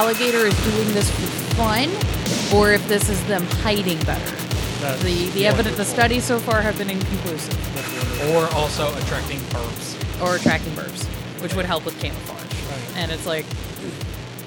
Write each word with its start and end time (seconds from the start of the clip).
alligator 0.00 0.46
is 0.46 0.64
doing 0.64 0.88
this 0.94 1.10
for 1.10 1.26
fun 1.56 1.88
or 2.56 2.72
if 2.72 2.86
this 2.88 3.10
is 3.10 3.22
them 3.26 3.44
hiding 3.62 3.98
better. 4.04 4.34
That's 4.80 5.02
The 5.02 5.28
the 5.30 5.46
evidence, 5.46 5.76
the 5.76 5.84
studies 5.84 6.24
so 6.24 6.38
far 6.38 6.62
have 6.62 6.78
been 6.78 6.88
inconclusive. 6.88 7.58
Or 8.32 8.46
also 8.54 8.84
attracting 8.96 9.40
burps. 9.52 10.22
or 10.22 10.36
attracting 10.36 10.74
birds, 10.74 11.04
which 11.42 11.54
would 11.54 11.66
help 11.66 11.84
with 11.84 12.00
camouflage. 12.00 12.40
Right. 12.42 12.96
And 13.02 13.12
it's 13.12 13.26
like, 13.26 13.44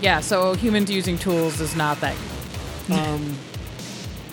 yeah, 0.02 0.22
so 0.22 0.56
humans 0.56 0.90
using 0.90 1.18
tools 1.20 1.62
is 1.62 1.76
not 1.76 2.00
that. 2.02 2.16
Um, 2.92 3.38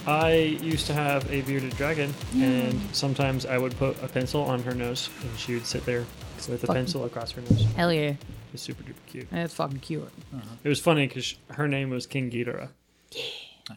I 0.07 0.33
used 0.63 0.87
to 0.87 0.95
have 0.95 1.31
a 1.31 1.43
bearded 1.43 1.77
dragon, 1.77 2.11
hmm. 2.33 2.43
and 2.43 2.81
sometimes 2.95 3.47
I 3.47 3.59
would 3.59 3.77
put 3.77 4.03
a 4.03 4.09
pencil 4.09 4.43
on 4.43 4.63
her 4.63 4.75
nose, 4.75 5.09
and 5.23 5.39
she 5.39 5.55
would 5.55 5.67
sit 5.67 5.85
there 5.85 6.07
with 6.37 6.49
a 6.49 6.59
Fucking- 6.59 6.75
pencil 6.75 7.05
across 7.05 7.33
her 7.33 7.43
nose. 7.43 7.65
Hell 7.77 7.93
yeah, 7.93 8.15
It's 8.53 8.63
super 8.63 8.83
duper 8.83 8.95
cute. 9.07 9.29
it's 9.31 9.55
fucking 9.55 9.81
cute. 9.81 10.03
Uh-huh. 10.35 10.41
It 10.65 10.69
was 10.69 10.81
funny 10.81 11.07
because 11.07 11.35
her 11.51 11.69
name 11.69 11.91
was 11.91 12.07
King 12.07 12.31
Ghidorah. 12.31 12.71
Yeah. 13.13 13.23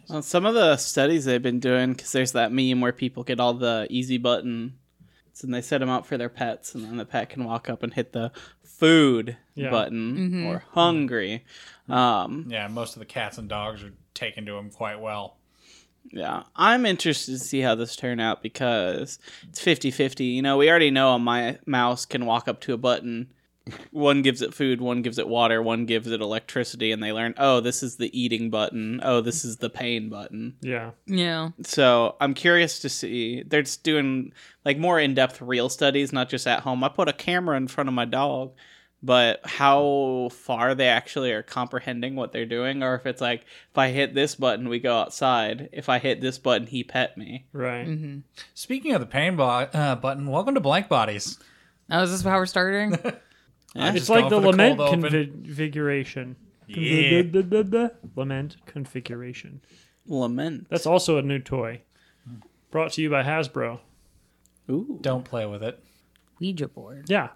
Well, 0.10 0.22
some 0.24 0.46
of 0.46 0.56
the 0.56 0.78
studies 0.78 1.26
they've 1.26 1.42
been 1.42 1.60
doing, 1.60 1.94
because 1.94 2.12
there's 2.12 2.32
that 2.32 2.52
meme 2.52 2.82
where 2.82 2.94
people 2.94 3.24
get 3.24 3.40
all 3.40 3.54
the 3.54 3.86
easy 3.90 4.18
button, 4.18 4.74
and 5.44 5.54
they 5.54 5.62
set 5.62 5.80
them 5.80 5.90
out 5.90 6.06
for 6.08 6.18
their 6.18 6.30
pets, 6.30 6.74
and 6.74 6.84
then 6.86 6.98
the 6.98 7.06
pet 7.06 7.30
can 7.30 7.44
walk 7.44 7.70
up 7.70 7.84
and 7.84 7.94
hit 7.94 8.14
the 8.14 8.32
food 8.64 9.38
Yeah. 9.56 9.70
button 9.70 10.18
mm-hmm. 10.18 10.46
or 10.48 10.64
hungry. 10.72 11.44
Um, 11.90 12.46
Yeah, 12.50 12.68
most 12.70 12.96
of 12.96 13.00
the 13.00 13.06
cats 13.06 13.38
and 13.38 13.48
dogs 13.50 13.84
are 13.84 13.94
taken 14.14 14.46
to 14.46 14.54
them 14.54 14.70
quite 14.72 15.00
well. 15.00 15.38
Yeah, 16.14 16.44
I'm 16.56 16.86
interested 16.86 17.32
to 17.32 17.40
see 17.40 17.62
how 17.62 17.74
this 17.74 17.96
turn 17.96 18.20
out 18.20 18.44
because 18.44 19.18
it's 19.50 19.60
50 19.60 19.90
50. 19.90 20.24
You 20.24 20.42
know, 20.44 20.58
we 20.58 20.70
already 20.70 20.92
know 20.92 21.14
a 21.14 21.20
my 21.20 21.58
mouse 21.66 22.06
can 22.06 22.26
walk 22.28 22.48
up 22.48 22.62
to 22.62 22.74
a 22.74 22.78
button. 22.78 23.34
One 23.92 24.22
gives 24.22 24.42
it 24.42 24.54
food, 24.54 24.82
one 24.82 25.02
gives 25.02 25.18
it 25.18 25.28
water, 25.28 25.62
one 25.64 25.86
gives 25.86 26.12
it 26.12 26.20
electricity, 26.22 26.92
and 26.92 27.02
they 27.02 27.14
learn, 27.14 27.34
oh, 27.38 27.62
this 27.62 27.82
is 27.82 27.96
the 27.96 28.12
eating 28.18 28.50
button. 28.50 29.00
Oh, 29.02 29.22
this 29.22 29.46
is 29.46 29.58
the 29.58 29.70
pain 29.70 30.10
button. 30.10 30.58
Yeah. 30.62 30.92
Yeah. 31.08 31.52
So 31.64 32.16
I'm 32.20 32.34
curious 32.34 32.80
to 32.80 32.90
see. 32.90 33.42
They're 33.42 33.62
just 33.62 33.84
doing 33.84 34.34
like 34.66 34.78
more 34.78 35.00
in 35.00 35.14
depth 35.14 35.42
real 35.42 35.70
studies, 35.70 36.12
not 36.12 36.30
just 36.30 36.46
at 36.46 36.60
home. 36.60 36.84
I 36.84 36.90
put 36.90 37.08
a 37.08 37.14
camera 37.14 37.56
in 37.58 37.70
front 37.70 37.88
of 37.88 37.94
my 37.94 38.06
dog, 38.06 38.52
but 39.04 39.42
how 39.44 40.30
far 40.32 40.74
they 40.74 40.88
actually 40.88 41.34
are 41.34 41.44
comprehending 41.44 42.16
what 42.16 42.32
they're 42.32 42.46
doing, 42.46 42.82
or 42.82 42.96
if 42.96 43.06
it's 43.06 43.20
like, 43.20 43.42
if 43.42 43.78
I 43.78 43.90
hit 43.90 44.16
this 44.16 44.34
button, 44.36 44.70
we 44.70 44.80
go 44.80 44.98
outside. 44.98 45.68
If 45.74 45.90
I 45.90 46.00
hit 46.00 46.22
this 46.22 46.38
button, 46.38 46.68
he 46.68 46.86
pet 46.86 47.18
me. 47.18 47.46
Right. 47.52 47.86
Mm-hmm. 47.86 48.20
Speaking 48.54 48.94
of 48.94 49.02
the 49.02 49.06
pain 49.06 49.36
bo- 49.36 49.44
uh, 49.44 49.96
button, 49.96 50.28
welcome 50.28 50.56
to 50.56 50.62
Blank 50.62 50.88
Bodies. 50.88 51.38
Oh, 51.92 52.04
is 52.04 52.12
this 52.12 52.22
how 52.22 52.38
we're 52.38 52.46
starting? 52.46 52.94
I'm 53.76 53.98
It's 53.98 54.08
like 54.08 54.30
going 54.30 54.42
the 54.42 54.50
lament 54.52 54.78
cold 54.78 55.02
configuration. 55.02 56.38
Yeah. 56.68 57.24
Lament 58.16 58.56
configuration. 58.66 59.62
Lament. 60.08 60.68
That's 60.70 60.86
also 60.86 61.18
a 61.18 61.22
new 61.22 61.40
toy. 61.40 61.82
Brought 62.72 62.94
to 62.94 63.02
you 63.02 63.10
by 63.10 63.24
Hasbro. 63.24 63.80
Ooh. 64.70 64.98
Don't 65.02 65.26
play 65.26 65.46
with 65.46 65.62
it. 65.62 65.84
Ouija 66.40 66.68
board. 66.68 67.10
Yeah. 67.10 67.30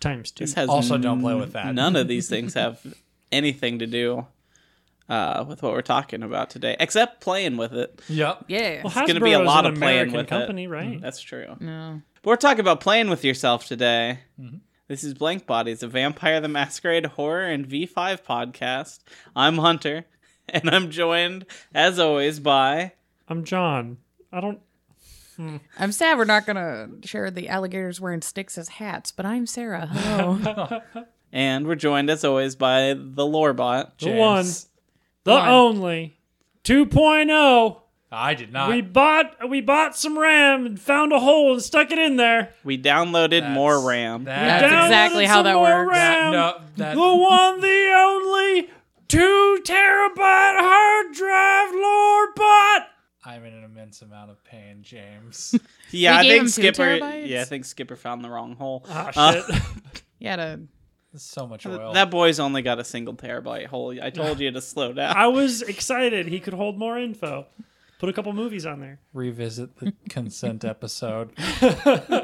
Times 0.00 0.30
two. 0.30 0.44
This 0.44 0.54
has 0.54 0.68
Also, 0.68 0.98
don't 0.98 1.20
play 1.20 1.34
with 1.34 1.52
that. 1.52 1.74
None 1.74 1.96
of 1.96 2.08
these 2.08 2.28
things 2.28 2.54
have 2.54 2.80
anything 3.32 3.78
to 3.80 3.86
do 3.86 4.26
uh, 5.08 5.44
with 5.48 5.62
what 5.62 5.72
we're 5.72 5.82
talking 5.82 6.22
about 6.22 6.50
today, 6.50 6.76
except 6.78 7.20
playing 7.20 7.56
with 7.56 7.72
it. 7.72 8.00
Yep. 8.08 8.44
Yeah. 8.48 8.82
well, 8.84 8.92
It's 8.96 9.06
gonna 9.12 9.20
be 9.20 9.32
a 9.32 9.38
Hasbro 9.38 9.42
is 9.42 9.46
lot 9.46 9.66
an 9.66 9.72
of 9.72 9.78
playing 9.78 9.94
American 9.96 10.16
with 10.16 10.26
it. 10.26 10.28
company, 10.28 10.66
right? 10.66 11.00
That's 11.00 11.20
true. 11.20 11.56
no. 11.60 12.02
But 12.22 12.30
we're 12.30 12.36
talking 12.36 12.60
about 12.60 12.80
playing 12.80 13.10
with 13.10 13.24
yourself 13.24 13.66
today. 13.66 14.20
This 14.88 15.04
is 15.04 15.14
Blank 15.14 15.46
Bodies, 15.46 15.82
a 15.82 15.86
Vampire 15.88 16.40
the 16.40 16.48
Masquerade 16.48 17.06
horror 17.06 17.44
and 17.44 17.66
V5 17.66 18.22
podcast. 18.22 19.00
I'm 19.36 19.58
Hunter, 19.58 20.04
and 20.48 20.68
I'm 20.70 20.90
joined, 20.90 21.46
as 21.74 21.98
always, 21.98 22.40
by. 22.40 22.92
I'm 23.28 23.44
John. 23.44 23.98
I 24.32 24.40
don't. 24.40 24.60
I'm 25.78 25.92
sad 25.92 26.18
we're 26.18 26.24
not 26.24 26.46
gonna 26.46 26.88
share 27.04 27.30
the 27.30 27.48
alligators 27.48 28.00
wearing 28.00 28.22
sticks 28.22 28.58
as 28.58 28.68
hats, 28.68 29.12
but 29.12 29.24
I'm 29.26 29.46
Sarah. 29.46 29.86
Hello. 29.86 30.80
And 31.30 31.66
we're 31.66 31.74
joined, 31.74 32.08
as 32.08 32.24
always, 32.24 32.56
by 32.56 32.94
the 32.94 33.22
Lorebot. 33.22 33.98
The 33.98 34.12
one, 34.12 34.46
the 35.24 35.32
One. 35.32 35.46
only, 35.50 36.18
2.0. 36.64 37.80
I 38.10 38.32
did 38.32 38.50
not. 38.50 38.70
We 38.70 38.80
bought 38.80 39.46
we 39.50 39.60
bought 39.60 39.94
some 39.94 40.18
RAM 40.18 40.64
and 40.64 40.80
found 40.80 41.12
a 41.12 41.20
hole 41.20 41.52
and 41.52 41.60
stuck 41.62 41.90
it 41.90 41.98
in 41.98 42.16
there. 42.16 42.54
We 42.64 42.78
downloaded 42.78 43.40
That's- 43.40 43.54
more 43.54 43.78
RAM. 43.86 44.24
That, 44.24 44.60
That's 44.62 44.86
exactly 44.86 45.26
how 45.26 45.42
that 45.42 45.60
works. 45.60 45.90
RAM. 45.90 46.32
no, 46.32 46.60
that, 46.78 46.94
The 46.94 47.00
one, 47.00 47.60
the 47.60 47.92
only, 47.94 48.70
two 49.08 49.60
terabyte 49.64 50.56
hard 50.58 51.12
drive 51.12 51.74
Lorebot. 51.74 52.86
I'm 53.24 53.44
in 53.44 53.52
an 53.52 53.64
immense 53.64 54.02
amount 54.02 54.30
of 54.30 54.42
pain, 54.44 54.82
James. 54.82 55.54
Yeah, 55.90 56.20
We 56.20 56.26
I 56.26 56.30
think 56.38 56.48
Skipper. 56.50 56.94
Yeah, 56.96 57.40
I 57.42 57.44
think 57.44 57.64
Skipper 57.64 57.96
found 57.96 58.22
the 58.22 58.28
wrong 58.28 58.54
hole. 58.56 58.84
Ah, 58.88 59.10
Uh, 59.16 59.32
shit. 59.32 59.62
yeah, 60.18 60.36
to, 60.36 60.60
There's 61.12 61.22
so 61.22 61.46
much 61.46 61.64
oil. 61.66 61.92
That 61.94 62.10
boy's 62.10 62.38
only 62.38 62.62
got 62.62 62.78
a 62.78 62.84
single 62.84 63.14
terabyte 63.14 63.66
hole. 63.66 63.94
I 64.02 64.10
told 64.10 64.38
you 64.40 64.50
to 64.50 64.60
slow 64.60 64.92
down. 64.92 65.16
I 65.16 65.26
was 65.28 65.62
excited 65.62 66.28
he 66.28 66.40
could 66.40 66.54
hold 66.54 66.78
more 66.78 66.98
info. 66.98 67.46
Put 67.98 68.08
a 68.08 68.12
couple 68.12 68.32
movies 68.34 68.64
on 68.66 68.80
there. 68.80 69.00
Revisit 69.12 69.76
the 69.78 69.92
consent 70.08 70.64
episode. 70.64 71.30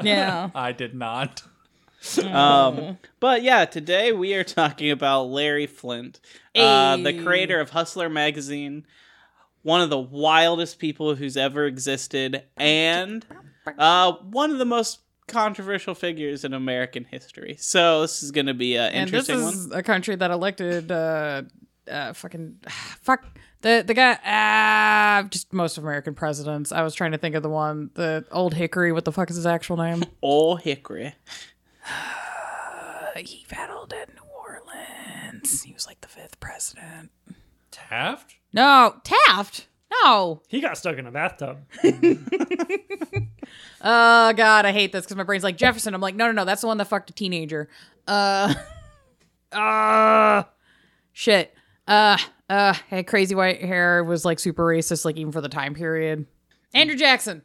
yeah. 0.03 0.49
I 0.55 0.71
did 0.71 0.93
not. 0.95 1.41
Um, 2.23 2.97
but 3.19 3.41
yeah, 3.41 3.65
today 3.65 4.11
we 4.11 4.35
are 4.35 4.43
talking 4.43 4.91
about 4.91 5.23
Larry 5.23 5.65
Flynt, 5.67 6.19
uh, 6.55 6.97
the 6.97 7.23
creator 7.23 7.59
of 7.59 7.71
Hustler 7.71 8.09
magazine, 8.09 8.85
one 9.65 9.81
of 9.81 9.89
the 9.89 9.97
wildest 9.97 10.77
people 10.77 11.15
who's 11.15 11.35
ever 11.35 11.65
existed, 11.65 12.43
and 12.55 13.25
uh, 13.79 14.11
one 14.11 14.51
of 14.51 14.59
the 14.59 14.65
most 14.65 14.99
controversial 15.27 15.95
figures 15.95 16.45
in 16.45 16.53
American 16.53 17.03
history. 17.03 17.55
So 17.57 18.01
this 18.01 18.21
is 18.21 18.29
going 18.29 18.45
to 18.45 18.53
be 18.53 18.75
an 18.75 18.93
interesting 18.93 19.37
And 19.37 19.43
this 19.43 19.55
is 19.55 19.67
one. 19.69 19.79
a 19.79 19.81
country 19.81 20.15
that 20.17 20.29
elected 20.29 20.91
uh, 20.91 21.41
uh 21.89 22.13
fucking 22.13 22.59
fuck 23.01 23.25
the 23.61 23.83
the 23.85 23.95
guy 23.95 24.19
ah 24.23 25.27
just 25.31 25.51
most 25.51 25.79
of 25.79 25.83
American 25.83 26.13
presidents. 26.13 26.71
I 26.71 26.83
was 26.83 26.93
trying 26.93 27.13
to 27.13 27.17
think 27.17 27.33
of 27.33 27.41
the 27.41 27.49
one 27.49 27.89
the 27.95 28.23
old 28.31 28.53
Hickory. 28.53 28.91
What 28.91 29.05
the 29.05 29.11
fuck 29.11 29.31
is 29.31 29.35
his 29.35 29.47
actual 29.47 29.77
name? 29.77 30.03
Old 30.21 30.61
Hickory. 30.61 31.15
He 33.17 33.45
battled 33.49 33.93
at 33.93 34.09
New 34.13 34.21
Orleans. 34.45 35.63
He 35.63 35.71
was 35.71 35.87
like 35.87 36.01
the 36.01 36.09
fifth 36.09 36.37
president. 36.41 37.11
Taft? 37.75 38.35
No, 38.53 38.95
Taft. 39.03 39.67
No. 40.03 40.41
He 40.47 40.61
got 40.61 40.77
stuck 40.77 40.97
in 40.97 41.05
a 41.07 41.11
bathtub. 41.11 41.59
Oh 43.81 44.33
god, 44.33 44.65
I 44.65 44.71
hate 44.71 44.91
this 44.91 45.03
because 45.05 45.17
my 45.17 45.23
brain's 45.23 45.43
like 45.43 45.57
Jefferson. 45.57 45.93
I'm 45.93 46.01
like, 46.01 46.15
no, 46.15 46.27
no, 46.27 46.31
no, 46.31 46.45
that's 46.45 46.61
the 46.61 46.67
one 46.67 46.77
that 46.77 46.85
fucked 46.85 47.09
a 47.09 47.13
teenager. 47.13 47.69
Uh, 48.07 48.53
uh, 49.51 50.43
shit. 51.11 51.53
Uh, 51.87 52.17
uh, 52.49 52.73
had 52.89 53.07
crazy 53.07 53.35
white 53.35 53.61
hair. 53.61 54.03
Was 54.03 54.23
like 54.25 54.39
super 54.39 54.63
racist, 54.63 55.03
like 55.05 55.17
even 55.17 55.31
for 55.31 55.41
the 55.41 55.49
time 55.49 55.73
period. 55.75 56.25
Andrew 56.73 56.95
Jackson. 56.95 57.41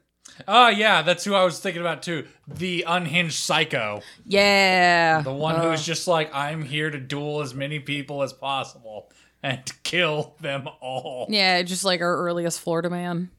Oh, 0.49 0.69
yeah, 0.69 1.03
that's 1.03 1.25
who 1.25 1.35
I 1.35 1.45
was 1.45 1.59
thinking 1.59 1.83
about 1.83 2.03
too. 2.03 2.27
The 2.47 2.85
unhinged 2.87 3.35
psycho. 3.39 4.01
Yeah, 4.25 5.23
The 5.23 5.33
one 5.33 5.57
Uh, 5.57 5.71
who's 5.71 5.85
just 5.85 6.07
like, 6.09 6.35
I'm 6.35 6.63
here 6.63 6.89
to 6.91 6.99
duel 6.99 7.41
as 7.43 7.53
many 7.53 7.79
people 7.81 8.23
as 8.23 8.33
possible 8.33 9.11
and 9.43 9.61
kill 9.83 10.35
them 10.41 10.69
all. 10.81 11.27
yeah, 11.29 11.63
just 11.63 11.85
like 11.85 12.01
our 12.01 12.17
earliest 12.17 12.61
Florida 12.61 12.91
man. 12.91 13.31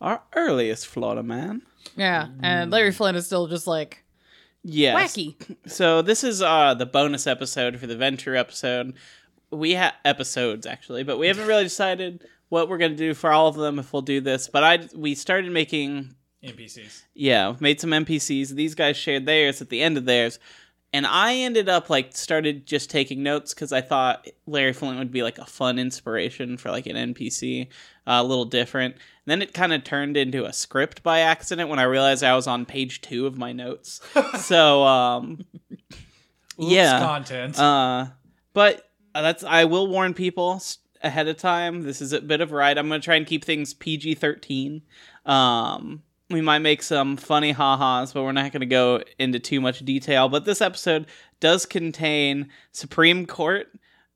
Our 0.00 0.22
earliest 0.34 0.86
Florida 0.86 1.22
man. 1.22 1.62
Yeah, 1.96 2.28
and 2.42 2.70
Larry 2.70 2.92
Flynt 2.92 3.16
is 3.16 3.26
still 3.26 3.46
just 3.48 3.66
like 3.66 4.04
Yes. 4.62 5.16
wacky. 5.16 5.34
So 5.66 6.02
this 6.02 6.22
is 6.24 6.42
uh 6.42 6.74
the 6.74 6.86
bonus 6.86 7.26
episode 7.26 7.78
for 7.78 7.86
the 7.86 7.94
Ventrue 7.96 8.36
episode. 8.38 8.94
We 9.50 9.72
have 9.72 9.94
episodes 10.04 10.66
actually, 10.66 11.04
but 11.04 11.18
we 11.18 11.26
haven't 11.28 11.46
really 11.46 11.64
decided 11.72 12.24
what 12.48 12.68
we're 12.68 12.78
gonna 12.78 12.94
do 12.96 13.14
for 13.14 13.30
all 13.32 13.48
of 13.48 13.56
them. 13.56 13.78
If 13.78 13.92
we'll 13.92 14.02
do 14.02 14.20
this, 14.20 14.48
but 14.48 14.62
I 14.64 14.88
we 14.94 15.14
started 15.14 15.50
making 15.52 16.14
NPCs. 16.44 17.02
yeah 17.14 17.54
made 17.60 17.80
some 17.80 17.90
NPCs. 17.90 18.50
These 18.50 18.74
guys 18.76 18.96
shared 18.96 19.26
theirs 19.26 19.60
at 19.62 19.68
the 19.70 19.80
end 19.80 19.96
of 19.96 20.04
theirs, 20.04 20.38
and 20.92 21.06
I 21.06 21.34
ended 21.36 21.68
up 21.68 21.90
like 21.90 22.16
started 22.16 22.66
just 22.66 22.90
taking 22.90 23.22
notes 23.22 23.52
because 23.54 23.72
I 23.72 23.80
thought 23.80 24.26
Larry 24.46 24.72
Flynt 24.72 24.98
would 24.98 25.10
be 25.12 25.22
like 25.22 25.38
a 25.38 25.44
fun 25.44 25.78
inspiration 25.78 26.56
for 26.56 26.70
like 26.70 26.86
an 26.86 26.96
NPC, 27.14 27.66
uh, 28.06 28.20
a 28.20 28.24
little 28.24 28.44
different. 28.46 28.94
And 28.94 29.00
then 29.26 29.42
it 29.42 29.52
kind 29.52 29.72
of 29.72 29.84
turned 29.84 30.16
into 30.16 30.46
a 30.46 30.52
script 30.52 31.02
by 31.02 31.20
accident 31.20 31.68
when 31.68 31.78
I 31.78 31.82
realized 31.82 32.24
I 32.24 32.34
was 32.34 32.46
on 32.46 32.64
page 32.64 33.00
two 33.02 33.26
of 33.26 33.36
my 33.36 33.52
notes. 33.52 34.00
so 34.38 34.82
um, 34.84 35.44
Oops, 35.92 35.98
Yeah. 36.56 36.98
Content. 37.00 37.58
uh, 37.58 38.06
but 38.54 38.90
that's 39.14 39.44
I 39.44 39.64
will 39.66 39.88
warn 39.88 40.14
people 40.14 40.62
ahead 41.02 41.28
of 41.28 41.36
time. 41.36 41.82
This 41.82 42.00
is 42.00 42.12
a 42.12 42.20
bit 42.20 42.40
of 42.40 42.50
a 42.50 42.54
ride. 42.56 42.78
I'm 42.78 42.88
gonna 42.88 43.00
try 43.00 43.16
and 43.16 43.26
keep 43.26 43.44
things 43.44 43.74
PG 43.74 44.14
thirteen. 44.14 44.82
Um, 45.26 46.02
we 46.30 46.40
might 46.40 46.58
make 46.58 46.82
some 46.82 47.16
funny 47.16 47.52
ha-has, 47.52 48.12
but 48.12 48.22
we're 48.22 48.32
not 48.32 48.52
gonna 48.52 48.66
go 48.66 49.02
into 49.18 49.38
too 49.38 49.60
much 49.60 49.84
detail. 49.84 50.28
But 50.28 50.44
this 50.44 50.60
episode 50.60 51.06
does 51.40 51.66
contain 51.66 52.48
Supreme 52.72 53.26
Court 53.26 53.68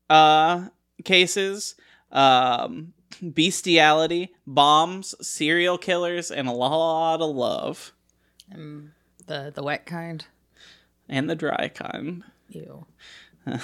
uh 0.09 0.67
cases, 1.03 1.75
um, 2.11 2.93
bestiality, 3.21 4.33
bombs, 4.45 5.15
serial 5.21 5.77
killers, 5.77 6.31
and 6.31 6.47
a 6.47 6.51
lot 6.51 7.21
of 7.21 7.35
love. 7.35 7.93
The 9.25 9.51
the 9.53 9.63
wet 9.63 9.85
kind. 9.85 10.25
And 11.09 11.29
the 11.29 11.35
dry 11.35 11.69
kind. 11.73 12.23
Ew. 12.49 12.85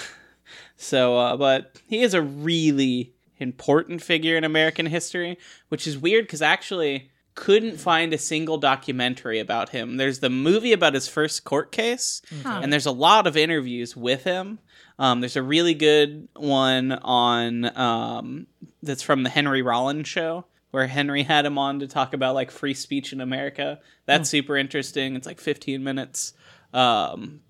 So, 0.78 1.18
uh, 1.18 1.38
but 1.38 1.80
he 1.88 2.02
is 2.02 2.14
a 2.14 2.22
really 2.22 3.14
important 3.38 4.02
figure 4.02 4.36
in 4.36 4.44
American 4.44 4.86
history, 4.86 5.38
which 5.70 5.86
is 5.88 5.98
weird 5.98 6.26
because 6.26 6.42
actually 6.42 7.12
couldn't 7.36 7.78
find 7.78 8.14
a 8.14 8.18
single 8.18 8.58
documentary 8.58 9.40
about 9.40 9.70
him. 9.70 9.98
There's 9.98 10.20
the 10.20 10.30
movie 10.30 10.74
about 10.74 10.94
his 10.94 11.08
first 11.08 11.44
court 11.44 11.72
case, 11.72 12.22
and 12.64 12.72
there's 12.74 12.86
a 12.86 12.92
lot 12.92 13.28
of 13.28 13.38
interviews 13.38 13.96
with 13.96 14.24
him. 14.24 14.60
Um, 14.98 15.22
there's 15.22 15.38
a 15.38 15.44
really 15.44 15.74
good 15.74 16.28
one 16.36 16.92
on 16.92 17.78
um, 17.78 18.48
that's 18.84 19.02
from 19.04 19.24
the 19.24 19.30
Henry 19.30 19.62
Rollins 19.62 20.08
show 20.08 20.46
where 20.72 20.88
Henry 20.88 21.24
had 21.24 21.46
him 21.46 21.58
on 21.58 21.80
to 21.80 21.88
talk 21.88 22.14
about 22.14 22.36
like 22.36 22.52
free 22.52 22.74
speech 22.74 23.12
in 23.14 23.22
America. 23.22 23.80
That's 24.06 24.30
super 24.30 24.56
interesting. 24.58 25.16
It's 25.16 25.26
like 25.26 25.40
15 25.40 25.84
minutes. 25.84 26.34
Um, 26.74 27.42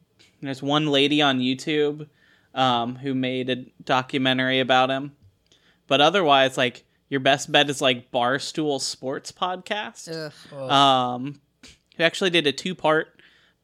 there's 0.42 0.62
one 0.62 0.88
lady 0.88 1.22
on 1.22 1.40
YouTube 1.40 2.08
um, 2.54 2.96
who 2.96 3.14
made 3.14 3.50
a 3.50 3.66
documentary 3.84 4.60
about 4.60 4.90
him. 4.90 5.14
But 5.88 6.02
otherwise, 6.02 6.58
like 6.58 6.86
your 7.10 7.20
best 7.20 7.52
bet 7.52 7.70
is 7.70 7.82
like 7.82 8.12
Barstool 8.12 8.80
Sports 8.80 9.32
Podcast, 9.32 10.32
Ugh. 10.54 10.72
um, 10.72 11.42
who 11.98 12.04
actually 12.04 12.30
did 12.30 12.48
a 12.48 12.52
two 12.52 12.76
part 12.76 13.08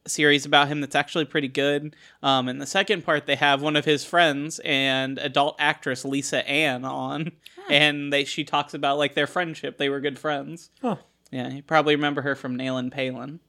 series 0.06 0.46
about 0.46 0.68
him 0.68 0.80
that's 0.80 0.94
actually 0.94 1.24
pretty 1.24 1.48
good. 1.48 1.96
Um, 2.22 2.48
in 2.48 2.58
the 2.58 2.66
second 2.66 3.04
part, 3.04 3.26
they 3.26 3.36
have 3.36 3.62
one 3.62 3.76
of 3.76 3.84
his 3.84 4.04
friends 4.04 4.60
and 4.64 5.18
adult 5.18 5.56
actress 5.58 6.04
Lisa 6.04 6.46
Ann 6.48 6.84
on, 6.84 7.32
and 7.70 8.12
they 8.12 8.24
she 8.24 8.44
talks 8.44 8.74
about 8.74 8.98
like 8.98 9.14
their 9.14 9.26
friendship. 9.26 9.78
They 9.78 9.88
were 9.88 10.00
good 10.00 10.18
friends. 10.18 10.70
Huh. 10.82 10.96
Yeah, 11.30 11.48
you 11.48 11.62
probably 11.62 11.96
remember 11.96 12.22
her 12.22 12.34
from 12.36 12.56
Nailin' 12.56 12.90
Palin. 12.92 13.40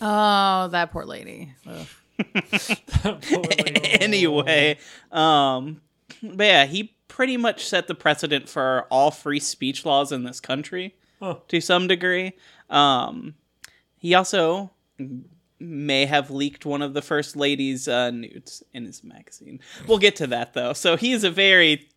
Oh, 0.00 0.68
that 0.68 0.92
poor 0.92 1.04
lady. 1.04 1.54
Ugh. 1.66 1.86
anyway, 4.00 4.78
um, 5.10 5.80
but 6.22 6.44
yeah, 6.44 6.64
he 6.66 6.93
pretty 7.14 7.36
much 7.36 7.64
set 7.64 7.86
the 7.86 7.94
precedent 7.94 8.48
for 8.48 8.86
all 8.90 9.12
free 9.12 9.38
speech 9.38 9.86
laws 9.86 10.10
in 10.10 10.24
this 10.24 10.40
country 10.40 10.96
Huh. 11.20 11.36
to 11.46 11.60
some 11.60 11.86
degree. 11.86 12.32
Um, 12.68 13.34
he 13.98 14.14
also 14.14 14.72
may 15.60 16.06
have 16.06 16.28
leaked 16.30 16.66
one 16.66 16.82
of 16.82 16.92
the 16.92 17.00
first 17.02 17.36
lady's 17.36 17.86
uh, 17.86 18.10
nudes 18.10 18.64
in 18.72 18.84
his 18.84 19.04
magazine. 19.04 19.60
We'll 19.86 19.98
get 19.98 20.16
to 20.16 20.26
that 20.26 20.54
though. 20.54 20.72
So 20.72 20.96
he 20.96 21.12
is 21.12 21.22
a 21.22 21.30
very, 21.30 21.88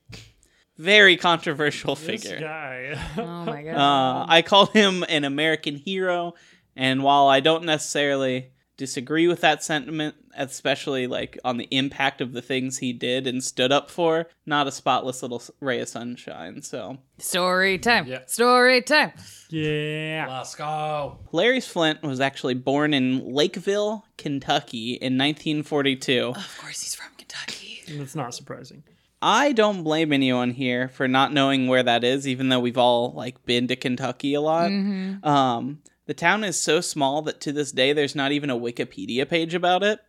very 0.77 1.17
controversial 1.17 1.95
This 1.95 2.05
figure. 2.23 2.39
guy. 2.39 2.95
Oh 3.17 3.43
my 3.45 3.63
god. 3.67 3.75
Uh, 3.75 4.25
I 4.29 4.43
call 4.43 4.67
him 4.67 5.03
an 5.09 5.23
American 5.23 5.75
hero, 5.77 6.35
and 6.75 7.01
while 7.01 7.27
I 7.27 7.39
don't 7.39 7.65
necessarily 7.65 8.51
disagree 8.77 9.27
with 9.27 9.41
that 9.41 9.63
sentiment, 9.63 10.15
especially 10.37 11.07
like 11.07 11.37
on 11.43 11.57
the 11.57 11.67
impact 11.71 12.21
of 12.21 12.31
the 12.33 12.41
things 12.41 12.77
he 12.77 12.93
did 12.93 13.27
and 13.27 13.43
stood 13.43 13.71
up 13.71 13.89
for, 13.89 14.27
not 14.45 14.67
a 14.67 14.71
spotless 14.71 15.21
little 15.21 15.41
ray 15.59 15.79
of 15.81 15.89
sunshine. 15.89 16.61
So 16.61 16.99
Story 17.17 17.79
time. 17.79 18.05
Yeah. 18.07 18.25
Story 18.27 18.81
time. 18.81 19.13
yeah. 19.49 20.27
Let's 20.29 20.55
go. 20.55 21.17
Larry 21.31 21.59
Flynt 21.61 22.03
was 22.03 22.19
actually 22.19 22.53
born 22.53 22.93
in 22.93 23.33
Lakeville, 23.33 24.05
Kentucky 24.17 24.93
in 24.93 25.17
1942. 25.17 26.33
Of 26.35 26.57
course, 26.59 26.83
he's 26.83 26.95
from 26.95 27.11
Kentucky. 27.17 27.81
That's 27.97 28.15
not 28.15 28.33
surprising. 28.35 28.83
I 29.19 29.51
don't 29.53 29.81
blame 29.83 30.13
anyone 30.13 30.51
here 30.51 30.89
for 30.89 31.07
not 31.07 31.33
knowing 31.33 31.67
where 31.67 31.81
that 31.81 32.03
is, 32.03 32.27
even 32.27 32.49
though 32.49 32.59
we've 32.59 32.77
all 32.77 33.13
like 33.13 33.43
been 33.45 33.67
to 33.69 33.75
Kentucky 33.75 34.35
a 34.35 34.41
lot. 34.41 34.67
Um, 34.67 35.79
the 36.07 36.13
town 36.13 36.43
is 36.43 36.59
so 36.59 36.81
small 36.81 37.21
that 37.23 37.39
to 37.41 37.51
this 37.51 37.71
day 37.71 37.93
there's 37.93 38.15
not 38.15 38.31
even 38.31 38.49
a 38.49 38.57
Wikipedia 38.57 39.27
page 39.29 39.53
about 39.53 39.83
it. 39.83 39.99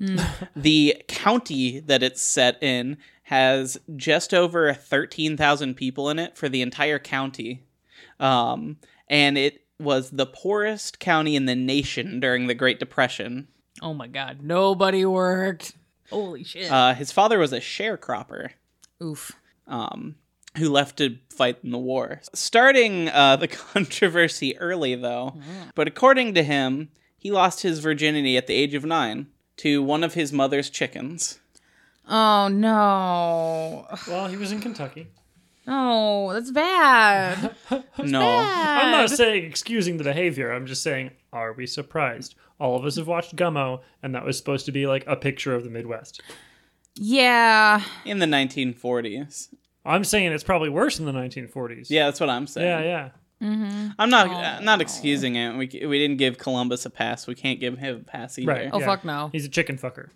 the 0.56 1.02
county 1.08 1.80
that 1.80 2.02
it's 2.02 2.22
set 2.22 2.62
in 2.62 2.96
has 3.24 3.78
just 3.96 4.32
over 4.32 4.72
13,000 4.72 5.74
people 5.74 6.08
in 6.08 6.18
it 6.18 6.36
for 6.38 6.48
the 6.48 6.62
entire 6.62 6.98
county. 6.98 7.64
Um, 8.20 8.78
and 9.08 9.36
it 9.36 9.64
was 9.80 10.10
the 10.10 10.26
poorest 10.26 10.98
county 10.98 11.36
in 11.36 11.46
the 11.46 11.54
nation 11.54 12.20
during 12.20 12.46
the 12.46 12.54
Great 12.54 12.78
Depression. 12.78 13.48
Oh 13.82 13.92
my 13.92 14.06
god. 14.06 14.42
Nobody 14.42 15.04
worked. 15.04 15.74
Holy 16.10 16.44
shit. 16.44 16.70
Uh, 16.70 16.94
his 16.94 17.12
father 17.12 17.38
was 17.38 17.52
a 17.52 17.60
sharecropper. 17.60 18.50
Oof. 19.02 19.32
um, 19.66 20.16
who 20.58 20.68
left 20.70 20.98
to 20.98 21.18
fight 21.30 21.58
in 21.64 21.70
the 21.70 21.78
war. 21.78 22.20
Starting 22.34 23.08
uh, 23.08 23.36
the 23.36 23.48
controversy 23.48 24.56
early, 24.58 24.94
though, 24.94 25.34
but 25.74 25.88
according 25.88 26.34
to 26.34 26.42
him, 26.42 26.90
he 27.16 27.30
lost 27.30 27.62
his 27.62 27.80
virginity 27.80 28.36
at 28.36 28.46
the 28.46 28.54
age 28.54 28.74
of 28.74 28.84
nine 28.84 29.26
to 29.58 29.82
one 29.82 30.04
of 30.04 30.14
his 30.14 30.32
mother's 30.32 30.70
chickens. 30.70 31.38
Oh 32.08 32.48
no. 32.48 33.86
Well, 34.06 34.28
he 34.28 34.36
was 34.36 34.52
in 34.52 34.60
Kentucky. 34.60 35.08
Oh, 35.66 36.32
that's 36.32 36.50
bad. 36.50 37.54
no, 38.02 38.22
I'm 38.22 38.90
not 38.90 39.10
saying 39.10 39.44
excusing 39.44 39.98
the 39.98 40.04
behavior. 40.04 40.50
I'm 40.50 40.66
just 40.66 40.82
saying, 40.82 41.10
are 41.30 41.52
we 41.52 41.66
surprised? 41.66 42.34
All 42.58 42.74
of 42.76 42.86
us 42.86 42.96
have 42.96 43.06
watched 43.06 43.36
Gummo, 43.36 43.80
and 44.02 44.14
that 44.14 44.24
was 44.24 44.38
supposed 44.38 44.64
to 44.66 44.72
be 44.72 44.86
like 44.86 45.04
a 45.06 45.14
picture 45.14 45.54
of 45.54 45.64
the 45.64 45.70
Midwest. 45.70 46.22
Yeah. 46.94 47.82
in 48.04 48.18
the 48.18 48.26
1940s. 48.26 49.48
I'm 49.84 50.04
saying 50.04 50.32
it's 50.32 50.44
probably 50.44 50.68
worse 50.68 50.98
in 50.98 51.06
the 51.06 51.12
1940s. 51.12 51.86
Yeah, 51.88 52.06
that's 52.06 52.20
what 52.20 52.28
I'm 52.28 52.46
saying. 52.46 52.66
Yeah, 52.66 52.80
yeah. 52.82 53.08
Mm-hmm. 53.42 53.88
I'm 53.98 54.10
not 54.10 54.28
uh, 54.30 54.60
not 54.60 54.80
excusing 54.80 55.36
it. 55.36 55.52
We 55.52 55.86
we 55.86 55.98
didn't 55.98 56.16
give 56.16 56.38
Columbus 56.38 56.84
a 56.86 56.90
pass. 56.90 57.26
We 57.26 57.36
can't 57.36 57.60
give 57.60 57.78
him 57.78 57.96
a 57.96 58.00
pass 58.00 58.38
either. 58.38 58.50
Right. 58.50 58.70
Oh 58.72 58.80
yeah. 58.80 58.86
fuck 58.86 59.04
no. 59.04 59.28
He's 59.30 59.44
a 59.44 59.48
chicken 59.48 59.78
fucker. 59.78 60.08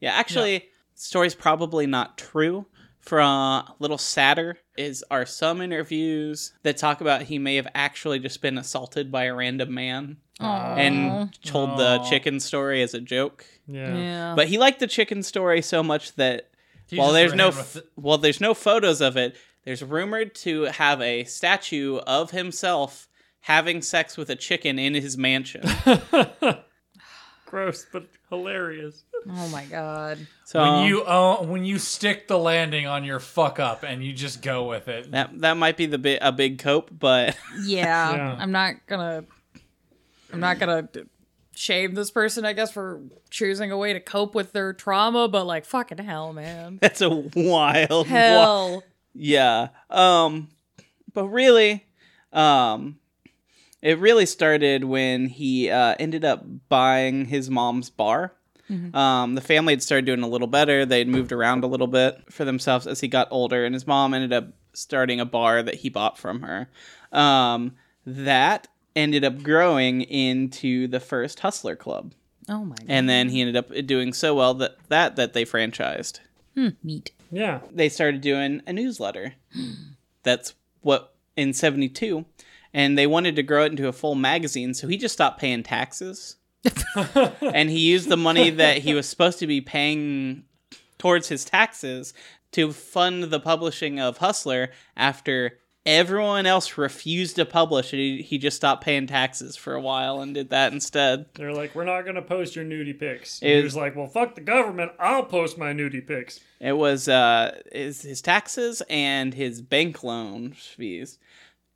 Yeah, 0.00 0.12
actually, 0.12 0.64
story's 0.94 1.34
probably 1.34 1.86
not 1.86 2.18
true. 2.18 2.66
For 2.98 3.20
a 3.20 3.64
little 3.78 3.98
sadder 3.98 4.58
is 4.76 5.04
are 5.12 5.24
some 5.24 5.60
interviews 5.60 6.54
that 6.64 6.76
talk 6.76 7.00
about 7.00 7.22
he 7.22 7.38
may 7.38 7.54
have 7.54 7.68
actually 7.72 8.18
just 8.18 8.42
been 8.42 8.58
assaulted 8.58 9.12
by 9.12 9.24
a 9.24 9.34
random 9.34 9.72
man 9.72 10.16
and 10.40 11.32
told 11.44 11.78
the 11.78 12.00
chicken 12.10 12.40
story 12.40 12.82
as 12.82 12.94
a 12.94 13.00
joke. 13.00 13.46
Yeah. 13.68 13.96
Yeah. 13.96 14.34
But 14.34 14.48
he 14.48 14.58
liked 14.58 14.80
the 14.80 14.88
chicken 14.88 15.22
story 15.22 15.62
so 15.62 15.84
much 15.84 16.16
that 16.16 16.50
He 16.88 16.98
while 16.98 17.12
there's 17.12 17.34
no 17.34 17.48
f- 17.48 17.76
it. 17.76 17.86
well 17.96 18.18
there's 18.18 18.40
no 18.40 18.54
photos 18.54 19.00
of 19.00 19.16
it, 19.16 19.36
there's 19.64 19.82
rumored 19.82 20.34
to 20.36 20.62
have 20.64 21.00
a 21.00 21.24
statue 21.24 21.96
of 21.98 22.30
himself 22.30 23.08
having 23.40 23.82
sex 23.82 24.16
with 24.16 24.30
a 24.30 24.36
chicken 24.36 24.78
in 24.78 24.94
his 24.94 25.16
mansion. 25.18 25.62
Gross, 27.46 27.86
but 27.92 28.06
hilarious. 28.28 29.04
oh 29.30 29.48
my 29.48 29.64
god. 29.66 30.18
So 30.44 30.60
when 30.60 30.88
you 30.88 31.02
um, 31.02 31.12
own, 31.40 31.48
when 31.48 31.64
you 31.64 31.78
stick 31.78 32.26
the 32.28 32.38
landing 32.38 32.86
on 32.86 33.04
your 33.04 33.20
fuck 33.20 33.60
up 33.60 33.84
and 33.84 34.04
you 34.04 34.12
just 34.12 34.42
go 34.42 34.68
with 34.68 34.88
it. 34.88 35.12
that 35.12 35.40
that 35.40 35.56
might 35.56 35.76
be 35.76 35.86
the 35.86 35.98
bi- 35.98 36.18
a 36.20 36.32
big 36.32 36.58
cope, 36.58 36.90
but 36.96 37.36
Yeah. 37.62 38.14
Yeah. 38.16 38.36
I'm 38.38 38.50
not 38.52 38.74
gonna. 38.86 39.24
I'm 40.32 40.40
not 40.40 40.58
gonna 40.58 40.82
d- 40.82 41.04
shame 41.56 41.94
this 41.94 42.10
person, 42.10 42.44
I 42.44 42.52
guess, 42.52 42.70
for 42.70 43.00
choosing 43.30 43.70
a 43.72 43.76
way 43.76 43.92
to 43.92 44.00
cope 44.00 44.34
with 44.34 44.52
their 44.52 44.72
trauma, 44.72 45.28
but 45.28 45.44
like, 45.46 45.64
fucking 45.64 45.98
hell, 45.98 46.32
man. 46.32 46.78
that's 46.82 47.00
a 47.00 47.10
wild 47.10 48.06
Hell. 48.06 48.84
Yeah. 49.14 49.68
Um 49.90 50.48
but 51.12 51.28
really 51.28 51.86
um 52.32 52.98
it 53.80 53.98
really 53.98 54.26
started 54.26 54.84
when 54.84 55.26
he 55.28 55.70
uh 55.70 55.94
ended 55.98 56.24
up 56.24 56.44
buying 56.68 57.24
his 57.24 57.48
mom's 57.48 57.88
bar. 57.90 58.32
Um 58.94 59.34
the 59.36 59.40
family 59.40 59.72
had 59.72 59.82
started 59.82 60.06
doing 60.06 60.22
a 60.22 60.28
little 60.28 60.48
better. 60.48 60.84
They'd 60.84 61.08
moved 61.08 61.32
around 61.32 61.64
a 61.64 61.68
little 61.68 61.86
bit 61.86 62.20
for 62.30 62.44
themselves 62.44 62.86
as 62.86 63.00
he 63.00 63.08
got 63.08 63.28
older 63.30 63.64
and 63.64 63.74
his 63.74 63.86
mom 63.86 64.12
ended 64.12 64.32
up 64.32 64.48
starting 64.74 65.20
a 65.20 65.24
bar 65.24 65.62
that 65.62 65.76
he 65.76 65.88
bought 65.88 66.18
from 66.18 66.42
her. 66.42 66.68
Um 67.12 67.76
that 68.04 68.68
ended 68.96 69.24
up 69.24 69.42
growing 69.42 70.02
into 70.02 70.88
the 70.88 70.98
first 70.98 71.40
Hustler 71.40 71.76
Club. 71.76 72.12
Oh 72.48 72.64
my 72.64 72.76
god. 72.76 72.86
And 72.88 73.08
then 73.08 73.28
he 73.28 73.40
ended 73.40 73.56
up 73.56 73.70
doing 73.86 74.12
so 74.12 74.34
well 74.34 74.54
that 74.54 74.76
that 74.88 75.16
that 75.16 75.32
they 75.34 75.44
franchised 75.44 76.20
hmm, 76.54 76.70
Neat. 76.82 77.12
Yeah. 77.30 77.60
they 77.72 77.88
started 77.88 78.20
doing 78.20 78.62
a 78.66 78.72
newsletter. 78.72 79.34
That's 80.22 80.54
what 80.80 81.14
in 81.36 81.52
72 81.52 82.24
and 82.76 82.98
they 82.98 83.06
wanted 83.06 83.34
to 83.36 83.42
grow 83.42 83.64
it 83.64 83.70
into 83.70 83.88
a 83.88 83.92
full 83.92 84.14
magazine, 84.14 84.74
so 84.74 84.86
he 84.86 84.98
just 84.98 85.14
stopped 85.14 85.40
paying 85.40 85.62
taxes. 85.62 86.36
and 87.40 87.70
he 87.70 87.78
used 87.78 88.10
the 88.10 88.18
money 88.18 88.50
that 88.50 88.78
he 88.78 88.92
was 88.92 89.08
supposed 89.08 89.38
to 89.38 89.46
be 89.46 89.62
paying 89.62 90.44
towards 90.98 91.28
his 91.28 91.42
taxes 91.42 92.12
to 92.52 92.72
fund 92.72 93.24
the 93.24 93.40
publishing 93.40 93.98
of 93.98 94.18
Hustler 94.18 94.72
after 94.94 95.58
everyone 95.86 96.44
else 96.46 96.76
refused 96.76 97.36
to 97.36 97.44
publish 97.46 97.94
it. 97.94 97.98
He, 97.98 98.22
he 98.22 98.38
just 98.38 98.56
stopped 98.56 98.84
paying 98.84 99.06
taxes 99.06 99.56
for 99.56 99.74
a 99.74 99.80
while 99.80 100.20
and 100.20 100.34
did 100.34 100.50
that 100.50 100.72
instead. 100.72 101.26
They're 101.34 101.52
like, 101.54 101.74
we're 101.74 101.84
not 101.84 102.04
gonna 102.04 102.22
post 102.22 102.56
your 102.56 102.64
nudie 102.64 102.98
pics. 102.98 103.40
It 103.40 103.48
he 103.48 103.54
was- 103.56 103.64
was 103.64 103.76
like, 103.76 103.94
well, 103.96 104.08
fuck 104.08 104.34
the 104.34 104.40
government. 104.40 104.92
I'll 104.98 105.24
post 105.24 105.56
my 105.56 105.72
nudie 105.72 106.06
pics. 106.06 106.40
It 106.60 106.72
was 106.76 107.08
uh, 107.08 107.60
his, 107.72 108.02
his 108.02 108.20
taxes 108.20 108.82
and 108.90 109.32
his 109.32 109.62
bank 109.62 110.02
loan 110.02 110.52
fees. 110.52 111.18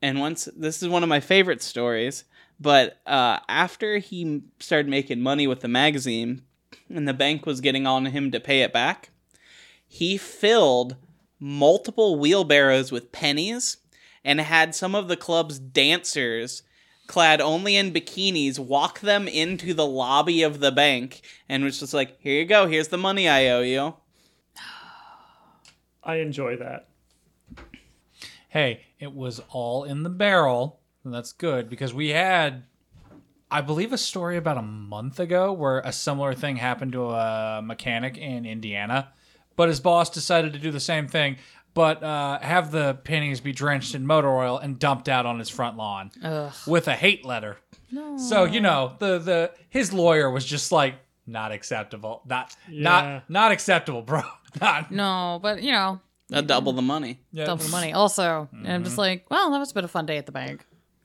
And 0.03 0.19
once, 0.19 0.49
this 0.57 0.83
is 0.83 0.89
one 0.89 1.03
of 1.03 1.09
my 1.09 1.21
favorite 1.21 1.63
stories, 1.63 2.25
but 2.59 2.99
uh, 3.07 3.39
after 3.49 3.99
he 3.99 4.43
started 4.59 4.89
making 4.89 5.21
money 5.21 5.47
with 5.47 5.61
the 5.61 5.69
magazine 5.69 6.43
and 6.89 7.07
the 7.07 7.13
bank 7.15 7.45
was 7.47 7.61
getting 7.61 7.87
on 7.87 8.07
him 8.07 8.31
to 8.31 8.41
pay 8.41 8.63
it 8.63 8.73
back, 8.73 9.11
he 9.87 10.17
filled 10.17 10.97
multiple 11.39 12.19
wheelbarrows 12.19 12.91
with 12.93 13.13
pennies 13.13 13.77
and 14.25 14.41
had 14.41 14.75
some 14.75 14.95
of 14.95 15.09
the 15.09 15.17
club's 15.17 15.59
dancers 15.59 16.63
clad 17.07 17.41
only 17.41 17.77
in 17.77 17.93
bikinis 17.93 18.59
walk 18.59 19.01
them 19.01 19.27
into 19.27 19.75
the 19.75 19.87
lobby 19.87 20.43
of 20.43 20.61
the 20.61 20.71
bank 20.71 21.23
and 21.49 21.65
was 21.65 21.81
just 21.81 21.93
like 21.95 22.17
here 22.21 22.41
you 22.41 22.45
go 22.45 22.67
here's 22.67 22.89
the 22.89 22.99
money 22.99 23.29
i 23.29 23.49
owe 23.49 23.63
you 23.63 23.95
I 26.05 26.17
enjoy 26.17 26.57
that. 26.57 26.89
hey, 28.49 28.87
it 28.99 29.15
was 29.15 29.41
all 29.51 29.85
in 29.85 30.03
the 30.03 30.11
barrel. 30.11 30.81
And 31.05 31.15
that's 31.15 31.33
good 31.33 31.71
because 31.71 31.95
we 31.95 32.11
had, 32.11 32.65
I 33.51 33.63
believe, 33.63 33.93
a 33.93 33.99
story 33.99 34.37
about 34.37 34.59
a 34.59 34.63
month 34.63 35.19
ago 35.19 35.53
where 35.53 35.81
a 35.81 35.93
similar 35.93 36.35
thing 36.35 36.57
happened 36.57 36.93
to 36.93 37.11
a 37.11 37.63
mechanic 37.65 38.19
in 38.19 38.45
Indiana, 38.45 39.13
but 39.57 39.69
his 39.69 39.81
boss 39.81 40.11
decided 40.11 40.53
to 40.53 40.59
do 40.59 40.71
the 40.71 40.81
same 40.81 41.09
thing, 41.09 41.37
but 41.75 42.03
uh, 42.03 42.39
have 42.41 42.71
the 42.71 42.95
pennies 43.05 43.41
be 43.41 43.53
drenched 43.53 43.95
in 43.95 44.07
motor 44.07 44.29
oil 44.29 44.59
and 44.59 44.79
dumped 44.79 45.09
out 45.09 45.27
on 45.27 45.39
his 45.39 45.49
front 45.49 45.77
lawn 45.77 46.11
Ugh. 46.23 46.53
with 46.67 46.89
a 46.89 46.95
hate 46.95 47.25
letter. 47.25 47.57
So 48.19 48.45
you 48.45 48.61
know 48.61 48.95
the 48.99 49.19
the 49.19 49.51
his 49.69 49.93
lawyer 49.93 50.31
was 50.31 50.45
just 50.45 50.71
like 50.73 50.95
not 51.27 51.51
acceptable, 51.53 52.23
not 52.27 52.55
Yeah. 52.69 52.83
not 52.83 53.31
not 53.31 53.53
acceptable, 53.53 54.03
bro. 54.03 54.23
Not 54.61 54.91
No, 54.91 55.39
but 55.41 55.63
you 55.63 55.71
know, 55.71 56.01
a 56.33 56.43
double 56.43 56.73
the 56.73 56.83
money 56.83 57.21
yeah. 57.31 57.45
double 57.45 57.63
the 57.65 57.71
money. 57.71 57.93
Also, 57.93 58.49
and 58.53 58.67
I'm 58.67 58.75
Mm-hmm. 58.75 58.85
just 58.85 58.99
like, 58.99 59.27
well, 59.31 59.51
that 59.53 59.59
was 59.61 59.71
a 59.71 59.75
bit 59.75 59.85
of 59.85 59.91
a 59.91 59.93
fun 59.93 60.07
day 60.07 60.17
at 60.19 60.27
the 60.27 60.33
bank. 60.33 60.67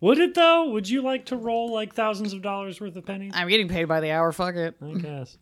Would 0.00 0.18
it 0.18 0.34
though? 0.34 0.70
Would 0.70 0.88
you 0.88 1.02
like 1.02 1.26
to 1.26 1.36
roll 1.36 1.72
like 1.72 1.94
thousands 1.94 2.32
of 2.32 2.42
dollars 2.42 2.80
worth 2.80 2.96
of 2.96 3.04
pennies? 3.06 3.32
I'm 3.34 3.48
getting 3.48 3.68
paid 3.68 3.84
by 3.86 4.00
the 4.00 4.10
hour. 4.12 4.32
Fuck 4.32 4.54
it. 4.56 4.74
I 4.82 4.92
guess. 4.98 5.36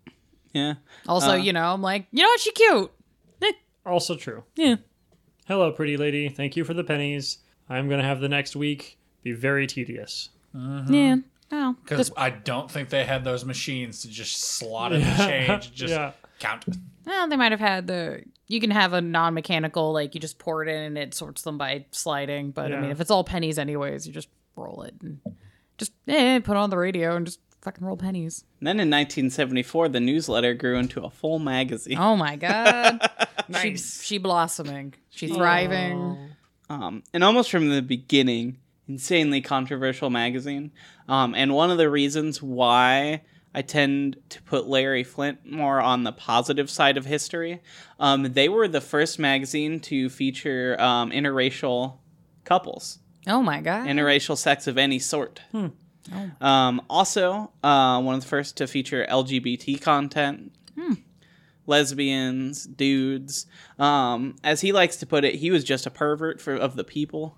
yeah 0.52 0.74
Also, 1.06 1.32
Uh. 1.32 1.34
you 1.34 1.52
know, 1.52 1.72
I'm 1.72 1.82
like, 1.82 2.06
you 2.12 2.22
know 2.22 2.28
what? 2.28 2.40
She 2.40 2.52
cute. 2.52 2.90
Also 3.88 4.16
true. 4.16 4.44
Yeah. 4.56 4.76
Hello, 5.46 5.72
pretty 5.72 5.96
lady. 5.96 6.28
Thank 6.28 6.56
you 6.56 6.64
for 6.64 6.74
the 6.74 6.84
pennies. 6.84 7.38
I'm 7.68 7.88
gonna 7.88 8.02
have 8.02 8.20
the 8.20 8.28
next 8.28 8.54
week 8.56 8.98
be 9.22 9.32
very 9.32 9.66
tedious. 9.66 10.30
Yeah. 10.54 11.16
Oh, 11.50 11.76
Because 11.82 12.10
I 12.16 12.28
don't 12.30 12.70
think 12.70 12.90
they 12.90 13.04
had 13.04 13.24
those 13.24 13.44
machines 13.44 14.02
to 14.02 14.08
just 14.08 14.36
slot 14.36 14.92
in 14.92 15.00
the 15.00 15.14
change, 15.16 15.72
just 15.74 15.92
Yeah. 15.94 16.12
count. 16.38 16.64
well, 17.06 17.26
they 17.28 17.36
might 17.36 17.52
have 17.52 17.60
had 17.60 17.86
the. 17.86 18.22
You 18.48 18.60
can 18.60 18.70
have 18.70 18.92
a 18.94 19.00
non-mechanical, 19.00 19.92
like 19.92 20.14
you 20.14 20.20
just 20.20 20.38
pour 20.38 20.62
it 20.62 20.68
in 20.68 20.76
and 20.82 20.98
it 20.98 21.14
sorts 21.14 21.42
them 21.42 21.56
by 21.58 21.84
sliding. 21.90 22.50
But 22.50 22.72
I 22.72 22.80
mean, 22.80 22.90
if 22.90 23.00
it's 23.00 23.10
all 23.10 23.24
pennies 23.24 23.58
anyways, 23.58 24.06
you 24.06 24.12
just 24.12 24.28
roll 24.56 24.82
it 24.82 24.94
and 25.02 25.20
just 25.78 25.92
eh, 26.06 26.38
put 26.40 26.56
on 26.56 26.70
the 26.70 26.76
radio 26.78 27.14
and 27.16 27.26
just 27.26 27.40
fucking 27.68 27.86
roll 27.86 27.96
pennies. 27.96 28.44
And 28.60 28.66
then 28.66 28.76
in 28.80 28.88
1974 28.90 29.88
the 29.90 30.00
newsletter 30.00 30.54
grew 30.54 30.78
into 30.78 31.04
a 31.04 31.10
full 31.10 31.38
magazine 31.38 31.98
Oh 31.98 32.16
my 32.16 32.36
god. 32.36 33.00
Nice. 33.50 34.02
She 34.02 34.04
she 34.16 34.18
blossoming. 34.18 34.92
She 35.08 35.26
thriving. 35.28 36.32
um, 36.68 37.02
and 37.14 37.24
almost 37.24 37.50
from 37.50 37.70
the 37.70 37.80
beginning, 37.80 38.58
insanely 38.86 39.40
controversial 39.40 40.10
magazine. 40.10 40.70
Um, 41.08 41.34
and 41.34 41.54
one 41.54 41.70
of 41.70 41.78
the 41.78 41.88
reasons 41.88 42.42
why 42.42 43.22
I 43.54 43.62
tend 43.62 44.18
to 44.28 44.42
put 44.42 44.66
Larry 44.66 45.02
Flynt 45.02 45.46
more 45.50 45.80
on 45.80 46.04
the 46.04 46.12
positive 46.12 46.68
side 46.68 46.98
of 46.98 47.06
history, 47.06 47.62
um, 47.98 48.24
they 48.34 48.50
were 48.50 48.68
the 48.68 48.82
first 48.82 49.18
magazine 49.18 49.80
to 49.80 50.10
feature 50.10 50.78
um, 50.78 51.10
interracial 51.10 51.94
couples, 52.44 52.98
Oh 53.26 53.40
my 53.40 53.62
god. 53.62 53.86
interracial 53.86 54.36
sex 54.36 54.66
of 54.66 54.76
any 54.76 54.98
sort. 54.98 55.40
Um, 56.40 56.82
also, 56.88 57.50
uh, 57.62 58.00
one 58.00 58.14
of 58.14 58.22
the 58.22 58.28
first 58.28 58.56
to 58.58 58.66
feature 58.66 59.06
LGBT 59.08 59.80
content. 59.80 60.52
Lesbians, 61.66 62.64
dudes. 62.64 63.46
Um, 63.78 64.36
as 64.42 64.62
he 64.62 64.72
likes 64.72 64.96
to 64.96 65.06
put 65.06 65.24
it, 65.24 65.34
he 65.34 65.50
was 65.50 65.64
just 65.64 65.86
a 65.86 65.90
pervert 65.90 66.40
for 66.40 66.54
of 66.54 66.76
the 66.76 66.84
people. 66.84 67.36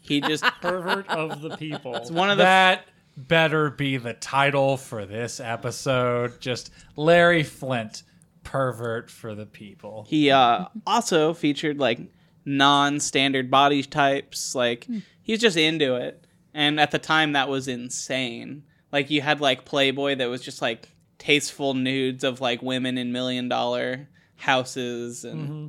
He 0.00 0.20
just 0.22 0.44
Pervert 0.62 1.08
of 1.08 1.40
the 1.42 1.56
people. 1.56 1.94
It's 1.96 2.10
one 2.10 2.30
of 2.30 2.38
the 2.38 2.44
That 2.44 2.86
better 3.16 3.70
be 3.70 3.96
the 3.96 4.14
title 4.14 4.76
for 4.76 5.04
this 5.06 5.40
episode. 5.40 6.40
Just 6.40 6.70
Larry 6.96 7.42
Flynt, 7.42 8.04
pervert 8.44 9.10
for 9.10 9.34
the 9.34 9.44
people. 9.46 10.06
he 10.08 10.30
uh, 10.30 10.66
also 10.86 11.34
featured 11.34 11.78
like 11.78 11.98
non-standard 12.44 13.50
body 13.50 13.82
types. 13.82 14.54
Like 14.54 14.86
he's 15.20 15.40
just 15.40 15.56
into 15.56 15.96
it, 15.96 16.24
and 16.58 16.80
at 16.80 16.90
the 16.90 16.98
time 16.98 17.32
that 17.32 17.48
was 17.48 17.68
insane. 17.68 18.64
Like 18.90 19.10
you 19.10 19.22
had 19.22 19.40
like 19.40 19.64
Playboy 19.64 20.16
that 20.16 20.28
was 20.28 20.42
just 20.42 20.60
like 20.60 20.88
tasteful 21.16 21.72
nudes 21.72 22.24
of 22.24 22.40
like 22.40 22.62
women 22.62 22.98
in 22.98 23.12
million 23.12 23.48
dollar 23.48 24.08
houses, 24.34 25.24
and 25.24 25.48
mm-hmm. 25.48 25.66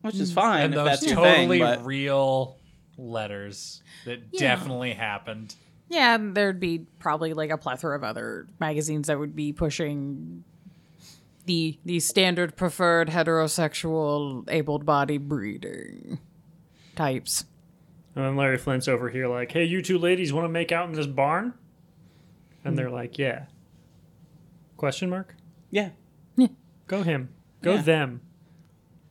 which 0.00 0.16
is 0.16 0.32
mm. 0.32 0.36
fine 0.36 0.64
and 0.64 0.74
if 0.74 0.78
those 0.78 0.88
that's 0.88 1.06
your 1.06 1.16
totally 1.16 1.58
thing. 1.58 1.66
But 1.66 1.84
real 1.84 2.56
letters 2.96 3.82
that 4.06 4.32
definitely 4.32 4.94
happened. 4.94 5.54
Yeah, 5.90 6.14
and 6.14 6.34
there'd 6.34 6.58
be 6.58 6.86
probably 6.98 7.34
like 7.34 7.50
a 7.50 7.58
plethora 7.58 7.94
of 7.94 8.02
other 8.02 8.46
magazines 8.58 9.08
that 9.08 9.18
would 9.18 9.36
be 9.36 9.52
pushing 9.52 10.42
the 11.44 11.78
the 11.84 12.00
standard 12.00 12.56
preferred 12.56 13.08
heterosexual 13.08 14.48
able 14.48 14.78
bodied 14.78 15.28
breeding 15.28 16.18
types. 16.96 17.44
And 18.14 18.24
then 18.24 18.36
Larry 18.36 18.58
Flynt's 18.58 18.88
over 18.88 19.08
here 19.08 19.26
like, 19.28 19.52
hey, 19.52 19.64
you 19.64 19.80
two 19.82 19.98
ladies 19.98 20.32
want 20.32 20.44
to 20.44 20.48
make 20.50 20.70
out 20.72 20.88
in 20.88 20.94
this 20.94 21.06
barn? 21.06 21.54
And 22.64 22.78
they're 22.78 22.90
like, 22.90 23.18
yeah. 23.18 23.46
Question 24.76 25.10
mark? 25.10 25.34
yeah. 25.70 25.90
Yeah. 26.36 26.48
Go 26.86 27.02
him. 27.02 27.28
Go 27.62 27.74
Yeah. 27.74 27.82
them. 27.82 28.20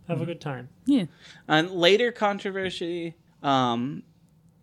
Have 0.07 0.21
a 0.21 0.25
good 0.25 0.41
time. 0.41 0.69
Yeah. 0.85 1.05
And 1.47 1.71
later 1.71 2.11
controversy, 2.11 3.15
um, 3.41 4.03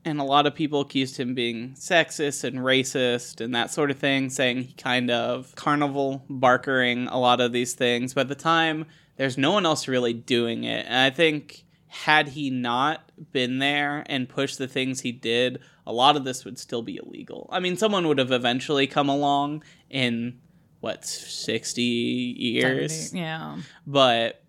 and 0.04 0.20
a 0.20 0.24
lot 0.24 0.46
of 0.46 0.54
people 0.54 0.80
accused 0.82 1.16
him 1.18 1.34
being 1.34 1.70
sexist 1.72 2.44
and 2.44 2.58
racist 2.58 3.40
and 3.40 3.54
that 3.54 3.70
sort 3.70 3.90
of 3.90 3.98
thing, 3.98 4.28
saying 4.30 4.62
he 4.62 4.72
kind 4.74 5.10
of 5.10 5.54
carnival 5.54 6.24
barkering 6.28 7.08
a 7.10 7.18
lot 7.18 7.40
of 7.40 7.52
these 7.52 7.74
things. 7.74 8.14
But 8.14 8.22
at 8.22 8.28
the 8.28 8.34
time, 8.34 8.86
there's 9.16 9.38
no 9.38 9.52
one 9.52 9.64
else 9.66 9.88
really 9.88 10.12
doing 10.12 10.64
it. 10.64 10.84
And 10.86 10.94
I 10.96 11.10
think 11.10 11.64
had 11.86 12.28
he 12.28 12.50
not 12.50 13.07
been 13.32 13.58
there 13.58 14.04
and 14.06 14.28
pushed 14.28 14.58
the 14.58 14.68
things 14.68 15.00
he 15.00 15.12
did, 15.12 15.60
a 15.86 15.92
lot 15.92 16.16
of 16.16 16.24
this 16.24 16.44
would 16.44 16.58
still 16.58 16.82
be 16.82 16.96
illegal. 16.96 17.48
I 17.52 17.60
mean, 17.60 17.76
someone 17.76 18.06
would 18.08 18.18
have 18.18 18.32
eventually 18.32 18.86
come 18.86 19.08
along 19.08 19.62
in 19.90 20.40
what 20.80 21.04
60 21.04 21.82
years 21.82 23.12
Yeah. 23.14 23.56
but 23.86 24.42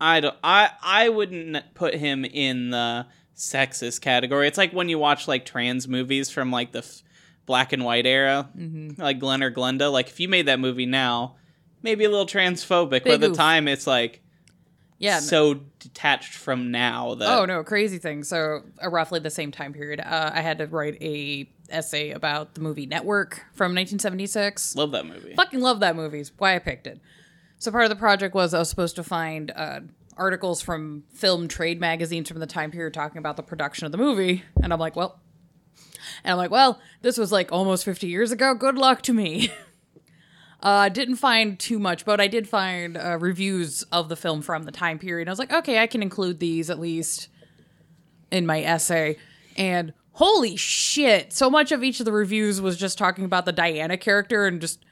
I 0.00 0.20
don't. 0.20 0.36
I 0.44 0.70
I 0.82 1.08
wouldn't 1.08 1.74
put 1.74 1.94
him 1.94 2.24
in 2.24 2.70
the 2.70 3.06
sexist 3.34 4.00
category. 4.00 4.46
It's 4.46 4.58
like 4.58 4.72
when 4.72 4.88
you 4.88 4.98
watch 4.98 5.26
like 5.26 5.46
trans 5.46 5.88
movies 5.88 6.28
from 6.30 6.50
like 6.50 6.72
the 6.72 6.80
f- 6.80 7.02
black 7.46 7.72
and 7.72 7.84
white 7.84 8.06
era, 8.06 8.48
mm-hmm. 8.56 9.00
like 9.00 9.18
Glen 9.18 9.42
or 9.42 9.50
Glenda. 9.50 9.90
Like 9.90 10.08
if 10.08 10.20
you 10.20 10.28
made 10.28 10.46
that 10.46 10.60
movie 10.60 10.86
now, 10.86 11.36
maybe 11.82 12.04
a 12.04 12.10
little 12.10 12.26
transphobic, 12.26 13.04
but 13.04 13.12
at 13.12 13.20
the 13.20 13.30
oof. 13.30 13.36
time 13.36 13.68
it's 13.68 13.86
like 13.86 14.22
Yeah. 14.98 15.18
so 15.18 15.60
detached 15.78 16.34
from 16.34 16.70
now 16.70 17.14
that 17.16 17.28
Oh 17.28 17.44
no, 17.44 17.62
crazy 17.62 17.98
thing. 17.98 18.24
So 18.24 18.62
uh, 18.82 18.88
roughly 18.88 19.20
the 19.20 19.30
same 19.30 19.52
time 19.52 19.72
period, 19.72 20.00
uh, 20.00 20.30
I 20.32 20.40
had 20.40 20.58
to 20.58 20.66
write 20.66 21.00
a 21.02 21.48
essay 21.68 22.10
about 22.10 22.54
the 22.54 22.60
movie 22.60 22.86
Network 22.86 23.44
from 23.52 23.72
1976. 23.74 24.74
love 24.76 24.92
that 24.92 25.06
movie. 25.06 25.34
Fucking 25.34 25.60
love 25.60 25.80
that 25.80 25.96
movie. 25.96 26.20
It's 26.20 26.32
why 26.38 26.54
I 26.54 26.58
picked 26.58 26.86
it. 26.86 27.00
So 27.58 27.70
part 27.70 27.84
of 27.84 27.90
the 27.90 27.96
project 27.96 28.34
was 28.34 28.54
I 28.54 28.58
was 28.58 28.70
supposed 28.70 28.96
to 28.96 29.04
find 29.04 29.50
uh, 29.54 29.80
articles 30.16 30.62
from 30.62 31.04
film 31.12 31.48
trade 31.48 31.80
magazines 31.80 32.28
from 32.28 32.38
the 32.38 32.46
time 32.46 32.70
period 32.70 32.94
talking 32.94 33.18
about 33.18 33.36
the 33.36 33.42
production 33.42 33.86
of 33.86 33.92
the 33.92 33.98
movie, 33.98 34.44
and 34.62 34.72
I'm 34.72 34.80
like, 34.80 34.96
well, 34.96 35.20
and 36.24 36.32
I'm 36.32 36.38
like, 36.38 36.50
well, 36.50 36.80
this 37.02 37.18
was 37.18 37.32
like 37.32 37.52
almost 37.52 37.84
50 37.84 38.06
years 38.06 38.32
ago. 38.32 38.54
Good 38.54 38.76
luck 38.78 39.02
to 39.02 39.12
me. 39.12 39.52
Uh, 40.62 40.88
didn't 40.88 41.16
find 41.16 41.58
too 41.58 41.78
much, 41.78 42.04
but 42.04 42.20
I 42.20 42.28
did 42.28 42.48
find 42.48 42.96
uh, 42.96 43.18
reviews 43.18 43.82
of 43.92 44.08
the 44.08 44.16
film 44.16 44.42
from 44.42 44.64
the 44.64 44.72
time 44.72 44.98
period. 44.98 45.28
I 45.28 45.30
was 45.30 45.38
like, 45.38 45.52
okay, 45.52 45.78
I 45.78 45.86
can 45.86 46.02
include 46.02 46.40
these 46.40 46.70
at 46.70 46.80
least 46.80 47.28
in 48.30 48.46
my 48.46 48.62
essay. 48.62 49.18
And 49.56 49.92
holy 50.12 50.56
shit, 50.56 51.32
so 51.32 51.50
much 51.50 51.72
of 51.72 51.84
each 51.84 52.00
of 52.00 52.06
the 52.06 52.12
reviews 52.12 52.60
was 52.60 52.76
just 52.76 52.96
talking 52.98 53.24
about 53.24 53.44
the 53.44 53.52
Diana 53.52 53.96
character 53.96 54.46
and 54.46 54.60
just 54.60 54.84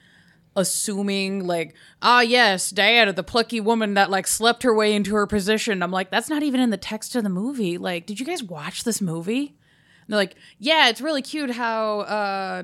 assuming 0.57 1.47
like, 1.47 1.75
ah, 2.03 2.21
yes, 2.21 2.71
Diana, 2.71 3.13
the 3.13 3.23
plucky 3.23 3.61
woman 3.61 3.95
that 3.95 4.11
like 4.11 4.27
slept 4.27 4.63
her 4.63 4.75
way 4.75 4.95
into 4.95 5.15
her 5.15 5.27
position. 5.27 5.83
I'm 5.83 5.91
like, 5.91 6.11
that's 6.11 6.29
not 6.29 6.43
even 6.43 6.61
in 6.61 6.71
the 6.71 6.77
text 6.77 7.17
of 7.17 7.23
the 7.23 7.29
movie. 7.31 7.79
Like, 7.79 8.07
did 8.07 8.21
you 8.21 8.27
guys 8.27 8.43
watch 8.43 8.85
this 8.85 9.01
movie? 9.01 9.57
And 10.07 10.13
they're 10.13 10.19
like, 10.19 10.37
yeah, 10.59 10.89
it's 10.89 11.01
really 11.01 11.23
cute 11.23 11.51
how 11.51 12.01
uh, 12.01 12.63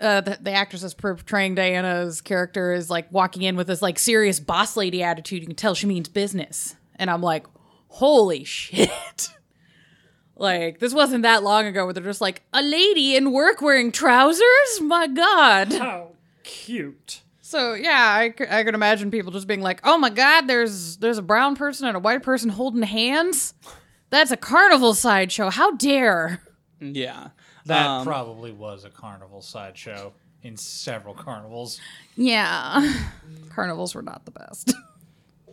uh, 0.00 0.20
the, 0.22 0.38
the 0.40 0.52
actress 0.52 0.82
is 0.82 0.94
portraying 0.94 1.54
Diana's 1.54 2.20
character 2.20 2.72
is 2.72 2.88
like 2.88 3.10
walking 3.12 3.42
in 3.42 3.56
with 3.56 3.66
this 3.66 3.82
like 3.82 3.98
serious 3.98 4.40
boss 4.40 4.76
lady 4.76 5.02
attitude. 5.02 5.40
You 5.40 5.46
can 5.46 5.56
tell 5.56 5.74
she 5.74 5.86
means 5.86 6.08
business. 6.08 6.74
And 6.96 7.10
I'm 7.10 7.22
like, 7.22 7.46
holy 7.88 8.44
shit. 8.44 9.28
like, 10.36 10.78
this 10.78 10.94
wasn't 10.94 11.22
that 11.22 11.42
long 11.42 11.66
ago 11.66 11.84
where 11.84 11.92
they're 11.92 12.02
just 12.02 12.20
like, 12.20 12.42
a 12.52 12.62
lady 12.62 13.16
in 13.16 13.32
work 13.32 13.60
wearing 13.60 13.92
trousers? 13.92 14.80
My 14.80 15.06
God. 15.06 15.72
How 15.74 16.12
cute. 16.42 17.22
So 17.40 17.74
yeah, 17.74 17.90
I, 17.90 18.32
I 18.48 18.62
could 18.62 18.74
imagine 18.74 19.10
people 19.10 19.32
just 19.32 19.48
being 19.48 19.60
like, 19.60 19.80
"Oh 19.82 19.98
my 19.98 20.10
God, 20.10 20.42
there's 20.42 20.98
there's 20.98 21.18
a 21.18 21.22
brown 21.22 21.56
person 21.56 21.88
and 21.88 21.96
a 21.96 22.00
white 22.00 22.22
person 22.22 22.48
holding 22.48 22.82
hands. 22.82 23.54
That's 24.10 24.30
a 24.30 24.36
carnival 24.36 24.94
sideshow. 24.94 25.50
How 25.50 25.72
dare!" 25.72 26.42
Yeah. 26.80 27.28
That 27.66 27.86
Um, 27.86 28.06
probably 28.06 28.52
was 28.52 28.84
a 28.84 28.90
carnival 28.90 29.42
sideshow 29.42 30.12
in 30.42 30.56
several 30.56 31.14
carnivals. 31.14 31.80
Yeah, 32.16 32.94
carnivals 33.50 33.94
were 33.94 34.02
not 34.02 34.24
the 34.24 34.30
best. 34.30 34.72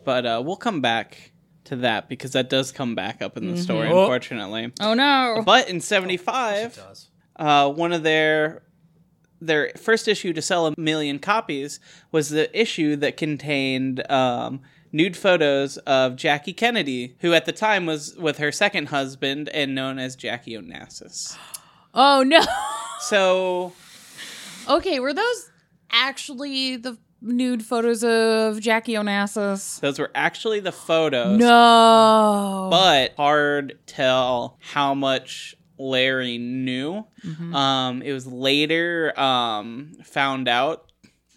But 0.05 0.25
uh, 0.25 0.41
we'll 0.46 0.55
come 0.55 0.79
back 0.81 1.31
to 1.65 1.75
that 1.77 2.07
because 2.07 2.31
that 2.31 2.50
does 2.50 2.72
come 2.72 2.96
back 2.96 3.22
up 3.22 3.36
in 3.36 3.51
the 3.51 3.57
story, 3.62 3.89
Oh. 3.89 4.01
unfortunately. 4.03 4.72
oh 4.79 4.93
no! 4.93 5.41
But 5.46 5.67
in 5.69 5.77
It 5.77 5.84
'75, 5.84 6.75
does. 6.75 7.10
uh, 7.36 7.69
one 7.72 7.91
of 7.91 8.03
their 8.03 8.63
their 9.41 9.72
first 9.77 10.07
issue 10.07 10.31
to 10.34 10.41
sell 10.41 10.65
a 10.67 10.74
million 10.77 11.19
copies 11.19 11.79
was 12.12 12.29
the 12.29 12.50
issue 12.60 12.96
that 12.96 13.17
contained 13.17 14.10
um, 14.10 14.62
nude 14.98 15.16
photos 15.16 15.77
of 15.80 16.16
Jackie 16.16 16.54
Kennedy, 16.54 17.16
who 17.20 17.34
at 17.34 17.46
the 17.46 17.51
time 17.54 17.86
was 17.86 18.16
with 18.18 18.39
her 18.39 18.51
second 18.51 18.88
husband 18.88 19.48
and 19.50 19.74
known 19.75 20.00
as 20.00 20.16
Jackie 20.16 20.54
Onassis. 20.54 21.38
Oh 22.00 22.22
no! 22.22 22.44
So 23.00 23.74
okay, 24.70 25.00
were 25.00 25.13
those 25.16 25.51
actually 25.89 26.77
the 26.77 26.96
nude 27.22 27.63
photos 27.63 28.04
of 28.04 28.60
Jackie 28.60 28.94
Onassis? 28.94 29.80
those 29.80 29.98
were 29.98 30.12
actually 30.13 30.60
the 30.60 30.72
photos. 30.72 31.39
No. 31.39 32.68
but 32.70 33.16
hard 33.16 33.80
tell 33.88 34.58
how 34.60 34.94
much 34.94 35.56
Larry 35.80 36.38
knew. 36.38 37.06
Um, 37.54 38.01
it 38.04 38.13
was 38.13 38.27
later 38.27 39.18
um, 39.20 39.94
found 40.04 40.48
out 40.48 40.87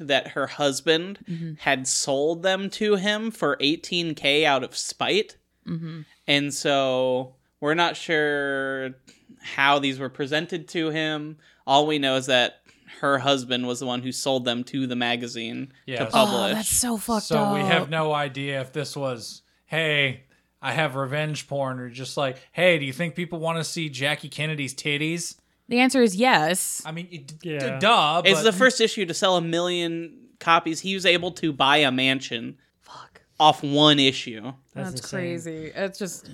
that 0.00 0.28
her 0.28 0.46
husband 0.46 1.18
mm-hmm. 1.28 1.54
had 1.58 1.86
sold 1.86 2.42
them 2.42 2.70
to 2.70 2.96
him 2.96 3.30
for 3.30 3.56
18k 3.58 4.44
out 4.44 4.64
of 4.64 4.76
spite, 4.76 5.36
mm-hmm. 5.66 6.00
and 6.26 6.52
so 6.52 7.34
we're 7.60 7.74
not 7.74 7.96
sure 7.96 8.94
how 9.42 9.78
these 9.78 9.98
were 9.98 10.08
presented 10.08 10.68
to 10.68 10.90
him. 10.90 11.36
All 11.66 11.86
we 11.86 11.98
know 11.98 12.16
is 12.16 12.26
that 12.26 12.56
her 13.00 13.18
husband 13.18 13.66
was 13.66 13.80
the 13.80 13.86
one 13.86 14.02
who 14.02 14.12
sold 14.12 14.44
them 14.44 14.64
to 14.64 14.86
the 14.86 14.96
magazine 14.96 15.72
Yeah, 15.86 16.04
to 16.04 16.10
so- 16.10 16.18
oh, 16.18 16.26
publish. 16.26 16.50
oh, 16.50 16.54
that's 16.54 16.68
so 16.68 16.96
fucked 16.96 17.26
So 17.26 17.38
up. 17.38 17.54
we 17.54 17.60
have 17.60 17.88
no 17.88 18.12
idea 18.12 18.60
if 18.60 18.72
this 18.72 18.96
was, 18.96 19.42
hey, 19.66 20.24
I 20.60 20.72
have 20.72 20.94
revenge 20.96 21.48
porn, 21.48 21.78
or 21.78 21.88
just 21.88 22.16
like, 22.16 22.36
hey, 22.52 22.78
do 22.78 22.84
you 22.84 22.92
think 22.92 23.14
people 23.14 23.38
want 23.38 23.58
to 23.58 23.64
see 23.64 23.88
Jackie 23.88 24.28
Kennedy's 24.28 24.74
titties? 24.74 25.36
The 25.70 25.80
answer 25.80 26.02
is 26.02 26.14
yes. 26.14 26.82
I 26.84 26.92
mean, 26.92 27.08
it, 27.10 27.32
Yeah. 27.42 27.58
d- 27.58 27.86
duh. 27.86 28.22
It's 28.26 28.40
but- 28.40 28.44
the 28.44 28.52
first 28.52 28.80
issue 28.82 29.06
to 29.06 29.14
sell 29.14 29.36
a 29.36 29.40
million 29.40 30.28
copies. 30.38 30.80
He 30.80 30.94
was 30.94 31.06
able 31.06 31.32
to 31.32 31.52
buy 31.52 31.78
a 31.78 31.90
mansion 31.90 32.58
Fuck. 32.82 33.22
off 33.38 33.62
one 33.62 33.98
issue. 33.98 34.52
That's, 34.74 34.90
insane. 35.00 35.20
crazy. 35.20 35.72
It's 35.74 35.98
just 35.98 36.28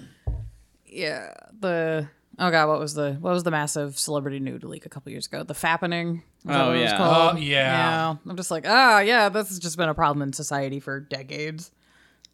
yeah, 0.86 1.34
the 1.58 2.08
oh 2.38 2.50
god, 2.50 2.68
what 2.68 2.78
was 2.78 2.94
the 2.94 3.12
what 3.20 3.32
was 3.32 3.42
the 3.44 3.50
massive 3.50 3.98
celebrity 3.98 4.38
nude 4.40 4.64
leak 4.64 4.86
a 4.86 4.88
couple 4.88 5.12
years 5.12 5.26
ago? 5.26 5.42
The 5.42 5.54
fappening. 5.54 6.22
Oh, 6.48 6.68
what 6.68 6.76
it 6.76 6.82
was 6.82 6.90
yeah. 6.92 6.98
Oh, 7.00 7.36
yeah. 7.36 8.14
I'm 8.28 8.36
just 8.36 8.50
like, 8.50 8.64
oh 8.66 8.98
yeah, 9.00 9.28
this 9.28 9.48
has 9.48 9.58
just 9.58 9.76
been 9.76 9.88
a 9.88 9.94
problem 9.94 10.22
in 10.22 10.32
society 10.32 10.80
for 10.80 11.00
decades. 11.00 11.70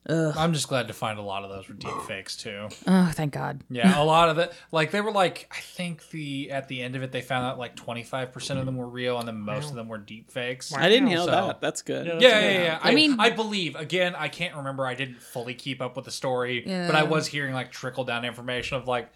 I'm 0.08 0.52
just 0.52 0.68
glad 0.68 0.88
to 0.88 0.92
find 0.92 1.18
a 1.18 1.22
lot 1.22 1.44
of 1.44 1.50
those 1.50 1.68
were 1.68 1.74
deep 1.74 1.96
fakes 2.08 2.36
too. 2.36 2.68
Oh, 2.86 3.10
thank 3.14 3.32
God. 3.32 3.62
Yeah, 3.70 4.00
a 4.00 4.04
lot 4.04 4.28
of 4.28 4.38
it. 4.38 4.52
Like 4.72 4.90
they 4.90 5.00
were 5.00 5.12
like, 5.12 5.48
I 5.52 5.60
think 5.60 6.08
the 6.10 6.50
at 6.50 6.66
the 6.68 6.82
end 6.82 6.96
of 6.96 7.02
it, 7.02 7.12
they 7.12 7.20
found 7.22 7.46
out 7.46 7.58
like 7.58 7.76
25 7.76 8.32
percent 8.32 8.58
of 8.58 8.66
them 8.66 8.76
were 8.76 8.88
real, 8.88 9.18
and 9.18 9.28
then 9.28 9.40
most 9.40 9.70
of 9.70 9.76
them 9.76 9.88
were 9.88 9.98
deep 9.98 10.30
fakes. 10.30 10.74
I 10.74 10.88
didn't 10.88 11.08
know 11.10 11.24
So- 11.26 11.30
that. 11.30 11.60
That's 11.60 11.82
good. 11.82 12.06
Yeah, 12.06 12.12
Yeah, 12.14 12.18
that's 12.20 12.32
yeah, 12.44 12.52
good. 12.52 12.64
yeah. 12.64 12.78
I 12.82 12.90
I, 12.90 12.94
mean- 12.94 13.10
mean, 13.12 13.20
I 13.20 13.30
believe 13.30 13.76
again. 13.76 14.14
I 14.16 14.28
can't 14.28 14.56
remember. 14.56 14.86
I 14.86 14.94
didn't 14.94 15.22
fully 15.22 15.54
keep 15.54 15.80
up 15.80 15.94
with 15.96 16.04
the 16.04 16.10
story, 16.10 16.64
Yeah. 16.66 16.86
but 16.86 16.96
I 16.96 17.04
was 17.04 17.26
hearing 17.28 17.54
like 17.54 17.70
trickle 17.70 18.04
down 18.04 18.24
information 18.24 18.76
of 18.78 18.88
like, 18.88 19.08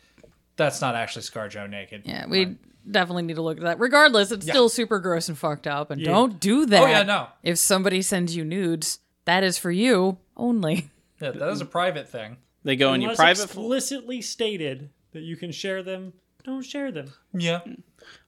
that's 0.56 0.80
not 0.80 0.94
actually 0.94 1.22
ScarJo 1.22 1.68
naked. 1.68 2.02
Yeah, 2.04 2.26
we 2.26 2.56
definitely 2.88 3.24
need 3.24 3.34
to 3.36 3.42
look 3.42 3.56
at 3.58 3.64
that. 3.64 3.80
Regardless, 3.80 4.30
it's 4.30 4.46
Yeah. 4.46 4.52
still 4.52 4.68
super 4.68 5.00
gross 5.00 5.28
and 5.28 5.36
fucked 5.36 5.66
up. 5.66 5.90
And 5.90 6.00
Yeah. 6.00 6.10
don't 6.12 6.38
do 6.38 6.64
that. 6.66 6.82
Oh 6.82 6.86
yeah, 6.86 7.02
no. 7.02 7.26
If 7.42 7.58
somebody 7.58 8.00
sends 8.02 8.36
you 8.36 8.44
nudes, 8.44 9.00
that 9.26 9.44
is 9.44 9.58
for 9.58 9.70
you 9.70 10.18
only. 10.36 10.88
Yeah, 11.18 11.30
that 11.30 11.48
is 11.48 11.62
a 11.62 11.64
private 11.64 12.08
thing. 12.10 12.36
They 12.62 12.76
go 12.76 12.92
in 12.92 13.00
your 13.00 13.12
Unless 13.12 13.16
private. 13.18 13.44
explicitly 13.44 14.20
stated 14.20 14.90
that 15.12 15.22
you 15.22 15.34
can 15.34 15.50
share 15.50 15.82
them, 15.82 16.12
don't 16.44 16.60
share 16.62 16.92
them. 16.92 17.10
Yeah. 17.32 17.60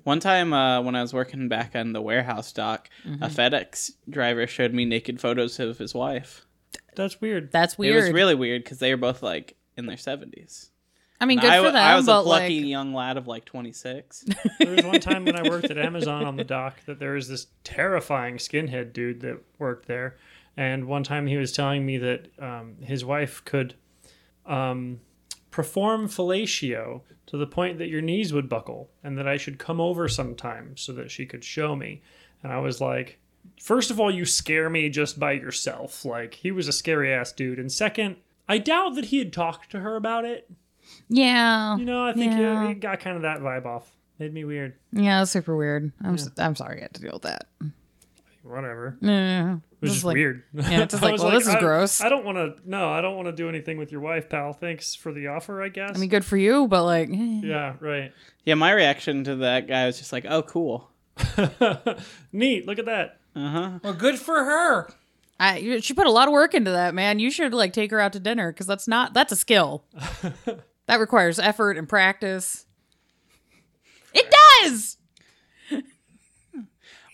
One 0.05 0.21
time 0.21 0.55
uh, 0.55 0.81
when 0.81 0.95
I 0.97 1.03
was 1.03 1.13
working 1.13 1.49
back 1.49 1.77
on 1.77 1.93
the 1.93 2.01
warehouse 2.01 2.51
dock, 2.51 2.89
Mm-hmm. 3.07 3.23
a 3.23 3.29
FedEx 3.29 3.91
driver 4.09 4.47
showed 4.47 4.73
me 4.73 4.87
naked 4.87 5.21
photos 5.21 5.61
of 5.61 5.77
his 5.77 5.93
wife. 5.95 6.47
That's 6.97 7.21
weird. 7.21 7.53
That's 7.53 7.77
weird. 7.77 7.95
It 7.95 8.01
was 8.05 8.11
really 8.13 8.35
weird 8.35 8.65
because 8.65 8.79
they 8.79 8.91
were 8.95 8.97
both 8.97 9.23
like 9.23 9.57
in 9.77 9.85
their 9.85 9.99
seventies. 9.99 10.71
I 11.21 11.27
mean, 11.27 11.41
good 11.41 11.51
I, 11.51 11.57
for 11.59 11.65
w- 11.65 11.73
them, 11.73 11.83
I 11.83 11.95
was 11.97 12.05
a 12.09 12.13
but 12.13 12.23
plucky 12.23 12.61
like, 12.61 12.69
young 12.71 12.95
lad 12.95 13.19
of 13.19 13.27
like 13.27 13.45
twenty 13.45 13.73
six. 13.73 14.25
There 14.61 14.71
was 14.75 14.85
one 14.87 15.01
time 15.01 15.27
when 15.27 15.37
I 15.37 15.47
worked 15.47 15.71
at 15.71 15.77
Amazon 15.77 16.25
on 16.25 16.37
the 16.37 16.45
dock 16.45 16.77
that 16.87 16.99
there 16.99 17.13
was 17.13 17.29
this 17.29 17.49
terrifying 17.65 18.37
skinhead 18.39 18.95
dude 18.95 19.21
that 19.21 19.41
worked 19.59 19.87
there, 19.89 20.17
and 20.59 20.87
one 20.87 21.05
time 21.05 21.27
he 21.27 21.37
was 21.37 21.53
telling 21.53 21.87
me 21.87 21.97
that 21.99 22.27
um, 22.41 22.75
his 22.83 23.05
wife 23.05 23.43
could 23.45 23.75
um, 24.45 25.01
perform 25.51 26.09
fellatio 26.09 27.03
to 27.27 27.37
the 27.37 27.47
point 27.47 27.79
that 27.79 27.89
your 27.89 28.01
knees 28.01 28.33
would 28.33 28.49
buckle, 28.49 28.91
and 29.05 29.17
that 29.19 29.29
I 29.29 29.37
should 29.37 29.59
come 29.59 29.81
over 29.81 30.09
sometime 30.09 30.77
so 30.77 30.93
that 30.95 31.11
she 31.11 31.27
could 31.27 31.45
show 31.45 31.77
me. 31.77 32.03
And 32.43 32.53
I 32.53 32.59
was 32.59 32.81
like, 32.81 33.19
first 33.61 33.91
of 33.91 34.01
all, 34.01 34.11
you 34.11 34.25
scare 34.25 34.71
me 34.71 34.89
just 34.89 35.19
by 35.19 35.33
yourself. 35.33 36.05
Like 36.05 36.35
he 36.35 36.51
was 36.51 36.69
a 36.69 36.73
scary 36.73 37.13
ass 37.13 37.33
dude, 37.33 37.59
and 37.59 37.71
second. 37.73 38.17
I 38.51 38.57
doubt 38.57 38.95
that 38.95 39.07
he 39.07 39.19
had 39.19 39.31
talked 39.33 39.71
to 39.73 39.81
her 39.81 39.95
about 39.95 40.25
it. 40.25 40.51
yeah, 41.11 41.77
You 41.77 41.85
know, 41.85 42.07
I 42.07 42.15
think 42.15 42.33
Yeah. 42.33 42.69
it, 42.69 42.71
it 42.71 42.81
got 42.81 42.99
kind 43.01 43.15
of 43.17 43.23
that 43.23 43.41
vibe 43.41 43.67
off. 43.67 43.93
Made 44.19 44.33
me 44.33 44.45
weird. 44.45 44.73
yeah, 44.91 45.23
super 45.25 45.55
weird. 45.55 45.93
I'm 46.03 46.15
s 46.15 46.31
I'm 46.39 46.57
sorry 46.57 46.79
I 46.79 46.83
had 46.83 46.95
to 46.95 47.03
deal 47.03 47.13
with 47.13 47.23
that. 47.23 47.47
Whatever. 48.43 48.97
Yeah, 49.01 49.55
It 49.57 49.61
was 49.81 49.93
just 49.93 50.05
like, 50.05 50.15
weird. 50.15 50.43
Yeah, 50.55 50.83
it's 50.83 50.93
just 50.95 51.03
like, 51.03 51.13
was 51.13 51.23
well, 51.23 51.33
this 51.33 51.47
is 51.47 51.55
I- 51.55 51.61
gross. 51.61 52.01
I 52.01 52.09
don't 52.09 52.25
want 52.25 52.39
to. 52.39 52.69
No, 52.69 52.89
I 52.91 53.01
don't 53.01 53.17
want 53.17 53.27
to 53.27 53.33
do 53.33 53.49
anything 53.49 53.79
with 53.79 53.93
your 53.93 54.01
wife, 54.01 54.29
pal. 54.29 54.53
Thanks 54.53 54.95
for 54.95 55.13
the 55.13 55.27
offer, 55.29 55.63
I 55.63 55.69
guess. 55.69 55.93
I 55.95 55.99
mean, 55.99 56.09
good 56.09 56.25
for 56.25 56.37
you, 56.37 56.67
but 56.69 56.85
like, 56.85 57.11
eh. 57.11 57.41
yeah, 57.45 57.75
right. 57.81 58.13
yeah, 58.45 58.55
my 58.55 58.73
reaction 58.73 59.25
to 59.25 59.37
that 59.37 59.67
guy 59.69 59.87
was 59.87 59.99
just 59.99 60.13
like, 60.13 60.25
"Oh, 60.29 60.43
cool." 60.43 60.91
Neat. 62.33 62.67
Look 62.67 62.79
at 62.79 62.87
that. 62.87 63.19
Uh 63.35 63.51
huh. 63.51 63.79
Well, 63.83 63.95
good 63.95 64.19
for 64.19 64.35
her. 64.45 64.89
I 65.41 65.81
she 65.81 65.95
put 65.95 66.07
a 66.07 66.11
lot 66.11 66.27
of 66.29 66.33
work 66.33 66.55
into 66.55 66.71
that, 66.73 66.95
man. 66.95 67.19
You 67.19 67.31
should 67.31 67.55
like 67.55 67.73
take 67.73 67.91
her 67.91 68.01
out 68.01 68.13
to 68.15 68.21
dinner 68.21 68.53
because 68.53 68.67
that's 68.67 68.89
not 68.89 69.15
that's 69.15 69.33
a 69.33 69.37
skill. 69.37 69.85
that 70.87 70.99
requires 71.01 71.39
effort 71.39 71.77
and 71.77 71.89
practice. 71.89 72.67
It 74.15 74.35
does. 74.63 74.97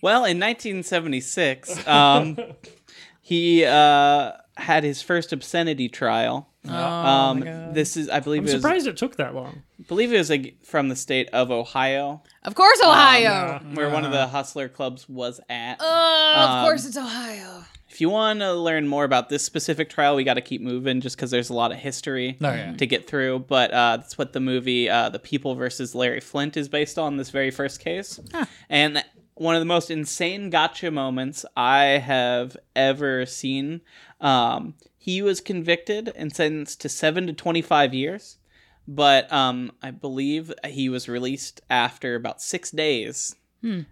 Well, 0.04 0.26
in 0.26 0.38
1976, 0.38 1.88
um, 1.88 2.36
he 3.22 3.64
uh, 3.64 4.32
had 4.54 4.84
his 4.84 5.00
first 5.00 5.32
obscenity 5.32 5.88
trial. 5.88 6.50
Oh, 6.68 6.74
um, 6.74 7.40
my 7.40 7.46
God. 7.46 7.74
this 7.74 7.96
is, 7.96 8.10
I 8.10 8.20
believe, 8.20 8.42
I'm 8.42 8.48
it 8.48 8.52
was, 8.52 8.62
surprised 8.62 8.86
it 8.86 8.98
took 8.98 9.16
that 9.16 9.34
long. 9.34 9.62
believe 9.88 10.12
it 10.12 10.18
was 10.18 10.28
like, 10.28 10.56
from 10.62 10.90
the 10.90 10.96
state 10.96 11.30
of 11.32 11.50
Ohio, 11.50 12.22
Of 12.42 12.54
course, 12.54 12.80
Ohio. 12.82 13.20
yeah. 13.22 13.58
where 13.74 13.88
one 13.88 14.04
of 14.04 14.12
the 14.12 14.26
hustler 14.26 14.68
clubs 14.68 15.08
was 15.08 15.40
at. 15.48 15.78
Oh, 15.80 16.34
of 16.36 16.50
Um, 16.50 16.64
course, 16.66 16.84
it's 16.86 16.98
Ohio. 16.98 17.64
If 17.88 18.02
you 18.02 18.10
want 18.10 18.40
to 18.40 18.52
learn 18.52 18.86
more 18.86 19.04
about 19.04 19.30
this 19.30 19.42
specific 19.42 19.88
trial, 19.88 20.16
we 20.16 20.24
got 20.24 20.34
to 20.34 20.40
keep 20.42 20.60
moving 20.60 21.00
just 21.00 21.16
because 21.16 21.30
there's 21.30 21.48
a 21.48 21.54
lot 21.54 21.72
of 21.72 21.78
history 21.78 22.36
No, 22.40 22.52
yeah. 22.52 22.72
to 22.76 22.86
get 22.86 23.06
through. 23.06 23.38
But 23.48 23.70
uh, 23.70 23.96
that's 23.98 24.18
what 24.18 24.34
the 24.34 24.40
movie 24.40 24.90
uh, 24.90 25.08
"The 25.10 25.18
People 25.20 25.54
versus 25.54 25.94
Larry 25.94 26.20
Flynt" 26.20 26.56
is 26.58 26.68
based 26.68 26.98
on. 26.98 27.16
This 27.16 27.30
very 27.30 27.50
first 27.52 27.80
case, 27.80 28.18
and 28.68 29.02
one 29.34 29.54
of 29.56 29.60
the 29.60 29.66
most 29.66 29.90
insane 29.90 30.50
gotcha 30.50 30.90
moments 30.90 31.44
I 31.56 31.84
have 31.98 32.56
ever 32.76 33.26
seen. 33.26 33.80
Um, 34.20 34.74
he 34.96 35.22
was 35.22 35.40
convicted 35.40 36.12
and 36.14 36.34
sentenced 36.34 36.80
to 36.82 36.88
seven 36.88 37.26
to 37.26 37.32
twenty-five 37.32 37.92
years, 37.92 38.38
but 38.86 39.30
um, 39.32 39.72
I 39.82 39.90
believe 39.90 40.52
he 40.66 40.88
was 40.88 41.08
released 41.08 41.60
after 41.68 42.14
about 42.14 42.40
six 42.40 42.70
days 42.70 43.34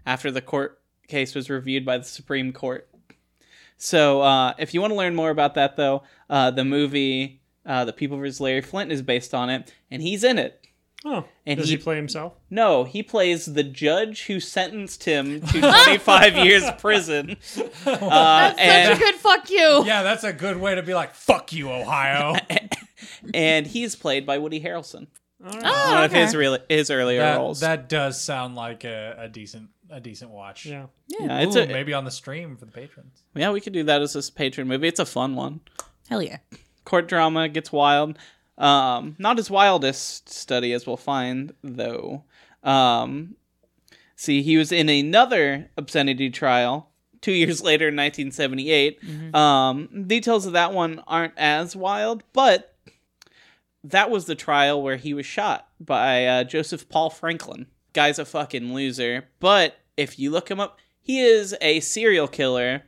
after 0.05 0.31
the 0.31 0.41
court 0.41 0.79
case 1.07 1.35
was 1.35 1.49
reviewed 1.49 1.85
by 1.85 1.97
the 1.97 2.03
Supreme 2.03 2.53
Court. 2.53 2.87
So 3.77 4.21
uh, 4.21 4.53
if 4.57 4.73
you 4.73 4.81
want 4.81 4.91
to 4.91 4.97
learn 4.97 5.15
more 5.15 5.29
about 5.29 5.55
that, 5.55 5.75
though, 5.75 6.03
uh, 6.29 6.51
the 6.51 6.63
movie 6.63 7.41
uh, 7.65 7.83
"The 7.85 7.93
People 7.93 8.17
vs. 8.17 8.39
Larry 8.39 8.61
Flynt" 8.61 8.91
is 8.91 9.01
based 9.01 9.33
on 9.33 9.49
it, 9.49 9.73
and 9.91 10.01
he's 10.01 10.23
in 10.23 10.37
it. 10.39 10.62
Oh, 11.05 11.25
And 11.45 11.59
does 11.59 11.67
he- 11.69 11.75
he 11.75 11.81
play 11.81 11.97
himself? 11.97 12.33
No, 12.49 12.85
he 12.85 13.03
plays 13.03 13.45
the 13.45 13.63
judge 13.63 14.23
who 14.27 14.39
sentenced 14.39 15.03
him 15.03 15.41
to 15.41 15.59
25 15.83 16.37
years 16.37 16.63
prison. 16.79 17.37
Uh, 17.85 17.99
That's 18.55 18.59
and, 18.59 18.87
such 18.87 18.97
a 18.97 19.11
good 19.11 19.15
fuck 19.15 19.49
you. 19.49 19.83
Yeah, 19.85 20.03
that's 20.03 20.23
a 20.23 20.31
good 20.31 20.55
way 20.57 20.75
to 20.75 20.81
be 20.81 20.93
like, 20.93 21.13
"Fuck 21.15 21.51
you, 21.51 21.69
Ohio." 21.69 22.35
and 23.33 23.67
he's 23.67 23.95
played 23.95 24.25
by 24.25 24.37
Woody 24.37 24.61
Harrelson. 24.61 25.07
All 25.45 25.51
right. 25.51 25.61
Oh, 25.65 25.93
One 25.95 26.03
of 26.05 26.11
his 26.13 26.33
really 26.35 26.59
his 26.69 26.89
earlier 26.89 27.19
that, 27.19 27.37
roles. 27.37 27.59
that 27.59 27.89
does 27.89 28.21
sound 28.21 28.55
like 28.55 28.85
a, 28.85 29.15
a 29.19 29.27
decent 29.27 29.69
a 29.89 29.99
decent 29.99 30.31
watch. 30.31 30.65
yeah. 30.65 30.85
yeah, 31.07 31.39
it's 31.41 31.55
a, 31.57 31.67
maybe 31.67 31.93
on 31.93 32.05
the 32.05 32.11
stream 32.11 32.55
for 32.55 32.65
the 32.65 32.71
patrons. 32.71 33.21
yeah, 33.35 33.51
we 33.51 33.59
could 33.59 33.73
do 33.73 33.83
that 33.83 34.01
as 34.01 34.15
a 34.15 34.31
patron 34.31 34.67
movie. 34.67 34.87
It's 34.87 34.99
a 35.01 35.05
fun 35.05 35.35
one. 35.35 35.59
Hell 36.09 36.21
yeah. 36.21 36.37
Court 36.85 37.07
drama 37.07 37.49
gets 37.49 37.71
wild. 37.71 38.17
Um, 38.57 39.15
not 39.17 39.37
his 39.37 39.49
wildest 39.49 40.29
study, 40.29 40.73
as 40.73 40.85
we'll 40.85 40.97
find, 40.97 41.53
though. 41.63 42.23
Um, 42.63 43.35
see, 44.15 44.41
he 44.41 44.57
was 44.57 44.71
in 44.71 44.89
another 44.89 45.69
obscenity 45.77 46.29
trial 46.29 46.89
two 47.21 47.31
years 47.31 47.61
later 47.63 47.87
in 47.87 47.95
1978. 47.95 49.33
Um, 49.33 50.05
details 50.07 50.45
of 50.45 50.53
that 50.53 50.73
one 50.73 51.01
aren't 51.07 51.37
as 51.37 51.75
wild, 51.75 52.23
but 52.33 52.75
that 53.83 54.09
was 54.09 54.25
the 54.25 54.35
trial 54.35 54.81
where 54.81 54.97
he 54.97 55.13
was 55.13 55.25
shot 55.25 55.67
by 55.79 56.25
uh, 56.25 56.43
Joseph 56.43 56.87
Paul 56.89 57.09
Franklin. 57.09 57.67
Guy's 57.93 58.19
a 58.19 58.25
fucking 58.25 58.73
loser, 58.73 59.25
but 59.39 59.77
if 59.97 60.17
you 60.17 60.31
look 60.31 60.49
him 60.49 60.59
up, 60.59 60.79
he 61.01 61.19
is 61.19 61.55
a 61.61 61.79
serial 61.81 62.27
killer, 62.27 62.83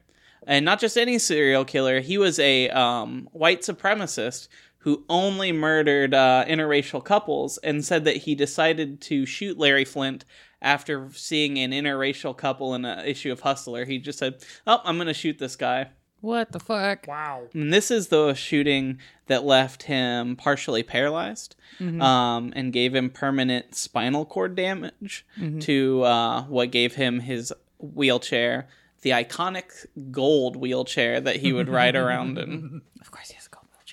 and 0.47 0.63
not 0.63 0.79
just 0.79 0.97
any 0.97 1.19
serial 1.19 1.65
killer. 1.65 1.99
He 1.99 2.17
was 2.17 2.39
a 2.39 2.69
um, 2.69 3.27
white 3.31 3.61
supremacist 3.61 4.47
who 4.85 5.03
only 5.09 5.51
murdered 5.51 6.13
uh, 6.13 6.45
interracial 6.47 7.03
couples, 7.03 7.57
and 7.57 7.83
said 7.83 8.05
that 8.05 8.17
he 8.17 8.35
decided 8.35 9.01
to 9.01 9.25
shoot 9.25 9.57
Larry 9.57 9.83
Flynt 9.83 10.25
after 10.61 11.09
seeing 11.11 11.57
an 11.57 11.71
interracial 11.71 12.37
couple 12.37 12.75
in 12.75 12.85
an 12.85 13.03
issue 13.05 13.31
of 13.31 13.39
Hustler. 13.41 13.85
He 13.85 13.97
just 13.97 14.19
said, 14.19 14.35
"Oh, 14.67 14.81
I'm 14.85 14.97
gonna 14.99 15.13
shoot 15.13 15.39
this 15.39 15.55
guy." 15.55 15.87
What 16.21 16.51
the 16.51 16.59
fuck? 16.59 17.07
Wow. 17.07 17.47
And 17.53 17.73
this 17.73 17.89
is 17.91 18.07
the 18.07 18.33
shooting 18.35 18.99
that 19.27 19.43
left 19.43 19.83
him 19.83 20.35
partially 20.35 20.81
paralyzed 20.81 21.55
um, 22.01 22.51
and 22.55 22.71
gave 22.73 22.95
him 22.95 23.09
permanent 23.09 23.75
spinal 23.75 24.25
cord 24.25 24.55
damage 24.55 25.25
to 25.61 26.03
uh, 26.03 26.43
what 26.43 26.71
gave 26.71 26.95
him 26.95 27.19
his 27.19 27.53
wheelchair, 27.79 28.67
the 29.01 29.11
iconic 29.11 29.85
gold 30.11 30.55
wheelchair 30.55 31.21
that 31.21 31.37
he 31.37 31.53
would 31.53 31.69
ride 31.69 31.95
around 31.95 32.37
in. 32.37 32.81
Of 33.01 33.11
course 33.11 33.29
he 33.29 33.37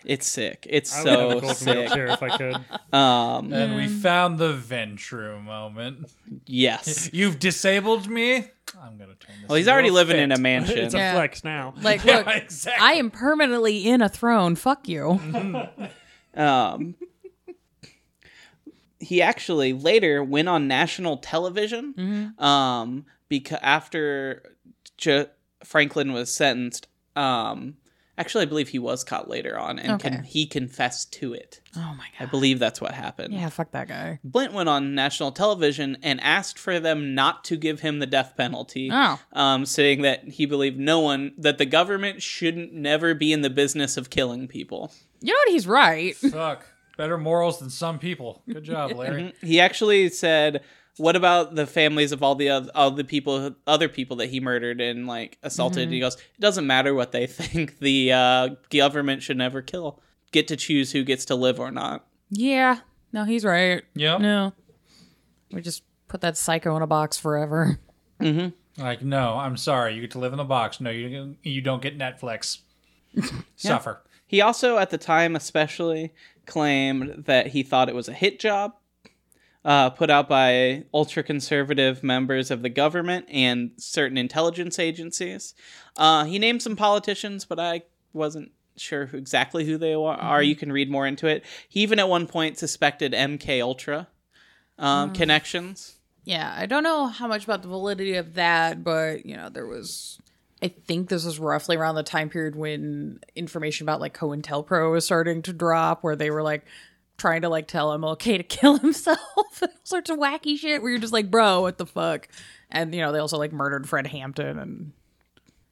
It's 0.05 0.27
sick. 0.27 0.67
It's 0.69 0.95
I 0.95 1.03
would 1.27 1.35
have 1.35 1.45
a 1.45 1.55
so 1.55 1.65
sick. 1.65 1.77
wheelchair 1.77 2.07
if 2.09 2.23
I 2.23 2.37
could. 2.37 2.57
Um, 2.93 3.53
And 3.53 3.75
we 3.77 3.88
found 3.88 4.38
the 4.38 4.53
Ventrue 4.53 5.43
moment. 5.43 6.11
yes. 6.47 7.09
You've 7.12 7.38
disabled 7.38 8.09
me. 8.09 8.37
I'm 8.81 8.99
gonna 8.99 9.15
turn 9.15 9.37
this. 9.41 9.49
Well, 9.49 9.57
he's 9.57 9.69
already 9.69 9.91
living 9.91 10.17
fit. 10.17 10.23
in 10.25 10.33
a 10.33 10.38
mansion. 10.51 10.79
It's 10.79 10.95
a 10.95 10.99
Yeah. 10.99 11.15
flex 11.15 11.43
now. 11.45 11.75
Like, 11.81 12.05
Yeah, 12.05 12.19
look, 12.19 12.27
exactly. 12.29 12.87
I 12.87 12.93
am 12.95 13.11
permanently 13.11 13.87
in 13.88 14.03
a 14.03 14.09
throne. 14.09 14.55
Fuck 14.57 14.88
you. 14.88 15.21
Um, 16.35 16.95
he 18.99 19.21
actually 19.21 19.73
later 19.73 20.23
went 20.23 20.49
on 20.49 20.69
national 20.69 21.19
television. 21.19 22.35
Um, 22.38 23.05
because 23.29 23.59
after 23.62 24.55
J- 24.97 25.27
Franklin 25.65 26.12
was 26.12 26.35
sentenced, 26.35 26.87
um, 27.17 27.77
actually 28.18 28.42
I 28.42 28.46
believe 28.46 28.68
he 28.68 28.79
was 28.79 29.05
caught 29.05 29.29
later 29.29 29.59
on, 29.59 29.79
and 29.79 29.92
Okay. 29.92 30.11
con- 30.11 30.25
he 30.25 30.46
confessed 30.46 31.12
to 31.14 31.33
it. 31.33 31.61
Oh 31.77 31.94
my 31.96 32.07
god! 32.18 32.20
I 32.20 32.27
believe 32.27 32.59
that's 32.59 32.81
what 32.81 32.92
happened. 32.92 33.35
Yeah, 33.35 33.48
fuck 33.48 33.70
that 33.72 33.88
guy. 33.88 34.20
Flynt 34.31 34.53
went 34.53 34.68
on 34.68 34.94
national 34.94 35.33
television 35.33 35.96
and 36.03 36.20
asked 36.20 36.59
for 36.59 36.79
them 36.81 37.14
not 37.14 37.44
to 37.44 37.57
give 37.57 37.81
him 37.81 37.98
the 37.98 38.07
death 38.07 38.35
penalty. 38.37 38.90
Oh. 38.92 39.18
Um, 39.33 39.64
saying 39.66 40.03
that 40.03 40.25
he 40.29 40.46
believed 40.46 40.79
no 40.79 41.01
one, 41.01 41.33
that 41.38 41.59
the 41.59 41.66
government 41.66 42.22
shouldn't 42.22 42.72
never 42.72 43.14
be 43.14 43.33
in 43.33 43.40
the 43.42 43.51
business 43.51 43.96
of 43.96 44.11
killing 44.11 44.48
people. 44.48 44.92
You 45.20 45.33
know 45.33 45.38
what? 45.38 45.48
He's 45.51 45.66
right. 45.66 46.14
Fuck. 46.16 46.66
Better 46.98 47.16
morals 47.16 47.59
than 47.61 47.70
some 47.70 47.98
people. 47.98 48.42
Good 48.46 48.64
job, 48.64 48.92
Larry. 48.92 49.33
He 49.40 49.59
actually 49.61 50.09
said, 50.11 50.62
"What 50.96 51.16
about 51.16 51.55
the 51.55 51.66
families 51.66 52.12
of 52.12 52.22
all 52.22 52.35
the 52.35 52.50
other, 52.50 52.70
all 52.74 52.90
the 52.90 53.05
people, 53.05 53.55
other 53.66 53.88
people 53.88 54.16
that 54.16 54.31
he 54.31 54.40
murdered 54.40 54.81
and 54.81 55.07
like 55.07 55.38
assaulted?" 55.42 55.90
He 55.90 56.00
goes, 56.00 56.14
"It 56.16 56.40
doesn't 56.40 56.66
matter 56.66 56.94
what 56.94 57.12
they 57.12 57.26
think. 57.28 57.78
The 57.78 58.12
uh, 58.12 58.48
government 58.70 59.22
should 59.22 59.37
never 59.38 59.62
kill. 59.62 60.00
Get 60.33 60.48
to 60.48 60.57
choose 60.57 60.92
who 60.92 61.05
gets 61.05 61.24
to 61.26 61.35
live 61.35 61.61
or 61.61 61.70
not." 61.70 62.07
Yeah. 62.31 62.78
No, 63.12 63.24
he's 63.24 63.44
right. 63.44 63.83
yeah 63.94 64.16
No. 64.16 64.55
We 65.52 65.61
just 65.61 65.83
put 66.09 66.22
that 66.22 66.37
psycho 66.38 66.74
in 66.76 66.83
a 66.83 66.87
box 66.87 67.18
forever. 67.18 67.78
Like, 68.78 69.02
no, 69.02 69.35
I'm 69.37 69.57
sorry. 69.59 69.94
You 69.94 70.00
get 70.00 70.12
to 70.12 70.18
live 70.18 70.33
in 70.33 70.38
the 70.38 70.44
box. 70.44 70.81
No, 70.81 70.90
you 70.90 71.37
you 71.42 71.61
don't 71.61 71.83
get 71.83 71.98
Netflix. 71.98 72.61
Suffer. 73.57 74.02
He 74.26 74.40
also, 74.40 74.78
at 74.78 74.88
the 74.88 74.96
time, 74.96 75.37
especially 75.37 76.14
claimed 76.46 77.24
that 77.26 77.48
he 77.48 77.62
thought 77.62 77.90
it 77.90 77.94
was 77.94 78.09
a 78.09 78.14
hit 78.14 78.40
job. 78.40 78.74
Uh, 79.64 79.90
put 79.90 80.11
out 80.11 80.29
by 80.29 80.85
ultra 80.92 81.22
conservative 81.22 82.03
members 82.03 82.51
of 82.51 82.62
the 82.62 82.68
government 82.68 83.25
and 83.31 83.70
certain 83.77 84.18
intelligence 84.18 84.81
agencies. 84.81 85.55
Uh, 85.96 86.25
he 86.25 86.37
named 86.40 86.61
some 86.61 86.75
politicians, 86.75 87.44
but 87.44 87.61
I 87.61 87.83
wasn't 88.12 88.51
sure 88.77 89.07
who, 89.07 89.16
exactly 89.16 89.64
who 89.64 89.79
they 89.79 89.94
are. 89.94 90.42
You 90.42 90.57
can 90.57 90.72
read 90.72 90.90
more 90.90 91.07
into 91.07 91.29
it. 91.29 91.44
He 91.68 91.81
even 91.81 92.01
at 92.01 92.09
one 92.09 92.27
point 92.27 92.59
suspected 92.59 93.12
MK 93.12 93.62
Ultra 93.62 94.09
um, 94.79 95.12
connections. 95.12 95.96
Yeah, 96.25 96.55
I 96.57 96.66
don't 96.66 96.83
know 96.83 97.07
how 97.07 97.27
much 97.27 97.44
about 97.44 97.62
the 97.62 97.68
validity 97.68 98.14
of 98.14 98.35
that, 98.35 98.83
but 98.85 99.27
you 99.27 99.37
know, 99.37 99.48
there 99.48 99.66
was 99.66 100.18
I 100.62 100.68
think 100.68 101.09
this 101.09 101.25
was 101.25 101.40
roughly 101.40 101.77
around 101.77 101.96
the 101.96 102.05
time 102.05 102.29
period 102.29 102.55
when 102.55 103.18
information 103.35 103.85
about 103.85 104.01
like 104.01 104.16
COINTELPRO 104.16 104.92
was 104.92 105.05
starting 105.05 105.42
to 105.42 105.53
drop 105.53 106.05
where 106.05 106.14
they 106.14 106.31
were 106.31 106.42
like 106.42 106.64
trying 107.22 107.42
to 107.42 107.48
like 107.48 107.68
tell 107.68 107.96
MLK 107.96 108.37
to 108.37 108.42
kill 108.42 108.78
himself 108.78 109.62
and 109.62 109.70
all 109.70 109.80
sorts 109.85 110.11
of 110.11 110.18
wacky 110.18 110.58
shit 110.58 110.82
where 110.82 110.90
you're 110.90 111.00
just 111.00 111.12
like, 111.12 111.30
bro, 111.30 111.62
what 111.62 111.78
the 111.78 111.87
fuck? 111.87 112.28
And 112.70 112.94
you 112.94 113.00
know, 113.00 113.12
they 113.12 113.20
also 113.20 113.38
like 113.38 113.52
murdered 113.52 113.88
Fred 113.88 114.08
Hampton 114.08 114.58
and 114.58 114.92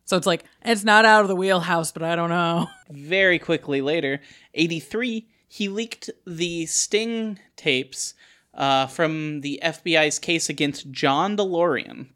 so 0.04 0.16
it's 0.16 0.26
like 0.26 0.44
it's 0.64 0.82
not 0.84 1.04
out 1.04 1.22
of 1.22 1.28
the 1.28 1.36
wheelhouse, 1.36 1.92
but 1.92 2.02
I 2.02 2.16
don't 2.16 2.30
know. 2.30 2.68
very 2.90 3.38
quickly 3.38 3.80
later, 3.80 4.20
83, 4.54 5.28
he 5.46 5.68
leaked 5.68 6.10
the 6.26 6.66
Sting 6.66 7.38
tapes 7.56 8.14
uh, 8.54 8.86
from 8.86 9.40
the 9.42 9.60
FBI's 9.62 10.18
case 10.18 10.48
against 10.48 10.90
John 10.90 11.36
DeLorean. 11.36 12.08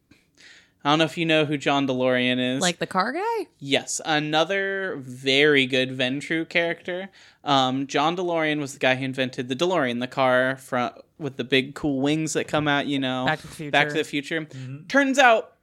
I 0.84 0.90
don't 0.90 0.98
know 0.98 1.06
if 1.06 1.16
you 1.16 1.24
know 1.24 1.46
who 1.46 1.56
John 1.56 1.86
DeLorean 1.86 2.56
is. 2.56 2.60
Like 2.60 2.78
the 2.78 2.86
car 2.86 3.12
guy? 3.12 3.46
yes, 3.58 4.00
another 4.04 4.96
very 4.98 5.64
good 5.66 5.90
Ventrue 5.96 6.46
character. 6.48 7.08
Um, 7.42 7.86
John 7.86 8.16
DeLorean 8.16 8.60
was 8.60 8.74
the 8.74 8.78
guy 8.78 8.96
who 8.96 9.04
invented 9.04 9.48
the 9.48 9.56
DeLorean, 9.56 10.00
the 10.00 10.06
car 10.06 10.56
from 10.56 10.90
with 11.18 11.36
the 11.36 11.44
big 11.44 11.74
cool 11.74 12.00
wings 12.00 12.34
that 12.34 12.48
come 12.48 12.68
out. 12.68 12.86
You 12.86 12.98
know, 12.98 13.24
Back 13.24 13.40
to 13.40 13.46
the 13.46 13.54
Future. 13.54 13.70
Back 13.70 13.88
to 13.88 13.94
the 13.94 14.04
Future. 14.04 14.46
Turns 14.88 15.18
out 15.18 15.54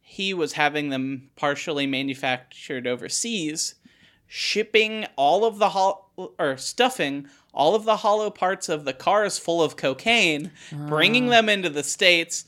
he 0.00 0.32
was 0.32 0.52
having 0.52 0.90
them 0.90 1.30
partially 1.34 1.86
manufactured 1.86 2.86
overseas, 2.86 3.74
shipping 4.28 5.06
all 5.16 5.44
of 5.44 5.58
the 5.58 5.70
hol- 5.70 6.10
or 6.38 6.56
stuffing 6.56 7.26
all 7.52 7.74
of 7.74 7.84
the 7.84 7.96
hollow 7.96 8.30
parts 8.30 8.68
of 8.68 8.84
the 8.84 8.92
cars 8.92 9.38
full 9.38 9.62
of 9.62 9.76
cocaine, 9.76 10.52
bringing 10.72 11.26
them 11.28 11.48
into 11.48 11.68
the 11.70 11.82
states, 11.82 12.44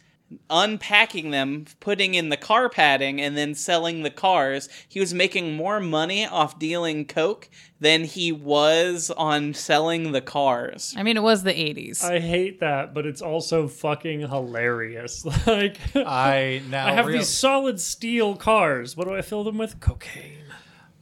unpacking 0.50 1.30
them, 1.30 1.64
putting 1.80 2.14
in 2.14 2.28
the 2.28 2.36
car 2.36 2.68
padding, 2.68 3.20
and 3.20 3.36
then 3.36 3.54
selling 3.54 4.02
the 4.02 4.10
cars. 4.10 4.68
He 4.88 5.00
was 5.00 5.14
making 5.14 5.56
more 5.56 5.80
money 5.80 6.26
off 6.26 6.58
dealing 6.58 7.06
coke 7.06 7.48
than 7.80 8.04
he 8.04 8.32
was 8.32 9.10
on 9.16 9.54
selling 9.54 10.12
the 10.12 10.20
cars. 10.20 10.94
I 10.96 11.02
mean, 11.02 11.16
it 11.16 11.22
was 11.22 11.44
the 11.44 11.52
80s. 11.52 12.02
I 12.04 12.18
hate 12.18 12.60
that, 12.60 12.92
but 12.92 13.06
it's 13.06 13.22
also 13.22 13.68
fucking 13.68 14.20
hilarious. 14.20 15.24
Like, 15.46 15.78
I 15.94 16.60
now 16.68 16.88
I 16.88 16.92
have 16.92 17.06
real- 17.06 17.18
these 17.18 17.28
solid 17.28 17.80
steel 17.80 18.36
cars. 18.36 18.96
What 18.96 19.06
do 19.08 19.14
I 19.14 19.22
fill 19.22 19.44
them 19.44 19.56
with? 19.56 19.80
Cocaine. 19.80 20.44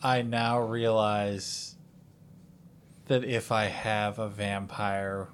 I 0.03 0.23
now 0.23 0.61
realize 0.61 1.75
that 3.07 3.25
if 3.25 3.51
I 3.51 3.65
have 3.65 4.19
a 4.19 4.29
vampire 4.29 5.29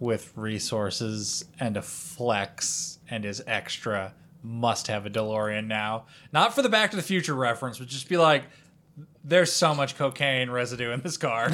with 0.00 0.32
resources 0.36 1.44
and 1.60 1.76
a 1.76 1.82
flex 1.82 2.98
and 3.08 3.24
is 3.24 3.42
extra, 3.46 4.14
must 4.42 4.88
have 4.88 5.06
a 5.06 5.10
DeLorean 5.10 5.66
now. 5.66 6.06
Not 6.32 6.54
for 6.54 6.62
the 6.62 6.68
Back 6.68 6.90
to 6.90 6.96
the 6.96 7.02
Future 7.02 7.34
reference, 7.34 7.78
but 7.78 7.88
just 7.88 8.08
be 8.08 8.16
like, 8.16 8.44
there's 9.24 9.50
so 9.52 9.74
much 9.74 9.96
cocaine 9.96 10.50
residue 10.50 10.90
in 10.92 11.00
this 11.00 11.16
car. 11.16 11.46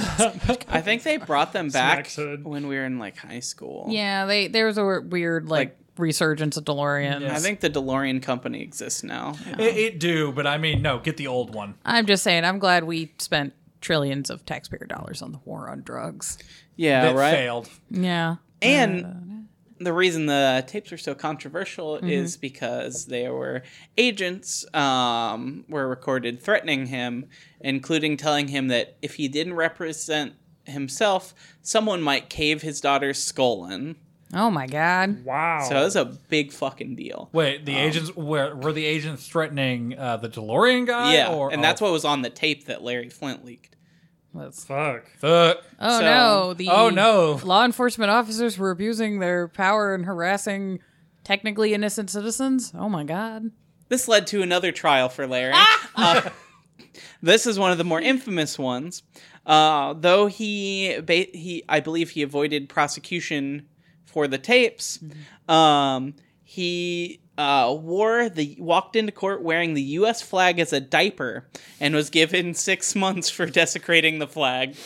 I 0.68 0.80
think 0.80 1.04
they 1.04 1.16
brought 1.18 1.52
them 1.52 1.68
back 1.70 2.10
when 2.42 2.66
we 2.66 2.76
were 2.76 2.84
in 2.84 2.98
like 2.98 3.16
high 3.16 3.40
school. 3.40 3.86
yeah, 3.88 4.26
they 4.26 4.48
there 4.48 4.66
was 4.66 4.76
a 4.76 5.00
weird 5.00 5.48
like, 5.48 5.68
Like, 5.68 5.76
resurgence 5.96 6.56
of 6.56 6.64
DeLoreans. 6.64 7.28
I 7.30 7.38
think 7.38 7.60
the 7.60 7.70
DeLorean 7.70 8.22
company 8.22 8.60
exists 8.62 9.04
now. 9.04 9.36
It, 9.58 9.76
it 9.76 10.00
do, 10.00 10.32
but 10.32 10.46
I 10.46 10.58
mean, 10.58 10.82
no, 10.82 10.98
get 10.98 11.16
the 11.16 11.28
old 11.28 11.54
one. 11.54 11.74
I'm 11.84 12.06
just 12.06 12.24
saying, 12.24 12.44
I'm 12.44 12.58
glad 12.58 12.84
we 12.84 13.12
spent 13.18 13.52
trillions 13.80 14.30
of 14.30 14.44
taxpayer 14.44 14.86
dollars 14.86 15.22
on 15.22 15.32
the 15.32 15.38
war 15.44 15.68
on 15.70 15.82
drugs. 15.82 16.38
Yeah, 16.80 17.02
That 17.02 17.14
right. 17.14 17.34
failed. 17.34 17.68
Yeah. 17.90 18.36
And 18.62 19.48
the 19.78 19.92
reason 19.92 20.24
the 20.24 20.64
tapes 20.66 20.90
were 20.90 20.96
so 20.96 21.14
controversial 21.14 21.96
is 21.96 22.38
because 22.38 23.04
there 23.04 23.34
were 23.34 23.62
agents 23.98 24.64
um, 24.74 25.66
were 25.68 25.86
recorded 25.86 26.42
threatening 26.42 26.86
him, 26.86 27.26
including 27.60 28.16
telling 28.16 28.48
him 28.48 28.68
that 28.68 28.96
if 29.02 29.16
he 29.16 29.28
didn't 29.28 29.54
represent 29.54 30.34
himself, 30.64 31.34
someone 31.60 32.00
might 32.00 32.30
cave 32.30 32.62
his 32.62 32.80
daughter's 32.80 33.22
skull 33.22 33.66
in. 33.70 33.96
Oh 34.32 34.50
my 34.50 34.66
god. 34.66 35.22
Wow. 35.24 35.66
So 35.68 35.76
it 35.76 35.84
was 35.84 35.96
a 35.96 36.06
big 36.06 36.50
fucking 36.50 36.94
deal. 36.94 37.28
Wait, 37.32 37.66
the 37.66 37.76
agents 37.76 38.16
were 38.16 38.54
were 38.54 38.72
the 38.72 38.86
agents 38.86 39.26
threatening 39.28 39.98
uh, 39.98 40.16
the 40.16 40.30
DeLorean 40.30 40.86
guy? 40.86 41.12
yeah, 41.14 41.32
or, 41.32 41.52
and 41.52 41.62
that's 41.62 41.80
what 41.80 41.92
was 41.92 42.04
on 42.06 42.22
the 42.22 42.30
tape 42.30 42.66
that 42.66 42.82
Larry 42.82 43.10
Flynt 43.10 43.44
leaked. 43.44 43.76
That's- 44.34 44.64
Fuck. 44.64 45.06
Fuck. 45.18 45.58
Oh 45.80 45.98
So- 45.98 46.04
no. 46.04 46.54
The 46.54 46.68
Oh, 46.70 46.88
no. 46.90 47.40
Law 47.44 47.64
enforcement 47.64 48.10
officers 48.10 48.56
were 48.58 48.70
abusing 48.70 49.18
their 49.18 49.48
power 49.48 49.94
and 49.94 50.04
harassing 50.06 50.80
technically 51.24 51.74
innocent 51.74 52.10
citizens. 52.10 52.72
Oh 52.76 52.88
my 52.88 53.04
god. 53.04 53.50
This 53.88 54.06
led 54.06 54.26
to 54.28 54.42
another 54.42 54.70
trial 54.72 55.08
for 55.08 55.26
Larry. 55.26 55.54
Uh, 55.96 56.30
this 57.22 57.46
is 57.46 57.58
one 57.58 57.72
of 57.72 57.78
the 57.78 57.84
more 57.84 58.00
infamous 58.00 58.58
ones. 58.58 59.02
Uh, 59.44 59.94
though 59.94 60.26
he, 60.26 61.00
ba- 61.00 61.26
he, 61.32 61.64
I 61.68 61.80
believe 61.80 62.10
he 62.10 62.22
avoided 62.22 62.68
prosecution 62.68 63.66
for 64.04 64.28
the 64.28 64.38
tapes. 64.38 65.00
Um, 65.48 66.14
he 66.44 67.20
uh, 67.40 67.72
wore 67.74 68.28
the 68.28 68.54
walked 68.58 68.96
into 68.96 69.12
court 69.12 69.42
wearing 69.42 69.72
the 69.74 69.82
U.S. 69.82 70.20
flag 70.20 70.58
as 70.58 70.72
a 70.74 70.80
diaper 70.80 71.48
and 71.80 71.94
was 71.94 72.10
given 72.10 72.52
six 72.52 72.94
months 73.04 73.30
for 73.30 73.46
desecrating 73.46 74.18
the 74.18 74.26
flag. 74.26 74.76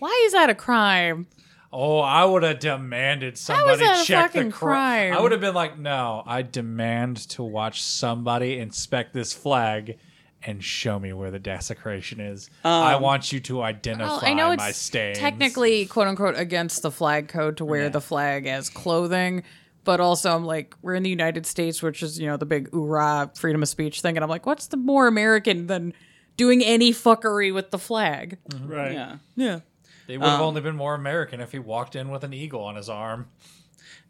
Why 0.00 0.22
is 0.26 0.32
that 0.32 0.50
a 0.50 0.54
crime? 0.54 1.26
Oh, 1.72 2.00
I 2.00 2.24
would 2.24 2.42
have 2.42 2.58
demanded 2.58 3.38
somebody 3.38 3.78
that 3.84 4.02
a 4.02 4.04
check 4.04 4.32
the 4.32 4.38
fucking 4.38 4.50
cri- 4.50 4.58
crime? 4.72 5.12
I 5.12 5.20
would 5.20 5.30
have 5.30 5.40
been 5.40 5.54
like, 5.54 5.78
no, 5.78 6.24
I 6.26 6.42
demand 6.42 7.18
to 7.30 7.44
watch 7.44 7.80
somebody 7.82 8.58
inspect 8.58 9.14
this 9.14 9.32
flag 9.32 9.96
and 10.42 10.64
show 10.64 10.98
me 10.98 11.12
where 11.12 11.30
the 11.30 11.38
desecration 11.38 12.18
is. 12.18 12.50
I 12.64 12.96
want 12.96 13.30
you 13.32 13.38
to 13.40 13.62
identify 13.62 14.06
Well, 14.08 14.20
I 14.24 14.32
know 14.34 14.56
my 14.56 14.70
it's 14.70 14.78
stains. 14.78 15.18
technically 15.18 15.86
quote 15.86 16.08
unquote 16.08 16.36
against 16.36 16.82
the 16.82 16.90
flag 16.90 17.28
code 17.28 17.58
to 17.58 17.64
wear 17.64 17.88
the 17.88 18.00
flag 18.00 18.46
as 18.46 18.68
clothing. 18.70 19.44
But 19.90 19.98
also, 19.98 20.32
I'm 20.32 20.44
like, 20.44 20.76
we're 20.82 20.94
in 20.94 21.02
the 21.02 21.10
United 21.10 21.46
States, 21.46 21.82
which 21.82 22.00
is, 22.00 22.16
you 22.16 22.28
know, 22.28 22.36
the 22.36 22.46
big 22.46 22.70
oorah 22.70 23.36
freedom 23.36 23.60
of 23.60 23.68
speech 23.68 24.02
thing. 24.02 24.16
And 24.16 24.22
I'm 24.22 24.30
like, 24.30 24.46
what's 24.46 24.68
the 24.68 24.76
more 24.76 25.08
American 25.08 25.66
than 25.66 25.94
doing 26.36 26.62
any 26.64 26.92
fuckery 26.92 27.52
with 27.52 27.72
the 27.72 27.78
flag? 27.78 28.38
Right. 28.64 28.92
Yeah. 28.92 29.16
Yeah. 29.34 29.60
They 30.06 30.16
would 30.16 30.28
have 30.28 30.38
Um, 30.38 30.46
only 30.46 30.60
been 30.60 30.76
more 30.76 30.94
American 30.94 31.40
if 31.40 31.50
he 31.50 31.58
walked 31.58 31.96
in 31.96 32.08
with 32.08 32.22
an 32.22 32.32
eagle 32.32 32.62
on 32.62 32.76
his 32.76 32.88
arm. 32.88 33.30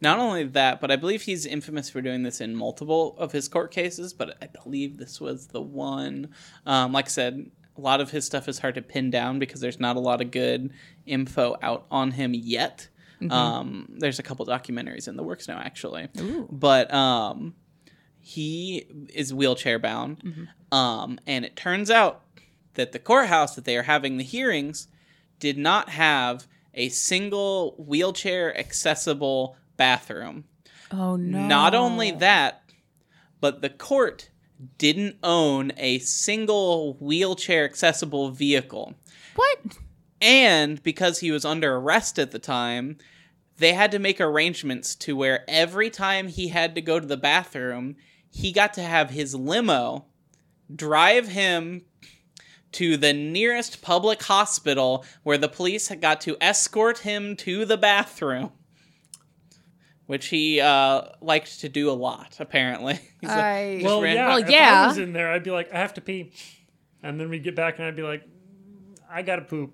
Not 0.02 0.18
only 0.18 0.44
that, 0.44 0.82
but 0.82 0.90
I 0.90 0.96
believe 0.96 1.22
he's 1.22 1.46
infamous 1.46 1.88
for 1.88 2.02
doing 2.02 2.24
this 2.24 2.42
in 2.42 2.54
multiple 2.54 3.16
of 3.16 3.32
his 3.32 3.48
court 3.48 3.70
cases. 3.70 4.12
But 4.12 4.36
I 4.42 4.48
believe 4.62 4.98
this 4.98 5.18
was 5.18 5.46
the 5.46 5.62
one. 5.62 6.28
Um, 6.66 6.92
like 6.92 7.06
I 7.06 7.08
said, 7.08 7.50
a 7.74 7.80
lot 7.80 8.02
of 8.02 8.10
his 8.10 8.26
stuff 8.26 8.50
is 8.50 8.58
hard 8.58 8.74
to 8.74 8.82
pin 8.82 9.08
down 9.08 9.38
because 9.38 9.62
there's 9.62 9.80
not 9.80 9.96
a 9.96 10.00
lot 10.00 10.20
of 10.20 10.30
good 10.30 10.74
info 11.06 11.56
out 11.62 11.86
on 11.90 12.10
him 12.10 12.34
yet. 12.34 12.88
Um, 13.28 13.86
there's 13.98 14.18
a 14.18 14.22
couple 14.22 14.46
documentaries 14.46 15.08
in 15.08 15.16
the 15.16 15.22
works 15.22 15.48
now, 15.48 15.58
actually. 15.58 16.08
But 16.50 16.92
um, 16.92 17.54
he 18.18 18.86
is 19.12 19.34
wheelchair 19.34 19.78
bound, 19.78 20.48
um, 20.72 21.18
and 21.26 21.44
it 21.44 21.56
turns 21.56 21.90
out 21.90 22.22
that 22.74 22.92
the 22.92 22.98
courthouse 22.98 23.54
that 23.56 23.64
they 23.64 23.76
are 23.76 23.82
having 23.82 24.16
the 24.16 24.24
hearings 24.24 24.88
did 25.38 25.58
not 25.58 25.88
have 25.90 26.46
a 26.74 26.88
single 26.88 27.74
wheelchair 27.78 28.56
accessible 28.56 29.56
bathroom. 29.76 30.44
Oh 30.92 31.16
no. 31.16 31.46
Not 31.46 31.74
only 31.74 32.10
that, 32.12 32.62
but 33.40 33.60
the 33.62 33.70
court 33.70 34.30
didn't 34.78 35.16
own 35.22 35.72
a 35.76 35.98
single 36.00 36.94
wheelchair 37.00 37.64
accessible 37.64 38.30
vehicle. 38.30 38.94
What? 39.34 39.78
And 40.20 40.82
because 40.82 41.20
he 41.20 41.30
was 41.30 41.44
under 41.44 41.76
arrest 41.76 42.18
at 42.18 42.30
the 42.30 42.38
time, 42.38 42.98
they 43.58 43.72
had 43.72 43.90
to 43.92 43.98
make 43.98 44.20
arrangements 44.20 44.94
to 44.96 45.16
where 45.16 45.44
every 45.48 45.90
time 45.90 46.28
he 46.28 46.48
had 46.48 46.74
to 46.74 46.80
go 46.80 47.00
to 47.00 47.06
the 47.06 47.16
bathroom, 47.16 47.96
he 48.30 48.52
got 48.52 48.74
to 48.74 48.82
have 48.82 49.10
his 49.10 49.34
limo 49.34 50.06
drive 50.74 51.28
him 51.28 51.82
to 52.72 52.96
the 52.96 53.12
nearest 53.12 53.82
public 53.82 54.22
hospital 54.22 55.04
where 55.24 55.38
the 55.38 55.48
police 55.48 55.88
had 55.88 56.00
got 56.00 56.20
to 56.22 56.36
escort 56.40 56.98
him 56.98 57.34
to 57.36 57.64
the 57.64 57.76
bathroom. 57.76 58.52
Which 60.06 60.26
he 60.26 60.60
uh, 60.60 61.02
liked 61.20 61.60
to 61.60 61.68
do 61.68 61.88
a 61.88 61.92
lot, 61.92 62.36
apparently. 62.40 62.94
He's 63.20 63.30
like, 63.30 63.38
I 63.38 63.74
just 63.76 63.86
Well, 63.86 64.00
ran- 64.02 64.16
yeah. 64.16 64.28
Well, 64.28 64.38
if 64.38 64.50
yeah. 64.50 64.82
I 64.82 64.86
was 64.88 64.98
in 64.98 65.12
there, 65.12 65.30
I'd 65.30 65.44
be 65.44 65.52
like, 65.52 65.72
I 65.72 65.78
have 65.78 65.94
to 65.94 66.00
pee, 66.00 66.32
and 67.00 67.20
then 67.20 67.28
we'd 67.30 67.44
get 67.44 67.54
back, 67.54 67.78
and 67.78 67.86
I'd 67.86 67.94
be 67.94 68.02
like, 68.02 68.24
I 69.08 69.22
gotta 69.22 69.42
poop. 69.42 69.72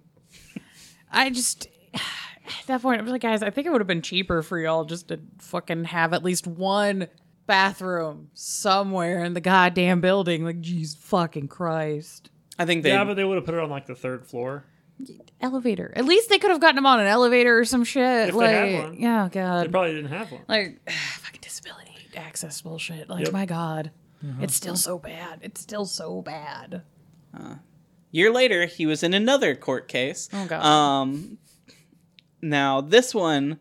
I 1.10 1.30
just 1.30 1.68
at 1.94 2.00
that 2.66 2.82
point 2.82 3.00
I 3.00 3.02
was 3.02 3.12
like, 3.12 3.22
guys, 3.22 3.42
I 3.42 3.50
think 3.50 3.66
it 3.66 3.70
would 3.70 3.80
have 3.80 3.88
been 3.88 4.02
cheaper 4.02 4.42
for 4.42 4.58
y'all 4.58 4.84
just 4.84 5.08
to 5.08 5.20
fucking 5.38 5.84
have 5.84 6.12
at 6.12 6.22
least 6.22 6.46
one 6.46 7.08
bathroom 7.46 8.30
somewhere 8.34 9.24
in 9.24 9.34
the 9.34 9.40
goddamn 9.40 10.00
building. 10.00 10.44
Like, 10.44 10.60
jeez, 10.60 10.96
fucking 10.96 11.48
Christ. 11.48 12.30
I 12.58 12.64
think 12.64 12.82
they. 12.82 12.90
Yeah, 12.90 13.04
but 13.04 13.14
they 13.14 13.24
would 13.24 13.36
have 13.36 13.44
put 13.44 13.54
it 13.54 13.60
on 13.60 13.70
like 13.70 13.86
the 13.86 13.94
third 13.94 14.26
floor. 14.26 14.64
Elevator. 15.42 15.92
At 15.94 16.06
least 16.06 16.30
they 16.30 16.38
could 16.38 16.50
have 16.50 16.60
gotten 16.60 16.78
him 16.78 16.86
on 16.86 17.00
an 17.00 17.06
elevator 17.06 17.58
or 17.58 17.64
some 17.66 17.84
shit. 17.84 18.28
If 18.30 18.34
they 18.34 18.38
like, 18.38 18.50
had 18.50 18.82
one. 18.84 18.94
yeah, 18.98 19.28
god. 19.30 19.66
They 19.66 19.70
probably 19.70 19.94
didn't 19.94 20.10
have 20.10 20.32
one. 20.32 20.42
like, 20.48 20.90
fucking 21.18 21.40
disability 21.42 21.92
access 22.16 22.62
bullshit. 22.62 23.08
Like, 23.08 23.26
Yep. 23.26 23.32
my 23.32 23.46
God. 23.46 23.90
Uh-huh. 24.26 24.42
It's 24.42 24.54
still 24.54 24.76
so 24.76 24.98
bad. 24.98 25.40
It's 25.42 25.60
still 25.60 25.84
so 25.84 26.22
bad. 26.22 26.82
Uh. 27.38 27.56
Year 28.10 28.32
later, 28.32 28.66
he 28.66 28.86
was 28.86 29.02
in 29.02 29.14
another 29.14 29.54
court 29.54 29.88
case. 29.88 30.28
Oh, 30.32 30.46
God. 30.46 30.64
Um, 30.64 31.38
now 32.42 32.80
this 32.80 33.14
one 33.14 33.58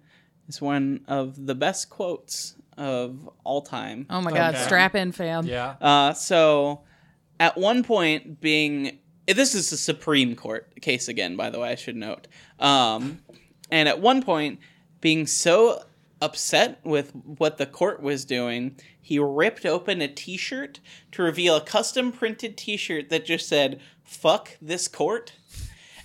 is 0.47 0.62
one 0.62 1.01
of 1.08 1.45
the 1.45 1.55
best 1.55 1.89
quotes 1.89 2.55
of 2.77 3.29
all 3.43 3.62
time. 3.62 4.05
Oh 4.10 4.21
my 4.21 4.31
God. 4.31 4.55
Okay. 4.55 4.63
Strap 4.63 4.95
in, 4.95 5.12
fam. 5.12 5.45
Yeah. 5.45 5.75
Uh, 5.81 6.13
so 6.13 6.81
at 7.39 7.58
one 7.58 7.84
point, 7.84 8.41
being 8.41 8.99
this 9.27 9.55
is 9.55 9.71
a 9.71 9.77
Supreme 9.77 10.36
Court 10.36 10.81
case 10.81 11.08
again, 11.08 11.36
by 11.36 11.49
the 11.49 11.60
way, 11.60 11.69
I 11.69 11.75
should 11.75 11.95
note. 11.95 12.27
Um, 12.60 13.19
and 13.71 13.89
at 13.89 13.99
one 13.99 14.21
point, 14.21 14.60
being 15.01 15.25
so 15.25 15.84
upset 16.21 16.79
with 16.84 17.12
what 17.13 17.58
the 17.58 17.65
court 17.65 18.01
was 18.01 18.23
doing, 18.23 18.75
he 19.01 19.17
ripped 19.19 19.65
open 19.65 20.01
a 20.01 20.08
T-shirt 20.08 20.79
to 21.12 21.23
reveal 21.23 21.55
a 21.55 21.62
custom 21.62 22.12
printed 22.12 22.55
T-shirt 22.58 23.10
that 23.10 23.25
just 23.25 23.47
said 23.47 23.79
"fuck 24.05 24.57
this 24.61 24.87
court." 24.87 25.33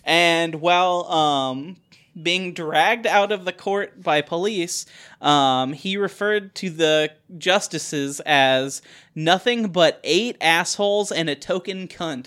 And 0.05 0.57
while 0.57 1.05
um, 1.05 1.77
being 2.21 2.53
dragged 2.53 3.07
out 3.07 3.33
of 3.33 3.45
the 3.45 3.53
court 3.53 4.03
by 4.03 4.21
police, 4.21 4.87
um, 5.21 5.73
he 5.73 5.97
referred 5.97 6.55
to 6.57 6.71
the 6.71 7.13
justices 7.39 8.21
as 8.27 8.83
nothing 9.15 9.69
but 9.69 10.01
eight 10.03 10.37
assholes 10.41 11.13
and 11.13 11.29
a 11.29 11.35
token 11.35 11.87
cunt. 11.89 12.27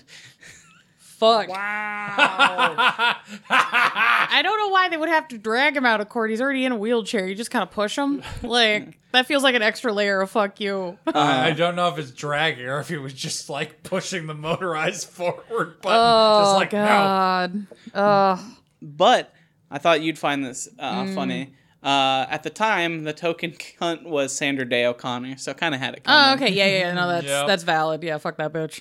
Fuck. 1.18 1.48
Wow. 1.48 1.56
I 3.50 4.40
don't 4.42 4.58
know 4.58 4.68
why 4.68 4.88
they 4.88 4.96
would 4.96 5.08
have 5.08 5.28
to 5.28 5.38
drag 5.38 5.76
him 5.76 5.86
out 5.86 6.00
of 6.00 6.08
court. 6.08 6.30
He's 6.30 6.40
already 6.40 6.64
in 6.64 6.72
a 6.72 6.76
wheelchair. 6.76 7.26
You 7.28 7.34
just 7.34 7.50
kind 7.50 7.62
of 7.62 7.70
push 7.70 7.96
him. 7.96 8.22
Like 8.42 8.98
that 9.12 9.26
feels 9.26 9.42
like 9.42 9.54
an 9.54 9.62
extra 9.62 9.92
layer 9.92 10.20
of 10.20 10.30
fuck 10.30 10.60
you. 10.60 10.98
I, 11.06 11.48
I 11.50 11.52
don't 11.52 11.76
know 11.76 11.88
if 11.88 11.98
it's 11.98 12.10
dragging 12.10 12.66
or 12.66 12.80
if 12.80 12.88
he 12.88 12.96
was 12.96 13.12
just 13.14 13.48
like 13.48 13.82
pushing 13.84 14.26
the 14.26 14.34
motorized 14.34 15.08
forward 15.08 15.80
button. 15.80 15.98
Oh 16.00 16.40
just 16.42 16.54
like, 16.56 16.72
no. 16.72 16.84
god. 16.84 17.66
Oh, 17.94 18.56
But 18.82 19.32
I 19.70 19.78
thought 19.78 20.00
you'd 20.02 20.18
find 20.18 20.44
this 20.44 20.68
uh, 20.78 21.06
funny. 21.14 21.54
Uh, 21.82 22.26
at 22.30 22.42
the 22.42 22.50
time, 22.50 23.04
the 23.04 23.12
token 23.12 23.50
cunt 23.52 24.04
was 24.04 24.34
Sandra 24.34 24.66
Day 24.66 24.86
O'Connor, 24.86 25.36
so 25.36 25.52
kind 25.52 25.74
of 25.74 25.80
had 25.82 25.94
it 25.94 26.02
coming. 26.04 26.40
oh 26.40 26.44
okay. 26.44 26.52
Yeah, 26.52 26.66
yeah. 26.66 26.78
yeah. 26.78 26.94
No, 26.94 27.08
that's 27.08 27.26
Yep. 27.26 27.46
that's 27.46 27.62
valid. 27.62 28.02
Yeah, 28.02 28.16
fuck 28.18 28.36
that 28.38 28.52
bitch. 28.54 28.80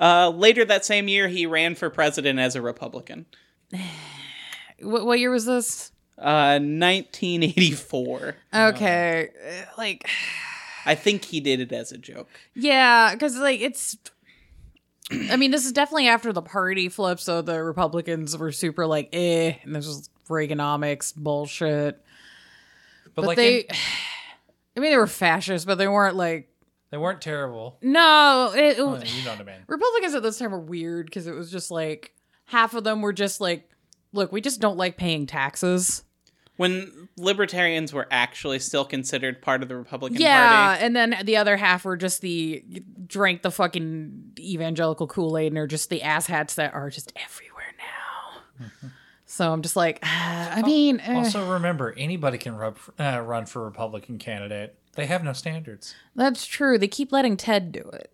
Uh, 0.00 0.30
later 0.30 0.64
that 0.64 0.84
same 0.84 1.08
year, 1.08 1.28
he 1.28 1.46
ran 1.46 1.74
for 1.74 1.90
president 1.90 2.38
as 2.38 2.56
a 2.56 2.62
Republican. 2.62 3.26
What, 4.80 5.06
what 5.06 5.20
year 5.20 5.30
was 5.30 5.44
this? 5.46 5.92
Uh, 6.18 6.58
1984. 6.58 8.36
Okay, 8.52 9.28
uh, 9.46 9.64
like 9.78 10.08
I 10.86 10.94
think 10.96 11.24
he 11.24 11.40
did 11.40 11.60
it 11.60 11.72
as 11.72 11.92
a 11.92 11.98
joke. 11.98 12.28
yeah, 12.54 13.12
because 13.12 13.38
like 13.38 13.60
it's. 13.60 13.96
I 15.30 15.36
mean, 15.36 15.50
this 15.50 15.66
is 15.66 15.72
definitely 15.72 16.08
after 16.08 16.32
the 16.32 16.42
party 16.42 16.88
flip, 16.88 17.20
so 17.20 17.42
the 17.42 17.62
Republicans 17.62 18.36
were 18.36 18.50
super 18.50 18.86
like, 18.86 19.10
eh, 19.12 19.54
and 19.62 19.74
this 19.76 19.86
was 19.86 20.08
Reaganomics 20.28 21.14
bullshit. 21.14 22.02
But, 23.04 23.14
but 23.16 23.24
like 23.26 23.36
they, 23.36 23.58
in- 23.60 23.66
I 24.76 24.80
mean, 24.80 24.90
they 24.90 24.96
were 24.96 25.06
fascists, 25.06 25.64
but 25.66 25.76
they 25.76 25.86
weren't 25.88 26.16
like. 26.16 26.48
They 26.92 26.98
weren't 26.98 27.22
terrible. 27.22 27.78
No, 27.80 28.52
it, 28.54 28.76
it 28.76 28.80
Oh, 28.80 29.00
you 29.02 29.24
know 29.24 29.30
what 29.30 29.40
I 29.40 29.44
mean. 29.44 29.62
Republicans 29.66 30.14
at 30.14 30.22
this 30.22 30.38
time 30.38 30.52
were 30.52 30.60
weird 30.60 31.06
because 31.06 31.26
it 31.26 31.32
was 31.34 31.50
just 31.50 31.70
like 31.70 32.12
half 32.44 32.74
of 32.74 32.84
them 32.84 33.00
were 33.00 33.14
just 33.14 33.40
like, 33.40 33.70
look, 34.12 34.30
we 34.30 34.42
just 34.42 34.60
don't 34.60 34.76
like 34.76 34.98
paying 34.98 35.26
taxes. 35.26 36.04
when 36.58 37.08
libertarians 37.16 37.94
were 37.94 38.06
actually 38.10 38.58
still 38.58 38.84
considered 38.84 39.40
part 39.40 39.62
of 39.62 39.70
the 39.70 39.76
Republican 39.76 40.20
yeah, 40.20 40.66
Party. 40.66 40.84
and 40.84 40.94
then 40.94 41.16
the 41.24 41.38
other 41.38 41.56
half 41.56 41.86
were 41.86 41.96
just 41.96 42.20
the 42.20 42.62
drank 43.06 43.40
the 43.40 43.50
fucking 43.50 44.34
evangelical 44.38 45.06
Kool 45.06 45.38
Aid 45.38 45.52
and 45.52 45.58
are 45.58 45.66
just 45.66 45.88
the 45.88 46.00
asshats 46.00 46.56
that 46.56 46.74
are 46.74 46.90
just 46.90 47.10
everywhere 47.16 47.72
now. 47.78 48.90
so 49.24 49.50
I'm 49.50 49.62
just 49.62 49.76
like, 49.76 49.98
ah, 50.02 50.52
I 50.56 50.60
mean, 50.60 51.00
eh, 51.00 51.14
Also, 51.14 51.52
remember 51.54 51.94
anybody 51.96 52.36
can 52.36 52.54
rub, 52.54 52.76
uh, 53.00 53.18
run 53.24 53.46
for 53.46 53.64
Republican 53.64 54.18
candidate. 54.18 54.76
They 54.94 55.06
have 55.06 55.24
no 55.24 55.32
standards. 55.32 55.94
that's 56.14 56.44
true. 56.46 56.76
They 56.78 56.88
keep 56.88 57.12
letting 57.12 57.36
Ted 57.36 57.72
do 57.72 57.90
it. 57.92 58.12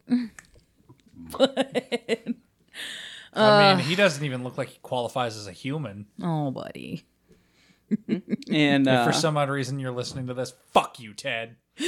but, 1.30 1.84
I 3.34 3.74
mean, 3.74 3.84
he 3.84 3.94
doesn't 3.96 4.24
even 4.24 4.44
look 4.44 4.56
like 4.56 4.68
he 4.68 4.78
qualifies 4.82 5.36
as 5.36 5.46
a 5.48 5.52
human. 5.52 6.06
oh, 6.22 6.50
buddy. 6.50 7.04
And 8.50 8.86
If 8.86 8.88
uh, 8.88 9.04
for 9.06 9.12
some 9.12 9.36
odd 9.38 9.48
reason 9.48 9.78
you're 9.80 9.92
listening 9.92 10.26
to 10.28 10.34
this, 10.34 10.52
fuck 10.72 11.00
you, 11.00 11.14
Ted. 11.14 11.56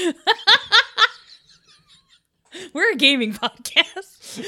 We're 2.72 2.92
a 2.92 2.96
gaming 2.96 3.32
podcast. 3.32 4.44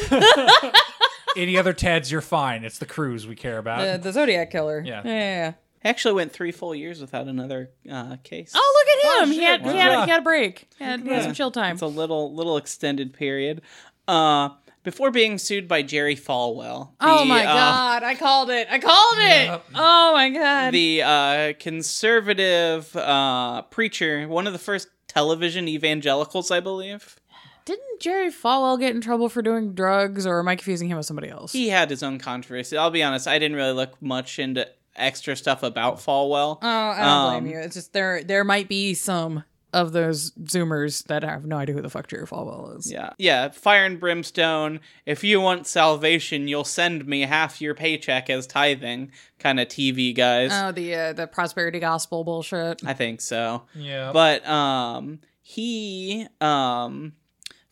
Any 1.37 1.57
other 1.57 1.72
Teds, 1.72 2.11
you're 2.11 2.20
fine. 2.20 2.64
It's 2.64 2.78
the 2.78 2.87
Cruz 2.87 3.26
we 3.26 3.37
care 3.37 3.59
about. 3.59 3.81
the, 3.81 3.98
the 4.02 4.12
Zodiac 4.12 4.50
Killer. 4.50 4.83
Yeah. 4.85 5.02
yeah, 5.05 5.12
yeah, 5.12 5.18
yeah. 5.20 5.52
He 5.83 5.88
actually 5.88 6.14
went 6.14 6.33
three 6.33 6.53
full 6.53 6.75
years 6.75 7.01
without 7.01 7.27
another 7.27 7.71
uh, 7.90 8.16
case. 8.23 8.53
Oh, 8.55 8.85
look 9.05 9.21
at 9.21 9.23
him! 9.29 9.33
he, 9.33 9.42
had, 9.42 9.62
wow. 9.64 9.73
he, 9.73 9.79
had, 9.79 10.05
he 10.05 10.11
had 10.11 10.21
a 10.21 10.25
break. 10.25 10.68
He 10.79 10.85
had, 10.85 11.01
he 11.01 11.09
had 11.09 11.16
Yeah. 11.18 11.23
some 11.25 11.35
chill 11.35 11.51
time. 11.51 11.75
It's 11.75 11.83
a 11.83 11.87
little 11.87 12.35
little 12.35 12.57
extended 12.57 13.12
period. 13.12 13.62
Uh, 14.07 14.51
before 14.85 15.12
being 15.12 15.38
sued 15.38 15.68
by 15.68 15.83
Jerry 15.83 16.16
Falwell. 16.16 16.90
oh 17.01 17.21
the, 17.21 17.25
my 17.25 17.45
uh, 17.45 17.53
god! 17.53 18.03
I 18.03 18.14
called 18.14 18.51
it. 18.51 18.66
I 18.71 18.79
called 18.79 19.18
it. 19.18 19.47
Yep. 19.47 19.64
Oh 19.75 20.12
my 20.12 20.31
god! 20.31 20.73
the 20.73 21.03
uh, 21.03 21.53
conservative 21.59 22.95
uh, 22.97 23.62
preacher, 23.62 24.27
one 24.29 24.47
of 24.47 24.53
the 24.53 24.59
first 24.59 24.88
television 25.09 25.68
evangelicals, 25.68 26.51
I 26.51 26.61
believe. 26.61 27.16
Didn't 27.64 28.01
Jerry 28.01 28.31
Falwell 28.31 28.79
get 28.81 28.92
in 28.92 29.01
trouble 29.01 29.29
for 29.29 29.40
doing 29.40 29.73
drugs, 29.75 30.27
or 30.27 30.40
am 30.40 30.49
I 30.49 30.57
confusing 30.57 30.88
him 30.88 30.97
with 30.97 31.07
somebody 31.07 31.29
else? 31.29 31.53
He 31.53 31.68
had 31.68 31.90
his 31.90 32.03
own 32.03 32.18
controversy. 32.18 32.77
I'll 32.77 32.90
be 32.90 33.05
honest, 33.05 33.29
I 33.29 33.38
didn't 33.38 33.57
really 33.57 33.73
look 33.73 34.01
much 34.03 34.40
into 34.40 34.68
extra 34.96 35.37
stuff 35.37 35.62
about 35.62 35.96
Falwell. 35.98 36.59
Oh, 36.62 36.66
I 36.68 36.96
don't 36.98 37.07
Um, 37.09 37.44
blame 37.44 37.52
you. 37.55 37.59
It's 37.61 37.74
just 37.74 37.92
there. 37.92 38.22
There 38.24 38.44
might 38.44 38.68
be 38.68 38.94
some 38.94 39.44
of 39.72 39.92
those 39.92 40.33
Zoomers 40.33 41.05
that 41.05 41.22
have 41.22 41.46
no 41.46 41.57
idea 41.57 41.74
who 41.74 41.81
the 41.81 41.88
fuck 41.88 42.07
Jerry 42.07 42.26
Falwell 42.26 42.76
is. 42.78 42.92
Yeah. 42.92 43.14
Yeah. 43.16 43.48
Fire 43.48 43.87
and 43.87 43.98
brimstone. 43.98 44.81
If 45.07 45.24
you 45.24 45.40
want 45.40 45.66
salvation, 45.66 46.46
you'll 46.46 46.64
send 46.64 47.07
me 47.07 47.22
half 47.22 47.59
your 47.62 47.74
paycheck 47.74 48.28
as 48.28 48.46
tithing. 48.46 49.12
Kind 49.38 49.59
of 49.59 49.68
TV 49.68 50.14
guys. 50.14 50.50
Oh, 50.52 50.72
the 50.72 50.94
uh, 50.94 51.12
the 51.14 51.26
prosperity 51.26 51.81
gospel 51.81 52.22
bullshit. 52.22 52.83
I 52.87 52.92
think 52.92 53.22
so. 53.22 53.62
yeah. 53.74 54.11
But 54.12 54.46
um 54.46 55.20
he 55.40 56.26
um 56.42 57.14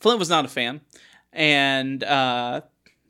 Flynt 0.00 0.18
was 0.18 0.30
not 0.30 0.46
a 0.46 0.48
fan. 0.48 0.80
And 1.34 2.02
uh 2.02 2.62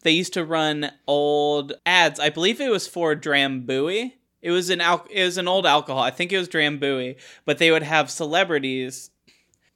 they 0.03 0.13
used 0.13 0.33
to 0.35 0.45
run 0.45 0.91
old 1.07 1.73
ads. 1.85 2.19
I 2.21 2.31
believe 2.31 2.61
it 2.61 2.71
was 2.71 2.87
for 2.87 3.15
Drambuie. 3.15 4.13
It 4.43 4.51
was 4.51 4.71
an 4.71 4.81
al- 4.81 5.07
it 5.11 5.23
was 5.23 5.37
an 5.39 5.49
old 5.49 5.67
alcohol. 5.67 6.03
I 6.03 6.11
think 6.11 6.33
it 6.33 6.39
was 6.39 6.49
Drambuie, 6.49 7.17
but 7.45 7.59
they 7.59 7.71
would 7.71 7.83
have 7.83 8.11
celebrities, 8.11 9.11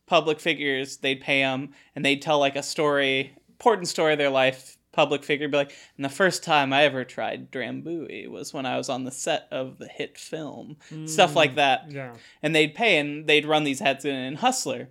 public 0.07 0.41
figures, 0.41 0.99
they'd 0.99 1.21
pay 1.21 1.41
them 1.41 1.73
and 1.95 2.05
they'd 2.05 2.23
tell 2.23 2.39
like 2.39 2.57
a 2.57 2.63
story, 2.63 3.37
important 3.51 3.89
story 3.89 4.13
of 4.13 4.19
their 4.19 4.31
life, 4.31 4.79
public 4.93 5.23
figure 5.25 5.49
be 5.49 5.57
like, 5.59 5.75
"And 5.97 6.05
the 6.05 6.09
first 6.09 6.43
time 6.45 6.73
I 6.73 6.85
ever 6.85 7.05
tried 7.05 7.51
Drambuie 7.51 8.29
was 8.29 8.55
when 8.55 8.65
I 8.65 8.79
was 8.79 8.89
on 8.89 9.05
the 9.05 9.11
set 9.11 9.47
of 9.51 9.77
the 9.79 9.89
hit 9.89 10.17
film." 10.17 10.77
Stuff 11.07 11.33
mm, 11.33 11.37
like 11.37 11.57
that 11.57 11.91
Yeah. 11.91 12.15
and 12.43 12.55
they'd 12.55 12.75
pay 12.75 12.97
and 12.99 13.27
they'd 13.27 13.45
run 13.47 13.65
these 13.65 13.83
ads 13.83 14.05
in, 14.07 14.15
in 14.15 14.37
Hustler. 14.37 14.89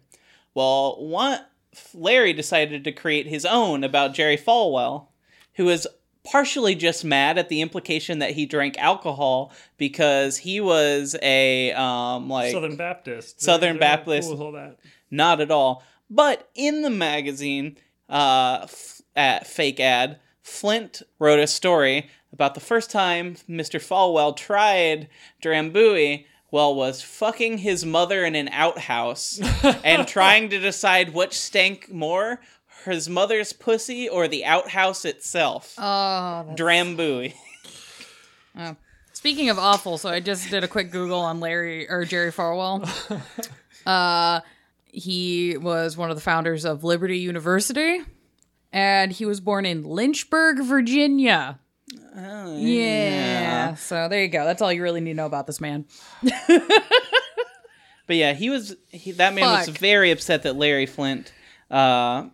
Well, 0.53 1.03
one 1.03 1.39
Larry 1.95 2.33
decided 2.33 2.83
to 2.83 2.91
create 2.91 3.25
his 3.25 3.45
own 3.45 3.83
about 3.83 4.13
Jerry 4.13 4.37
Falwell, 4.37 5.07
who 5.55 5.65
was 5.65 5.85
partially 6.23 6.73
just 6.73 7.03
mad 7.03 7.37
at 7.37 7.49
the 7.49 7.61
implication 7.61 8.19
that 8.19 8.31
he 8.31 8.45
drank 8.45 8.77
alcohol 8.77 9.51
because 9.77 10.37
he 10.37 10.61
was 10.61 11.15
a 11.21 11.71
um 11.73 12.29
like 12.29 12.51
Southern 12.51 12.75
Baptist. 12.77 13.41
Southern 13.41 13.73
They're 13.73 13.79
Baptist. 13.79 14.29
Cool 14.29 14.41
all 14.43 14.51
that. 14.53 14.77
not 15.11 15.41
at 15.41 15.51
all. 15.51 15.83
But 16.09 16.49
in 16.55 16.81
the 16.81 16.89
magazine, 16.89 17.77
uh, 18.09 18.59
f- 18.63 19.01
at 19.15 19.47
fake 19.47 19.79
ad, 19.79 20.19
Flynt 20.43 21.01
wrote 21.19 21.39
a 21.39 21.47
story 21.47 22.09
about 22.31 22.53
the 22.53 22.59
first 22.59 22.91
time 22.91 23.35
Mr. 23.49 23.79
Falwell 23.79 24.35
tried 24.35 25.09
Drambuie. 25.41 26.25
Well, 26.51 26.75
was 26.75 27.01
fucking 27.01 27.59
his 27.59 27.83
mother 27.83 28.23
in 28.23 28.35
an 28.35 28.47
outhouse 28.49 29.39
and 29.83 30.07
trying 30.07 30.49
to 30.49 30.59
decide 30.59 31.13
which 31.13 31.33
stank 31.33 31.91
more, 31.91 32.41
his 32.85 33.09
mother's 33.09 33.53
pussy 33.53 34.07
or 34.09 34.27
the 34.27 34.45
outhouse 34.45 35.05
itself. 35.05 35.75
Oh, 35.77 36.45
that's- 36.47 36.57
Drambuie. 36.59 37.33
Speaking 39.13 39.49
of 39.49 39.57
awful, 39.59 39.97
so 39.97 40.09
I 40.09 40.19
just 40.19 40.49
did 40.49 40.63
a 40.63 40.67
quick 40.67 40.91
Google 40.91 41.19
on 41.19 41.39
Larry 41.39 41.89
or 41.89 42.03
Jerry 42.05 42.31
Farwell. 42.31 42.83
uh, 43.85 44.41
he 44.85 45.57
was 45.57 45.95
one 45.97 46.09
of 46.09 46.15
the 46.17 46.21
founders 46.21 46.65
of 46.65 46.83
Liberty 46.83 47.19
University, 47.19 48.01
and 48.71 49.11
he 49.11 49.25
was 49.25 49.39
born 49.39 49.65
in 49.65 49.83
Lynchburg, 49.83 50.63
Virginia. 50.63 51.59
Oh, 52.15 52.57
Yeah. 52.57 53.75
So 53.75 54.07
there 54.09 54.21
you 54.21 54.27
go. 54.27 54.45
That's 54.45 54.61
all 54.61 54.71
you 54.73 54.83
really 54.83 55.01
need 55.01 55.11
to 55.11 55.17
know 55.17 55.25
about 55.25 55.47
this 55.47 55.61
man. 55.61 55.85
But 58.05 58.17
yeah, 58.17 58.33
he 58.33 58.49
was 58.49 58.75
he, 58.89 59.11
that 59.13 59.33
man 59.33 59.45
was 59.45 59.69
very 59.69 60.11
upset 60.11 60.43
that 60.43 60.57
Larry 60.57 60.85
Flynt 60.85 61.31
uh, 61.71 62.25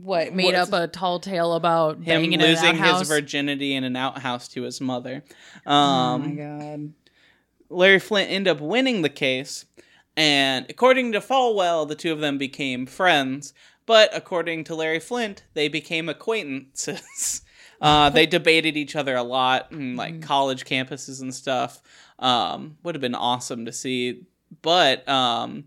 What 0.00 0.32
made 0.34 0.54
What's- 0.54 0.72
up 0.72 0.82
a 0.82 0.86
tall 0.88 1.20
tale 1.20 1.52
about 1.54 1.96
him 1.96 2.04
banging 2.04 2.32
in 2.32 2.40
an 2.40 2.46
losing 2.48 2.76
his 2.76 3.08
virginity 3.08 3.74
in 3.74 3.84
an 3.84 3.94
outhouse 3.96 4.48
to 4.48 4.62
his 4.62 4.80
mother. 4.80 5.22
Oh 5.66 5.72
Um, 5.74 6.22
my 6.22 6.42
god. 6.42 6.92
Larry 7.68 7.98
Flynt 8.00 8.30
ended 8.30 8.50
up 8.56 8.60
winning 8.60 9.02
the 9.02 9.08
case, 9.08 9.64
and 10.16 10.66
according 10.68 11.12
to 11.12 11.20
Falwell, 11.20 11.86
the 11.88 11.94
two 11.94 12.12
of 12.12 12.20
them 12.20 12.38
became 12.38 12.86
friends. 12.86 13.54
But 13.84 14.10
according 14.14 14.64
to 14.64 14.74
Larry 14.74 15.00
Flynt, 15.00 15.42
they 15.54 15.68
became 15.68 16.08
acquaintances. 16.08 17.42
uh, 17.80 18.10
they 18.10 18.26
debated 18.26 18.76
each 18.76 18.94
other 18.94 19.16
a 19.16 19.22
lot, 19.22 19.72
in, 19.72 19.96
like 19.96 20.22
college 20.22 20.64
campuses 20.64 21.20
and 21.20 21.34
stuff. 21.34 21.82
Um, 22.18 22.76
would 22.84 22.94
have 22.94 23.02
been 23.02 23.14
awesome 23.16 23.64
to 23.66 23.72
see, 23.72 24.22
but 24.62 25.06
um, 25.08 25.64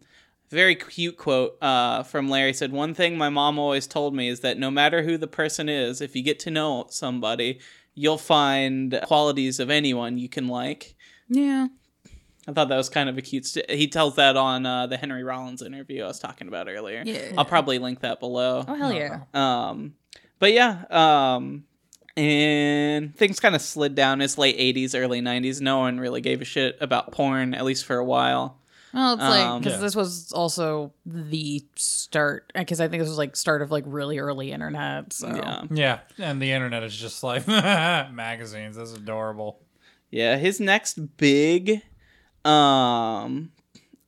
very 0.49 0.75
cute 0.75 1.17
quote 1.17 1.61
uh, 1.61 2.03
from 2.03 2.29
Larry 2.29 2.53
said, 2.53 2.71
One 2.71 2.93
thing 2.93 3.17
my 3.17 3.29
mom 3.29 3.59
always 3.59 3.87
told 3.87 4.15
me 4.15 4.27
is 4.27 4.41
that 4.41 4.57
no 4.57 4.71
matter 4.71 5.03
who 5.03 5.17
the 5.17 5.27
person 5.27 5.69
is, 5.69 6.01
if 6.01 6.15
you 6.15 6.23
get 6.23 6.39
to 6.39 6.51
know 6.51 6.87
somebody, 6.89 7.59
you'll 7.93 8.17
find 8.17 8.99
qualities 9.05 9.59
of 9.59 9.69
anyone 9.69 10.17
you 10.17 10.29
can 10.29 10.47
like. 10.47 10.95
Yeah. 11.27 11.67
I 12.47 12.53
thought 12.53 12.69
that 12.69 12.77
was 12.77 12.89
kind 12.89 13.09
of 13.09 13.17
a 13.17 13.21
cute. 13.21 13.45
St- 13.45 13.69
he 13.69 13.87
tells 13.87 14.15
that 14.17 14.37
on 14.37 14.65
uh, 14.65 14.87
the 14.87 14.97
Henry 14.97 15.23
Rollins 15.23 15.61
interview 15.61 16.03
I 16.03 16.07
was 16.07 16.19
talking 16.19 16.47
about 16.47 16.67
earlier. 16.69 17.01
Yeah. 17.03 17.31
I'll 17.37 17.45
probably 17.45 17.79
link 17.79 18.01
that 18.01 18.19
below. 18.19 18.63
Oh 18.67 18.75
hell 18.75 18.93
yeah. 18.93 19.21
Um, 19.33 19.95
but 20.37 20.53
yeah, 20.53 20.83
um, 20.91 21.63
and 22.15 23.15
things 23.15 23.39
kind 23.39 23.55
of 23.55 23.61
slid 23.61 23.95
down. 23.95 24.21
It's 24.21 24.37
late 24.37 24.59
'80s, 24.59 24.99
early 24.99 25.21
'90s. 25.21 25.59
No 25.59 25.79
one 25.79 25.99
really 25.99 26.21
gave 26.21 26.41
a 26.41 26.45
shit 26.45 26.77
about 26.79 27.11
porn, 27.11 27.55
at 27.55 27.65
least 27.65 27.85
for 27.85 27.97
a 27.97 28.05
while. 28.05 28.59
Well, 28.95 29.13
it's 29.15 29.21
like 29.21 29.45
Um, 29.45 29.59
because 29.61 29.73
Yeah. 29.73 29.81
this 29.81 29.95
was 29.95 30.31
also 30.31 30.93
the 31.05 31.63
start. 31.75 32.49
Because 32.55 32.79
I 32.79 32.87
think 32.87 33.01
this 33.01 33.09
was 33.09 33.17
like 33.17 33.35
start 33.35 33.61
of 33.61 33.69
like 33.69 33.83
really 33.85 34.17
early 34.19 34.51
internet. 34.51 35.11
So 35.13 35.27
Yeah, 35.27 35.63
Yeah, 35.69 35.99
and 36.17 36.41
the 36.41 36.51
internet 36.51 36.81
is 36.83 36.95
just 36.95 37.21
like 37.21 37.45
magazines. 37.47 38.77
That's 38.77 38.93
adorable. 38.93 39.59
yeah. 40.09 40.37
His 40.37 40.59
next 40.61 41.17
big 41.17 41.81
um 42.45 43.51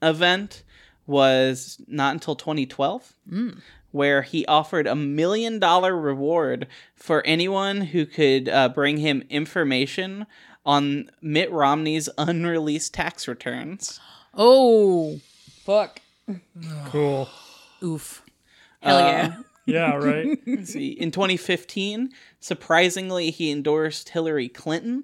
event 0.01 0.63
was 1.05 1.81
not 1.87 2.13
until 2.13 2.35
2012. 2.35 3.13
where 3.91 4.21
he 4.21 4.45
offered 4.45 4.85
a 4.85 4.95
million 4.95 5.59
dollar 5.59 5.95
reward 5.97 6.67
for 6.95 7.25
anyone 7.25 7.81
who 7.81 8.05
could 8.05 8.47
uh, 8.49 8.69
bring 8.69 8.97
him 8.97 9.23
information 9.29 10.25
on 10.65 11.09
Mitt 11.21 11.49
Romney's 11.51 12.07
unreleased 12.17 12.93
tax 12.93 13.27
returns. 13.27 13.99
Oh, 14.37 15.19
fuck. 15.63 15.99
Cool. 16.85 17.27
Oof. 17.83 18.23
Hell 18.81 18.97
Uh, 18.97 18.99
yeah. 19.09 19.35
Yeah, 19.69 19.95
right. 19.95 20.39
See, 20.65 20.91
in 20.91 21.11
2015, 21.11 22.11
surprisingly, 22.39 23.31
he 23.31 23.51
endorsed 23.51 24.07
Hillary 24.07 24.47
Clinton. 24.47 25.03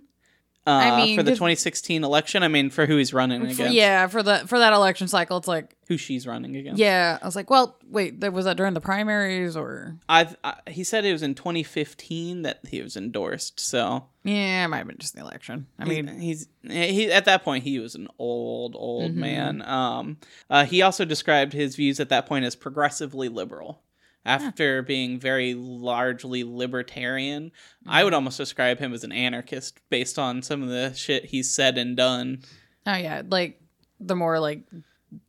Uh, 0.66 0.70
I 0.72 1.06
mean, 1.06 1.18
for 1.18 1.24
the 1.24 1.32
2016 1.32 2.04
election. 2.04 2.42
I 2.44 2.48
mean, 2.48 2.70
for 2.70 2.86
who 2.86 2.98
he's 2.98 3.14
running 3.14 3.42
For- 3.42 3.48
against. 3.52 3.74
yeah, 3.74 4.08
for 4.08 4.24
the 4.24 4.40
for 4.48 4.60
that 4.60 4.72
election 4.74 5.08
cycle, 5.08 5.38
it's 5.38 5.48
like 5.48 5.76
Who 5.90 5.98
she's 5.98 6.26
running 6.26 6.56
against. 6.56 6.80
yeah. 6.80 7.18
I 7.22 7.26
was 7.26 7.36
like, 7.36 7.50
well, 7.50 7.78
wait, 7.90 8.22
that 8.22 8.32
was 8.34 8.46
that 8.46 8.56
during 8.58 8.74
the 8.74 8.80
primaries 8.82 9.58
or 9.58 9.98
I, 10.08 10.28
I 10.44 10.56
he 10.70 10.84
said 10.84 11.04
it 11.06 11.12
was 11.12 11.22
in 11.24 11.36
2015 11.36 12.44
that 12.44 12.60
he 12.68 12.82
was 12.82 12.96
endorsed. 12.96 13.60
So 13.60 14.06
yeah, 14.24 14.64
it 14.64 14.68
might 14.70 14.78
have 14.78 14.88
been 14.88 14.98
just 15.00 15.16
the 15.16 15.22
election. 15.22 15.68
I 15.78 15.86
mean, 15.86 16.08
he's 16.20 16.48
he 16.68 17.12
at 17.12 17.26
that 17.26 17.44
point 17.44 17.64
he 17.66 17.80
was 17.80 17.96
an 17.96 18.08
old 18.18 18.76
old 18.78 19.12
Mhm. 19.12 19.16
man. 19.16 19.62
Um, 19.64 20.18
uh, 20.50 20.66
he 20.66 20.82
also 20.82 21.04
described 21.04 21.52
his 21.54 21.76
views 21.76 22.00
at 22.00 22.10
that 22.10 22.26
point 22.26 22.46
as 22.46 22.56
progressively 22.56 23.28
liberal. 23.28 23.82
After 24.26 24.82
being 24.82 25.20
very 25.20 25.54
largely 25.54 26.44
libertarian, 26.46 27.52
I 27.86 27.98
Mm-hmm. 28.00 28.06
would 28.06 28.14
almost 28.14 28.38
describe 28.38 28.80
him 28.80 28.94
as 28.94 29.04
an 29.04 29.12
anarchist 29.12 29.80
based 29.90 30.18
on 30.18 30.42
some 30.42 30.64
of 30.64 30.70
the 30.70 30.94
shit 30.94 31.26
he's 31.26 31.54
said 31.54 31.78
and 31.78 31.98
done, 31.98 32.44
oh 32.88 32.96
yeah, 32.96 33.22
like 33.30 33.60
the 34.00 34.16
more 34.16 34.40
like 34.40 34.64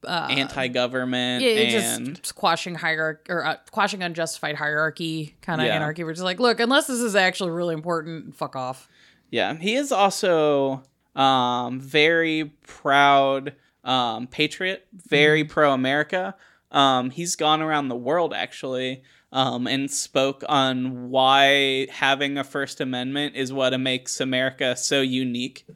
uh, 0.07 0.29
anti-government 0.31 1.45
yeah, 1.45 1.51
and 1.51 2.15
just 2.17 2.27
squashing 2.27 2.75
hierarchy 2.75 3.31
or 3.33 3.45
uh, 3.45 3.57
squashing 3.67 4.03
unjustified 4.03 4.55
hierarchy 4.55 5.35
kind 5.43 5.61
of 5.61 5.67
Yeah. 5.67 5.75
anarchy. 5.77 6.05
We're 6.05 6.13
just 6.13 6.25
like, 6.25 6.41
look, 6.41 6.61
unless 6.61 6.87
this 6.87 7.01
is 7.01 7.15
actually 7.17 7.51
really 7.51 7.75
important, 7.75 8.35
fuck 8.35 8.57
off. 8.57 8.89
Yeah, 9.31 9.55
he 9.57 9.75
is 9.75 9.91
also 9.93 10.83
um, 11.17 11.81
very 11.81 12.53
proud 12.67 13.55
um, 13.83 14.27
patriot, 14.29 14.87
very 14.93 15.45
pro 15.45 15.73
America. 15.73 16.35
Um, 16.75 17.11
he's 17.11 17.37
gone 17.37 17.63
around 17.63 17.89
the 17.89 17.97
world 17.97 18.35
actually 18.35 19.03
um, 19.33 19.67
and 19.67 19.91
spoke 19.91 20.45
on 20.49 21.09
why 21.09 21.87
having 21.91 22.37
a 22.37 22.45
First 22.45 22.81
Amendment 22.81 23.37
is 23.37 23.53
what 23.53 23.79
makes 23.81 24.21
America 24.21 24.77
so 24.77 25.01
unique. 25.01 25.67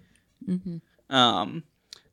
Um, 1.09 1.62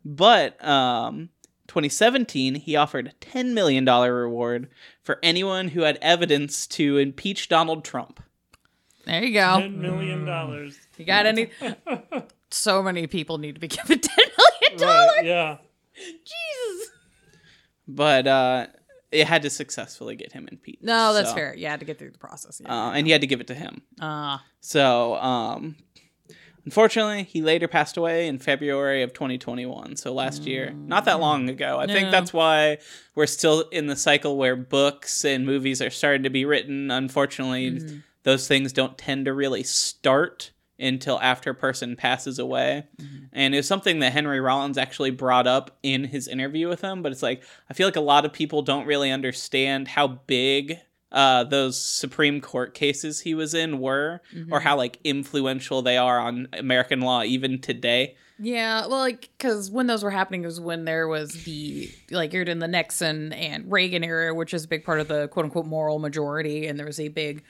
but 0.03 0.63
um, 0.63 1.29
2017, 1.67 2.55
he 2.55 2.75
offered 2.75 3.07
a 3.07 3.25
$10 3.25 3.53
million 3.53 3.85
reward 3.85 4.69
for 5.01 5.19
anyone 5.23 5.69
who 5.69 5.81
had 5.81 5.97
evidence 6.01 6.67
to 6.67 6.97
impeach 6.97 7.49
Donald 7.49 7.83
Trump. 7.83 8.21
There 9.05 9.23
you 9.23 9.33
go. 9.33 9.59
Ten 9.59 9.79
million 9.79 10.25
dollars. 10.25 10.79
You 10.97 11.05
got 11.05 11.27
any? 11.27 11.49
so 12.49 12.81
many 12.81 13.05
people 13.05 13.37
need 13.37 13.53
to 13.53 13.61
be 13.61 13.67
given 13.67 13.99
ten 13.99 14.25
million 14.37 14.79
dollars. 14.81 15.11
Right, 15.17 15.25
yeah. 15.25 15.57
Jesus. 15.95 16.91
But 17.87 18.27
uh, 18.27 18.67
it 19.11 19.27
had 19.27 19.41
to 19.43 19.49
successfully 19.49 20.15
get 20.15 20.31
him 20.31 20.47
impeached. 20.51 20.83
No, 20.83 21.13
that's 21.13 21.29
so, 21.29 21.35
fair. 21.35 21.55
You 21.55 21.67
had 21.67 21.79
to 21.79 21.85
get 21.85 21.97
through 21.99 22.11
the 22.11 22.17
process. 22.17 22.61
Yeah. 22.63 22.87
Uh, 22.87 22.91
and 22.91 23.07
you 23.07 23.13
had 23.13 23.21
to 23.21 23.27
give 23.27 23.41
it 23.41 23.47
to 23.47 23.55
him. 23.55 23.81
Uh, 23.99 24.39
So, 24.59 25.15
um, 25.15 25.75
unfortunately, 26.65 27.23
he 27.23 27.41
later 27.41 27.67
passed 27.67 27.97
away 27.97 28.27
in 28.27 28.39
February 28.39 29.03
of 29.03 29.13
2021. 29.13 29.95
So 29.95 30.13
last 30.13 30.45
year, 30.45 30.71
not 30.71 31.05
that 31.05 31.19
long 31.19 31.49
ago. 31.49 31.79
I 31.79 31.87
think 31.87 32.11
that's 32.11 32.33
why 32.33 32.79
we're 33.13 33.27
still 33.27 33.61
in 33.71 33.87
the 33.87 33.95
cycle 33.95 34.37
where 34.37 34.55
books 34.55 35.23
and 35.23 35.45
movies 35.45 35.81
are 35.81 35.91
starting 35.91 36.23
to 36.23 36.29
be 36.29 36.45
written. 36.45 36.91
Unfortunately, 36.91 38.01
those 38.23 38.47
things 38.47 38.73
don't 38.73 38.97
tend 38.97 39.25
to 39.25 39.33
really 39.33 39.63
start 39.63 40.51
until 40.79 41.19
after 41.21 41.51
a 41.51 41.55
person 41.55 41.95
passes 41.95 42.37
away. 42.39 42.85
And 43.31 43.55
it's 43.55 43.67
something 43.67 43.99
that 43.99 44.13
Henry 44.13 44.39
Rollins 44.39 44.77
actually 44.77 45.11
brought 45.11 45.47
up 45.47 45.77
in 45.83 46.03
his 46.05 46.27
interview 46.27 46.67
with 46.67 46.81
him. 46.81 47.01
But 47.01 47.11
it's 47.11 47.23
like, 47.23 47.43
I 47.69 47.73
feel 47.73 47.87
like 47.87 47.95
a 47.95 48.01
lot 48.01 48.25
of 48.25 48.33
people 48.33 48.61
don't 48.61 48.85
really 48.85 49.11
understand 49.11 49.87
how 49.87 50.07
big 50.07 50.77
uh, 51.11 51.45
those 51.45 51.81
Supreme 51.81 52.41
Court 52.41 52.73
cases 52.73 53.21
he 53.21 53.33
was 53.35 53.53
in 53.53 53.79
were, 53.79 54.21
or 54.51 54.59
how 54.59 54.75
like 54.75 54.99
influential 55.05 55.81
they 55.81 55.95
are 55.97 56.19
on 56.19 56.49
American 56.53 56.99
law 56.99 57.23
even 57.23 57.61
today. 57.61 58.15
yeah. 58.37 58.85
Well, 58.85 58.99
like 58.99 59.29
because 59.37 59.71
when 59.71 59.87
those 59.87 60.03
were 60.03 60.11
happening 60.11 60.41
was 60.41 60.59
when 60.59 60.83
there 60.83 61.07
was 61.07 61.45
the 61.45 61.89
like 62.11 62.33
you're 62.33 62.43
in 62.43 62.59
the 62.59 62.67
Nixon 62.67 63.31
and 63.31 63.71
Reagan 63.71 64.03
era, 64.03 64.33
which 64.33 64.53
is 64.53 64.65
a 64.65 64.67
big 64.67 64.83
part 64.83 64.99
of 64.99 65.07
the 65.07 65.29
quote 65.29 65.45
unquote 65.45 65.67
moral 65.67 65.99
majority, 65.99 66.67
and 66.67 66.77
there 66.77 66.85
was 66.85 66.99
a 66.99 67.07
big 67.07 67.43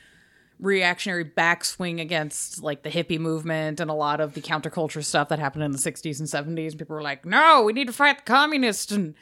reactionary 0.60 1.26
backswing 1.26 2.00
against 2.00 2.64
like 2.64 2.84
the 2.84 2.90
hippie 2.90 3.20
movement 3.20 3.80
and 3.80 3.90
a 3.90 3.94
lot 3.94 4.22
of 4.22 4.34
the 4.34 4.42
counterculture 4.42 5.04
stuff 5.04 5.30
that 5.30 5.40
happened 5.40 5.64
in 5.64 5.72
the 5.72 5.78
60s 5.78 6.20
and 6.20 6.58
70s. 6.58 6.78
People 6.78 6.96
were 6.96 7.02
like, 7.02 7.26
no, 7.26 7.64
we 7.64 7.74
need 7.74 7.88
to 7.88 7.94
fight 7.94 8.18
the 8.18 8.24
communists 8.24 8.92
and 8.92 9.16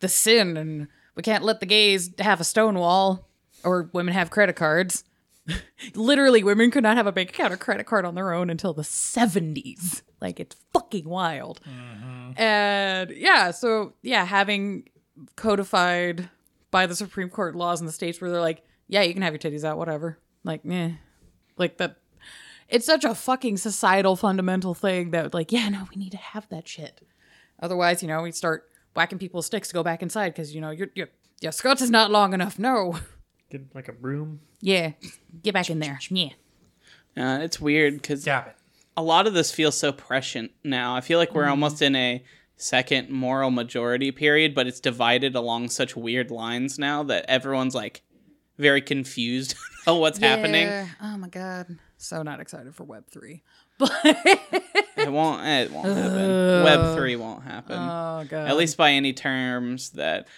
the 0.00 0.08
sin, 0.08 0.56
and 0.56 0.88
we 1.14 1.22
can't 1.22 1.44
let 1.44 1.60
the 1.60 1.66
gays 1.66 2.10
have 2.18 2.40
a 2.40 2.44
stonewall 2.44 3.28
or 3.64 3.90
women 3.92 4.14
have 4.14 4.30
credit 4.30 4.56
cards. 4.56 5.04
Literally, 5.94 6.42
women 6.42 6.70
could 6.70 6.82
not 6.82 6.96
have 6.96 7.06
a 7.06 7.12
bank 7.12 7.30
account 7.30 7.52
or 7.52 7.56
credit 7.56 7.86
card 7.86 8.04
on 8.04 8.14
their 8.14 8.32
own 8.32 8.50
until 8.50 8.72
the 8.72 8.82
70s. 8.82 10.02
Like, 10.20 10.38
it's 10.38 10.56
fucking 10.72 11.08
wild. 11.08 11.60
Mm-hmm. 11.68 12.40
And 12.40 13.10
yeah, 13.10 13.50
so 13.50 13.94
yeah, 14.02 14.24
having 14.24 14.88
codified 15.36 16.30
by 16.70 16.86
the 16.86 16.94
Supreme 16.94 17.28
Court 17.28 17.56
laws 17.56 17.80
in 17.80 17.86
the 17.86 17.92
states 17.92 18.20
where 18.20 18.30
they're 18.30 18.40
like, 18.40 18.62
yeah, 18.86 19.02
you 19.02 19.12
can 19.12 19.22
have 19.22 19.32
your 19.32 19.38
titties 19.38 19.64
out, 19.64 19.78
whatever. 19.78 20.18
Like, 20.44 20.62
eh. 20.68 20.92
Like 21.56 21.78
that. 21.78 21.96
It's 22.68 22.86
such 22.86 23.04
a 23.04 23.14
fucking 23.14 23.56
societal 23.56 24.16
fundamental 24.16 24.74
thing 24.74 25.10
that, 25.10 25.34
like, 25.34 25.50
yeah, 25.52 25.68
no, 25.68 25.88
we 25.94 26.00
need 26.00 26.12
to 26.12 26.16
have 26.18 26.48
that 26.50 26.68
shit. 26.68 27.00
Otherwise, 27.60 28.00
you 28.02 28.08
know, 28.08 28.22
we 28.22 28.32
start 28.32 28.68
whacking 28.94 29.18
people's 29.18 29.46
sticks 29.46 29.68
to 29.68 29.74
go 29.74 29.82
back 29.82 30.02
inside 30.02 30.30
because, 30.30 30.54
you 30.54 30.60
know, 30.60 30.70
your, 30.70 30.88
your, 30.94 31.08
your 31.40 31.52
skirt 31.52 31.80
is 31.80 31.90
not 31.90 32.10
long 32.10 32.32
enough. 32.32 32.58
No. 32.58 32.98
Get 33.50 33.74
like 33.74 33.88
a 33.88 33.92
broom. 33.92 34.40
Yeah. 34.60 34.92
Get 35.42 35.54
back 35.54 35.68
in 35.68 35.80
there. 35.80 35.98
Yeah. 36.10 36.28
Uh, 37.16 37.38
it's 37.42 37.60
weird 37.60 37.94
because 37.94 38.22
Stop 38.22 38.46
it. 38.46 38.56
a 38.96 39.02
lot 39.02 39.26
of 39.26 39.34
this 39.34 39.50
feels 39.50 39.76
so 39.76 39.90
prescient 39.90 40.52
now. 40.62 40.94
I 40.94 41.00
feel 41.00 41.18
like 41.18 41.34
we're 41.34 41.48
almost 41.48 41.82
in 41.82 41.96
a 41.96 42.22
second 42.56 43.10
moral 43.10 43.50
majority 43.50 44.12
period, 44.12 44.54
but 44.54 44.68
it's 44.68 44.78
divided 44.78 45.34
along 45.34 45.70
such 45.70 45.96
weird 45.96 46.30
lines 46.30 46.78
now 46.78 47.02
that 47.02 47.24
everyone's 47.28 47.74
like 47.74 48.02
very 48.58 48.80
confused 48.80 49.56
about 49.82 49.96
what's 49.96 50.18
happening. 50.18 50.68
Oh 51.02 51.16
my 51.16 51.28
God. 51.28 51.78
So 51.98 52.22
not 52.22 52.40
excited 52.40 52.74
for 52.74 52.84
Web 52.84 53.06
3. 53.10 53.42
But, 53.78 53.90
It 54.04 55.10
won't. 55.10 55.46
It 55.46 55.70
won't 55.72 55.86
happen. 55.96 56.64
Web 56.64 56.96
three 56.98 57.16
won't 57.16 57.42
happen. 57.44 57.76
oh 57.78 58.26
God. 58.28 58.46
At 58.48 58.56
least 58.58 58.76
by 58.76 58.90
any 58.92 59.14
terms 59.14 59.90
that 59.90 60.28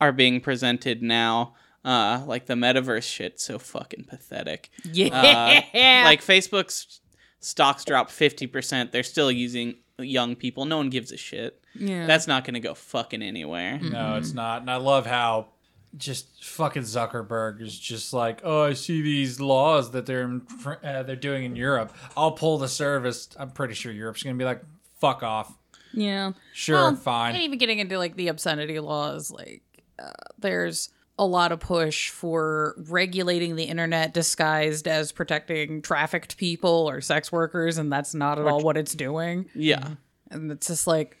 are 0.00 0.10
being 0.10 0.40
presented 0.40 1.00
now. 1.02 1.54
Uh, 1.84 2.24
like 2.26 2.46
the 2.46 2.54
metaverse 2.54 3.02
shit, 3.04 3.38
so 3.38 3.58
fucking 3.60 4.04
pathetic. 4.04 4.70
Yeah. 4.92 5.62
Uh, 5.72 6.04
like 6.04 6.20
Facebook's 6.22 7.00
stocks 7.38 7.84
dropped 7.84 8.10
fifty 8.10 8.46
percent. 8.48 8.90
They're 8.90 9.02
still 9.04 9.30
using 9.30 9.76
young 9.98 10.34
people. 10.34 10.64
No 10.64 10.78
one 10.78 10.90
gives 10.90 11.12
a 11.12 11.16
shit. 11.16 11.62
yeah. 11.76 12.06
That's 12.06 12.26
not 12.26 12.44
gonna 12.44 12.58
go 12.58 12.74
fucking 12.74 13.22
anywhere. 13.22 13.78
No, 13.78 14.16
it's 14.16 14.32
not. 14.32 14.62
And 14.62 14.70
I 14.70 14.76
love 14.76 15.06
how 15.06 15.48
just 15.96 16.44
fucking 16.44 16.82
Zuckerberg 16.82 17.60
is 17.60 17.78
just 17.78 18.12
like, 18.12 18.40
oh, 18.44 18.64
I 18.64 18.72
see 18.72 19.02
these 19.02 19.40
laws 19.40 19.90
that 19.92 20.06
they're 20.06 20.40
uh, 20.82 21.02
they're 21.02 21.16
doing 21.16 21.44
in 21.44 21.56
Europe. 21.56 21.94
I'll 22.16 22.32
pull 22.32 22.58
the 22.58 22.68
service. 22.68 23.28
I'm 23.38 23.50
pretty 23.50 23.74
sure 23.74 23.92
Europe's 23.92 24.22
gonna 24.22 24.36
be 24.36 24.44
like, 24.44 24.62
fuck 25.00 25.22
off. 25.22 25.56
yeah. 25.92 26.32
Sure, 26.52 26.76
Well, 26.76 26.96
fine. 26.96 27.34
And 27.34 27.44
even 27.44 27.58
getting 27.58 27.78
into 27.78 27.98
like 27.98 28.16
the 28.16 28.28
obscenity 28.28 28.78
laws, 28.80 29.30
like 29.30 29.62
uh, 29.98 30.10
there's 30.38 30.90
a 31.18 31.24
lot 31.24 31.52
of 31.52 31.60
push 31.60 32.10
for 32.10 32.74
regulating 32.88 33.54
the 33.54 33.64
internet 33.64 34.12
disguised 34.12 34.88
as 34.88 35.12
protecting 35.12 35.80
trafficked 35.80 36.36
people 36.36 36.88
or 36.90 37.00
sex 37.00 37.30
workers, 37.30 37.78
and 37.78 37.92
that's 37.92 38.14
not 38.14 38.38
at 38.38 38.46
all 38.46 38.60
what 38.60 38.76
it's 38.76 38.94
doing. 38.94 39.48
Yeah. 39.54 39.90
And 40.30 40.50
it's 40.50 40.66
just 40.66 40.88
like, 40.88 41.16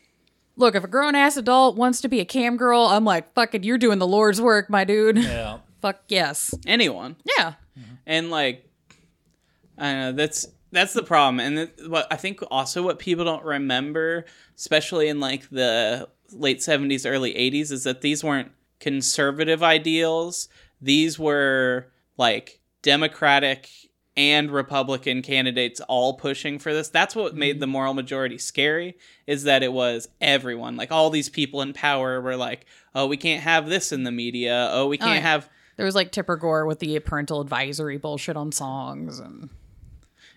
look, 0.56 0.74
if 0.74 0.84
a 0.84 0.88
grown 0.88 1.14
ass 1.14 1.36
adult 1.36 1.76
wants 1.76 2.00
to 2.02 2.08
be 2.08 2.20
a 2.20 2.24
cam 2.24 2.56
girl, 2.56 2.82
I'm 2.82 3.04
like, 3.04 3.32
fuck 3.34 3.54
it, 3.54 3.64
you're 3.64 3.78
doing 3.78 3.98
the 3.98 4.06
Lord's 4.06 4.40
work, 4.40 4.70
my 4.70 4.84
dude. 4.84 5.18
Yeah. 5.18 5.58
Fuck 5.80 6.00
yes. 6.08 6.54
Anyone. 6.66 7.16
Yeah. 7.38 7.54
Mm-hmm. 7.78 7.94
and 8.06 8.30
like 8.30 8.64
I 9.76 9.90
don't 9.90 10.00
know 10.00 10.12
that's 10.12 10.46
that's 10.70 10.92
the 10.92 11.02
problem 11.02 11.40
and 11.40 11.58
it, 11.58 11.80
what 11.88 12.06
I 12.08 12.14
think 12.16 12.40
also 12.50 12.82
what 12.82 13.00
people 13.00 13.24
don't 13.24 13.44
remember 13.44 14.26
especially 14.56 15.08
in 15.08 15.18
like 15.18 15.50
the 15.50 16.08
late 16.32 16.60
70s 16.60 17.04
early 17.04 17.34
80s 17.34 17.72
is 17.72 17.82
that 17.82 18.00
these 18.00 18.22
weren't 18.22 18.52
conservative 18.78 19.64
ideals 19.64 20.48
these 20.80 21.18
were 21.18 21.88
like 22.16 22.60
democratic 22.82 23.68
and 24.16 24.50
republican 24.50 25.22
candidates 25.22 25.80
all 25.88 26.14
pushing 26.14 26.58
for 26.58 26.72
this 26.72 26.88
that's 26.88 27.16
what 27.16 27.34
made 27.34 27.54
mm-hmm. 27.54 27.60
the 27.60 27.66
moral 27.66 27.94
majority 27.94 28.38
scary 28.38 28.96
is 29.26 29.44
that 29.44 29.62
it 29.62 29.72
was 29.72 30.08
everyone. 30.20 30.76
Like 30.76 30.92
all 30.92 31.10
these 31.10 31.28
people 31.28 31.62
in 31.62 31.72
power 31.72 32.20
were 32.20 32.36
like 32.36 32.66
oh 32.94 33.06
we 33.06 33.16
can't 33.16 33.42
have 33.42 33.68
this 33.68 33.92
in 33.92 34.04
the 34.04 34.12
media. 34.12 34.68
Oh 34.72 34.88
we 34.88 34.98
oh, 34.98 35.04
can't 35.04 35.16
yeah. 35.16 35.20
have 35.20 35.50
There 35.76 35.86
was 35.86 35.94
like 35.94 36.12
Tipper 36.12 36.36
Gore 36.36 36.66
with 36.66 36.78
the 36.78 36.98
parental 37.00 37.40
advisory 37.40 37.98
bullshit 37.98 38.36
on 38.36 38.52
songs 38.52 39.18
and 39.18 39.50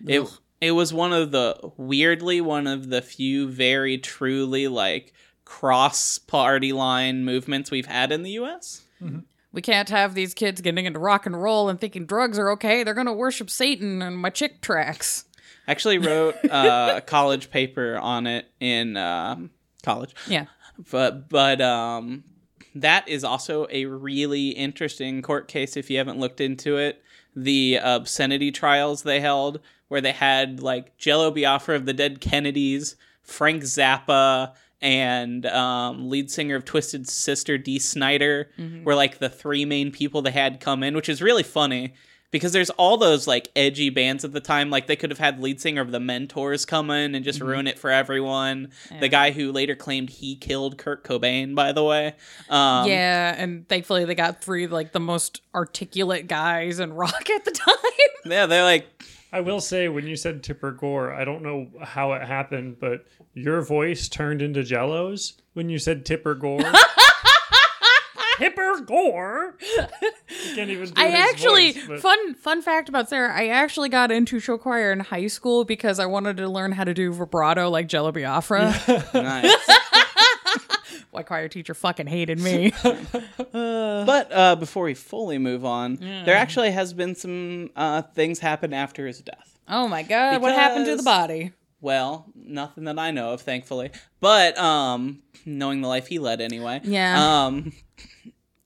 it 0.06 0.28
it 0.60 0.72
was 0.72 0.92
one 0.92 1.12
of 1.12 1.30
the 1.30 1.56
weirdly 1.76 2.40
one 2.40 2.66
of 2.66 2.88
the 2.88 3.02
few 3.02 3.48
very 3.48 3.98
truly 3.98 4.68
like 4.68 5.12
cross 5.44 6.18
party 6.18 6.72
line 6.72 7.24
movements 7.24 7.70
we've 7.70 7.86
had 7.86 8.12
in 8.12 8.22
the 8.22 8.32
US. 8.32 8.82
Mm-hmm. 9.02 9.20
We 9.52 9.62
can't 9.62 9.88
have 9.88 10.14
these 10.14 10.34
kids 10.34 10.60
getting 10.60 10.84
into 10.84 10.98
rock 10.98 11.26
and 11.26 11.40
roll 11.40 11.68
and 11.68 11.80
thinking 11.80 12.06
drugs 12.06 12.38
are 12.38 12.50
okay. 12.52 12.84
They're 12.84 12.94
gonna 12.94 13.14
worship 13.14 13.50
Satan 13.50 14.02
and 14.02 14.16
my 14.16 14.30
Chick 14.30 14.60
tracts. 14.60 15.24
I 15.66 15.70
actually 15.70 15.98
wrote 15.98 16.36
uh, 16.50 16.94
a 16.96 17.00
college 17.00 17.50
paper 17.50 17.98
on 17.98 18.26
it 18.26 18.46
in 18.60 18.96
um, 18.96 19.50
college. 19.82 20.14
Yeah. 20.26 20.46
But 20.90 21.28
but 21.28 21.60
um, 21.60 22.24
that 22.74 23.08
is 23.08 23.24
also 23.24 23.66
a 23.70 23.86
really 23.86 24.50
interesting 24.50 25.22
court 25.22 25.48
case 25.48 25.76
if 25.76 25.90
you 25.90 25.98
haven't 25.98 26.18
looked 26.18 26.40
into 26.40 26.76
it. 26.76 27.02
The 27.34 27.78
obscenity 27.82 28.50
trials 28.50 29.02
they 29.02 29.20
held, 29.20 29.60
where 29.88 30.00
they 30.00 30.12
had 30.12 30.60
like 30.60 30.96
Jello 30.98 31.30
Biafra 31.30 31.76
of 31.76 31.86
the 31.86 31.92
Dead 31.92 32.20
Kennedys, 32.20 32.96
Frank 33.22 33.62
Zappa, 33.62 34.54
and 34.80 35.44
um, 35.46 36.08
lead 36.08 36.30
singer 36.30 36.56
of 36.56 36.64
Twisted 36.64 37.08
Sister 37.08 37.58
Dee 37.58 37.78
Snider 37.78 38.50
were 38.84 38.94
like 38.94 39.18
the 39.18 39.28
three 39.28 39.64
main 39.64 39.90
people 39.90 40.22
they 40.22 40.30
had 40.30 40.60
come 40.60 40.82
in, 40.82 40.94
which 40.94 41.08
is 41.08 41.20
really 41.22 41.42
funny 41.42 41.94
because 42.30 42.52
there's 42.52 42.68
all 42.70 42.98
those 42.98 43.26
like 43.26 43.48
edgy 43.56 43.88
bands 43.90 44.22
at 44.24 44.32
the 44.32 44.40
time. 44.40 44.68
Like 44.70 44.86
they 44.86 44.96
could 44.96 45.10
have 45.10 45.18
had 45.18 45.40
lead 45.40 45.60
singer 45.60 45.80
of 45.80 45.90
the 45.92 45.98
Mentors 45.98 46.64
come 46.66 46.90
in 46.90 47.14
and 47.14 47.24
just 47.24 47.40
ruin 47.40 47.66
it 47.66 47.78
for 47.78 47.90
everyone. 47.90 48.70
The 49.00 49.08
guy 49.08 49.30
who 49.30 49.50
later 49.50 49.74
claimed 49.74 50.10
he 50.10 50.36
killed 50.36 50.76
Kurt 50.78 51.04
Cobain, 51.04 51.54
by 51.54 51.72
the 51.72 51.82
way. 51.82 52.08
Um, 52.50 52.86
yeah, 52.86 53.34
and 53.36 53.66
thankfully 53.68 54.04
they 54.04 54.14
got 54.14 54.42
three 54.44 54.66
like 54.66 54.92
the 54.92 55.00
most 55.00 55.40
articulate 55.54 56.26
guys 56.28 56.80
in 56.80 56.92
rock 56.92 57.30
at 57.30 57.44
the 57.44 57.50
time. 57.66 57.74
yeah, 58.26 58.46
they're 58.46 58.62
like 58.62 58.86
I 59.32 59.40
will 59.40 59.60
say, 59.60 59.88
when 59.88 60.06
you 60.06 60.16
said 60.16 60.42
Tipper 60.42 60.72
Gore, 60.72 61.12
I 61.12 61.24
don't 61.24 61.42
know 61.42 61.68
how 61.82 62.12
it 62.14 62.22
happened, 62.22 62.78
but 62.80 63.04
your 63.34 63.60
voice 63.62 64.08
turned 64.08 64.40
into 64.40 64.62
Jello's 64.62 65.34
when 65.52 65.68
you 65.68 65.78
said 65.78 66.06
Tipper 66.06 66.34
Gore. 66.34 66.60
Tipper 68.38 68.80
Gore. 68.86 69.56
Can't 70.54 70.70
even. 70.70 70.86
Do 70.86 70.92
I 70.96 71.06
his 71.08 71.14
actually 71.14 71.72
voice, 71.72 71.86
but- 71.88 72.00
fun 72.00 72.34
fun 72.36 72.62
fact 72.62 72.88
about 72.88 73.08
Sarah. 73.08 73.36
I 73.36 73.48
actually 73.48 73.88
got 73.88 74.12
into 74.12 74.38
show 74.38 74.56
choir 74.56 74.92
in 74.92 75.00
high 75.00 75.26
school 75.26 75.64
because 75.64 75.98
I 75.98 76.06
wanted 76.06 76.36
to 76.38 76.48
learn 76.48 76.72
how 76.72 76.84
to 76.84 76.94
do 76.94 77.12
vibrato 77.12 77.68
like 77.68 77.88
Jello 77.88 78.12
Biafra. 78.12 78.74
nice. 79.14 79.54
My 81.18 81.22
choir 81.24 81.48
teacher 81.48 81.74
fucking 81.74 82.06
hated 82.06 82.38
me. 82.40 82.72
But 83.52 84.32
uh, 84.32 84.56
before 84.56 84.84
we 84.84 84.94
fully 84.94 85.38
move 85.38 85.64
on, 85.64 85.96
there 85.96 86.36
actually 86.36 86.70
has 86.70 86.92
been 86.94 87.14
some 87.14 87.70
uh, 87.76 88.02
things 88.02 88.38
happen 88.38 88.72
after 88.72 89.06
his 89.06 89.20
death. 89.20 89.58
oh 89.68 89.88
my 89.88 90.02
god, 90.02 90.40
what 90.40 90.54
happened 90.54 90.84
to 90.86 90.92
the 90.92 90.96
Because- 90.98 91.04
body? 91.04 91.52
Well, 91.80 92.26
nothing 92.34 92.84
that 92.84 92.98
I 92.98 93.12
know 93.12 93.32
of, 93.34 93.40
thankfully. 93.42 93.90
But 94.20 94.58
um, 94.58 95.22
knowing 95.46 95.80
the 95.80 95.86
life 95.88 96.08
he 96.08 96.18
led 96.18 96.40
anyway. 96.40 96.80
Yeah. 96.82 97.44
Um, 97.44 97.72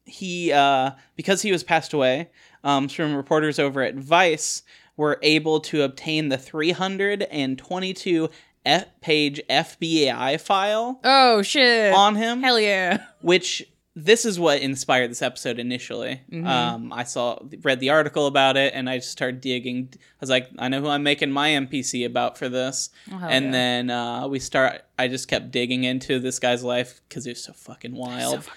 he 0.06 0.50
uh, 0.52 0.92
because 1.16 1.42
he 1.42 1.52
was 1.52 1.62
passed 1.64 1.92
away. 1.92 2.30
Um, 2.64 2.88
some 2.88 3.14
reporters 3.14 3.58
over 3.58 3.82
at 3.82 3.94
Vice 3.96 4.62
were 4.96 5.18
able 5.22 5.60
to 5.60 5.82
obtain 5.82 6.28
the 6.30 6.38
322 6.38 8.30
F- 8.64 8.86
page 9.00 9.40
FBI 9.50 10.40
file 10.40 11.00
Oh 11.04 11.42
shit. 11.42 11.92
on 11.92 12.14
him 12.16 12.42
Hell 12.42 12.60
yeah. 12.60 13.04
which 13.20 13.66
this 13.94 14.24
is 14.24 14.40
what 14.40 14.60
inspired 14.60 15.10
this 15.10 15.20
episode 15.20 15.58
initially. 15.58 16.22
Um, 16.32 16.94
I 16.94 17.04
saw 17.04 17.38
read 17.62 17.78
the 17.78 17.90
article 17.90 18.26
about 18.26 18.56
it, 18.56 18.72
and 18.74 18.88
I 18.88 18.96
just 18.96 19.10
started 19.10 19.42
digging. 19.42 19.90
I 19.92 19.98
was 20.18 20.30
like, 20.30 20.48
I 20.58 20.68
know 20.68 20.80
who 20.80 20.88
I'm 20.88 21.02
making 21.02 21.30
my 21.30 21.50
NPC 21.50 22.06
about 22.06 22.38
for 22.38 22.48
this, 22.48 22.88
hell 23.10 23.20
and 23.28 23.44
yeah. 23.46 23.50
then 23.50 23.90
uh, 23.90 24.28
we 24.28 24.38
start. 24.38 24.80
I 24.98 25.08
just 25.08 25.28
kept 25.28 25.50
digging 25.50 25.84
into 25.84 26.20
this 26.20 26.38
guy's 26.38 26.64
life 26.64 27.02
because 27.06 27.26
it 27.26 27.32
was 27.32 27.44
so 27.44 27.52
fucking 27.52 27.94
wild. 27.94 28.48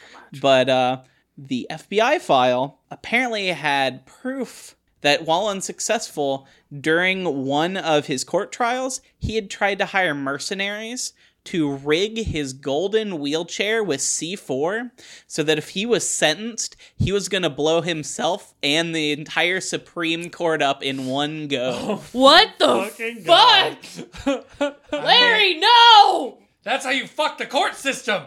But 0.42 0.70
uh, 0.70 1.02
the 1.38 1.68
FBI 1.70 2.22
file 2.22 2.80
apparently 2.90 3.48
had 3.48 4.06
proof 4.06 4.78
that 5.06 5.26
while 5.26 5.48
unsuccessful 5.48 6.48
during 6.82 7.46
one 7.46 7.78
of 7.78 8.08
his 8.08 8.24
court 8.24 8.52
trials, 8.52 9.02
he 9.18 9.36
had 9.36 9.50
tried 9.50 9.78
to 9.80 9.86
hire 9.86 10.16
mercenaries 10.16 11.14
to 11.46 11.72
rig 11.72 12.18
his 12.26 12.54
golden 12.54 13.20
wheelchair 13.20 13.84
with 13.84 14.02
C4 14.02 14.90
so 15.28 15.44
that 15.44 15.60
if 15.60 15.70
he 15.70 15.86
was 15.86 16.10
sentenced, 16.10 16.76
he 16.98 17.12
was 17.12 17.30
going 17.30 17.44
to 17.44 17.50
blow 17.52 17.82
himself 17.82 18.56
and 18.64 18.96
the 18.96 19.12
entire 19.12 19.62
Supreme 19.62 20.32
Court 20.32 20.62
up 20.64 20.82
in 20.82 21.06
one 21.06 21.48
go. 21.48 21.72
Oh, 21.76 22.04
what 22.12 22.58
the 22.58 22.86
fuck? 23.24 24.46
God. 24.58 24.76
Larry, 24.92 25.60
no! 25.60 26.40
That's 26.64 26.84
how 26.84 26.92
you 26.92 27.06
fuck 27.06 27.38
the 27.38 27.46
court 27.46 27.76
system. 27.76 28.24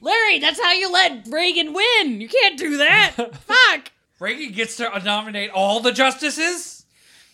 Larry, 0.00 0.38
that's 0.38 0.60
how 0.60 0.72
you 0.72 0.90
let 0.90 1.28
Reagan 1.28 1.74
win. 1.74 2.20
You 2.20 2.28
can't 2.28 2.58
do 2.58 2.78
that. 2.78 3.12
fuck. 3.34 3.92
Reagan 4.22 4.52
gets 4.52 4.76
to 4.76 4.88
nominate 5.04 5.50
all 5.50 5.80
the 5.80 5.92
justices. 5.92 6.84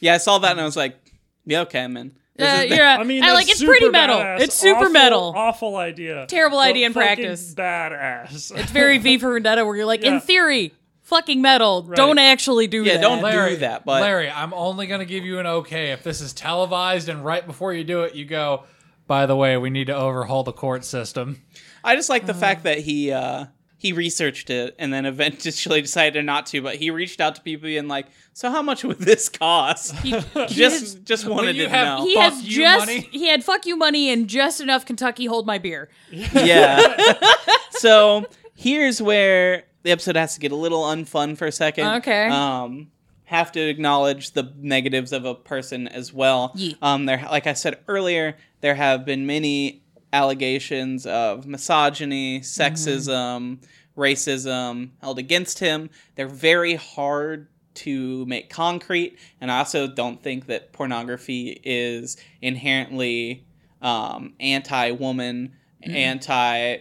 Yeah, 0.01 0.15
I 0.15 0.19
saw 0.19 0.39
that 0.39 0.53
and 0.53 0.61
I 0.61 0.65
was 0.65 0.77
like, 0.77 0.97
yeah, 1.45 1.61
okay, 1.63 1.87
man. 1.87 2.13
This 2.37 2.49
Uh, 2.49 2.63
is- 2.65 2.71
you're 2.77 2.87
a, 2.87 2.97
I 2.99 3.03
mean, 3.05 3.25
I 3.25 3.33
like 3.33 3.51
it's 3.51 3.63
pretty 3.63 3.89
metal. 3.89 4.17
badass. 4.17 4.41
It's 4.41 4.55
super 4.55 4.81
Awful- 4.83 4.91
metal. 4.93 5.33
Awful 5.37 5.77
idea. 5.77 6.25
Terrible 6.29 6.59
idea 6.61 6.87
in 6.87 6.93
fucking 6.93 7.07
practice. 7.07 7.55
Badass. 7.55 8.53
It's 8.59 8.71
very 8.71 8.99
V 8.99 9.19
for 9.19 9.33
Vendetta 9.35 9.65
where 9.67 9.77
you're 9.77 9.87
like, 9.87 10.03
in 10.03 10.21
theory, 10.21 10.73
fucking 11.03 11.43
metal. 11.43 11.83
Don't 11.83 12.19
actually 12.19 12.69
do 12.69 12.85
Yeah, 12.85 12.95
that. 12.95 13.01
don't- 13.03 13.23
Larry, 13.23 13.57
that, 13.57 13.85
but- 13.85 14.01
Larry, 14.03 14.31
I'm 14.31 14.55
only 14.55 14.87
gonna 14.87 15.05
give 15.05 15.25
you 15.25 15.39
an 15.41 15.47
okay 15.47 15.91
if 15.91 16.03
this 16.05 16.21
is 16.21 16.33
televised 16.33 17.09
and 17.09 17.25
right 17.25 17.45
before 17.47 17.75
you 17.75 17.83
do 17.85 18.03
it, 18.03 18.15
you 18.15 18.25
go. 18.25 18.63
By 19.09 19.27
the 19.27 19.35
way, 19.35 19.57
we 19.57 19.71
need 19.71 19.87
to 19.89 19.97
overhaul 19.97 20.45
the 20.45 20.53
court 20.53 20.85
system. 20.85 21.43
I 21.83 21.97
just 21.97 22.09
like 22.11 22.27
the 22.27 22.33
Uh-huh. 22.33 22.41
fact 22.41 22.63
that 22.65 22.79
he 22.79 23.11
uh 23.11 23.47
he 23.81 23.93
researched 23.93 24.51
it 24.51 24.75
and 24.79 24.93
then 24.93 25.07
eventually 25.07 25.81
decided 25.83 26.25
not 26.25 26.47
to, 26.47 26.61
but 26.61 26.75
he 26.77 26.91
reached 26.91 27.21
out 27.21 27.37
to 27.37 27.41
people 27.41 27.69
and 27.69 27.89
like, 27.89 28.07
"So 28.33 28.51
how 28.51 28.61
much 28.61 28.83
would 28.85 28.99
this 28.99 29.29
cost?" 29.29 29.95
He, 29.99 30.11
just 30.49 31.05
just 31.05 31.27
wanted 31.27 31.55
to 31.55 31.69
have- 31.69 32.01
know. 32.01 32.05
he 32.05 32.15
Fuck 32.15 32.33
has 32.33 32.43
you 32.43 32.63
just 32.63 32.87
money. 32.87 33.01
he 33.13 33.29
had 33.29 33.45
fuck 33.45 33.65
you 33.67 33.77
money 33.77 34.11
and 34.11 34.29
just 34.29 34.61
enough 34.61 34.85
Kentucky 34.85 35.27
hold 35.27 35.47
my 35.47 35.59
beer. 35.59 35.89
yeah. 36.11 37.15
so 37.71 38.27
here's 38.55 39.01
where 39.01 39.65
the 39.85 39.93
episode 39.93 40.17
has 40.17 40.35
to 40.35 40.41
get 40.41 40.53
a 40.53 40.57
little 40.57 40.83
unfun 40.83 41.37
for 41.39 41.47
a 41.47 41.53
second. 41.53 41.87
Okay. 41.99 42.27
Um, 42.29 42.89
have 43.25 43.53
to 43.53 43.61
acknowledge 43.61 44.33
the 44.33 44.53
negatives 44.59 45.13
of 45.13 45.25
a 45.25 45.35
person 45.35 45.87
as 45.87 46.13
well. 46.13 46.53
Yeah. 46.55 46.75
Um, 46.83 47.05
there, 47.07 47.25
like 47.31 47.47
I 47.47 47.53
said 47.53 47.79
earlier, 47.87 48.37
there 48.61 48.75
have 48.75 49.05
been 49.05 49.27
many 49.27 49.83
allegations 50.13 51.07
of 51.07 51.47
misogyny, 51.47 52.41
sexism, 52.41 53.59
racism 53.97 54.91
held 55.01 55.19
against 55.19 55.59
him. 55.59 55.91
They're 56.15 56.29
very 56.29 56.75
hard 56.75 57.49
to 57.75 58.27
make 58.27 58.51
concrete, 58.51 59.19
and 59.41 59.53
I 59.53 59.59
also 59.59 59.87
don't 59.87 60.23
think 60.23 60.47
that 60.47 60.73
pornography 60.73 61.61
is 61.63 62.17
inherently 62.43 63.47
um, 63.81 64.35
anti-woman, 64.41 65.53
anti 65.83 66.79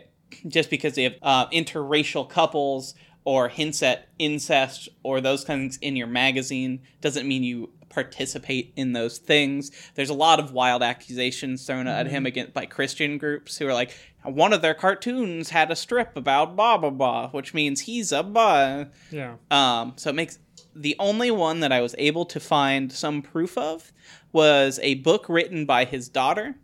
just 0.48 0.70
because 0.70 0.96
they 0.96 1.04
have 1.04 1.16
uh, 1.22 1.48
interracial 1.50 2.28
couples 2.28 2.94
or 3.24 3.50
hints 3.50 3.84
at 3.84 4.08
incest 4.20 4.90
or 5.04 5.22
those 5.22 5.44
kinds 5.44 5.78
in 5.78 5.96
your 5.96 6.08
magazine 6.08 6.82
doesn't 7.02 7.28
mean 7.28 7.44
you 7.44 7.70
participate 7.90 8.74
in 8.76 8.94
those 8.94 9.18
things. 9.18 9.72
There's 9.96 10.10
a 10.10 10.14
lot 10.14 10.40
of 10.40 10.52
wild 10.52 10.84
accusations 10.84 11.66
thrown 11.66 11.88
at 11.88 12.08
him 12.08 12.26
against 12.26 12.54
by 12.54 12.66
Christian 12.66 13.18
groups 13.18 13.58
who 13.58 13.68
are 13.68 13.74
like, 13.74 13.92
one 14.24 14.52
of 14.54 14.62
their 14.62 14.74
cartoons 14.74 15.52
had 15.52 15.72
a 15.72 15.76
strip 15.76 16.18
about 16.18 16.56
blah 16.56 16.78
blah 16.78 16.90
blah, 16.90 17.30
which 17.30 17.54
means 17.54 17.82
he's 17.82 18.12
a 18.12 18.24
blah. 18.24 18.86
yeah. 19.12 19.36
Um, 19.52 19.94
so 19.96 20.10
it 20.10 20.16
makes 20.16 20.40
the 20.76 20.96
only 21.00 21.32
one 21.32 21.62
that 21.62 21.72
I 21.72 21.82
was 21.82 21.96
able 21.98 22.26
to 22.26 22.40
find 22.40 22.92
some 22.92 23.22
proof 23.22 23.58
of 23.58 23.92
was 24.32 24.80
a 24.84 24.96
book 24.96 25.28
written 25.30 25.66
by 25.66 25.86
his 25.86 26.10
daughter 26.10 26.56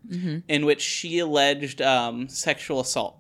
in 0.48 0.66
which 0.66 0.82
she 0.82 1.20
alleged 1.20 1.82
um, 1.82 2.28
sexual 2.30 2.80
assault. 2.82 3.18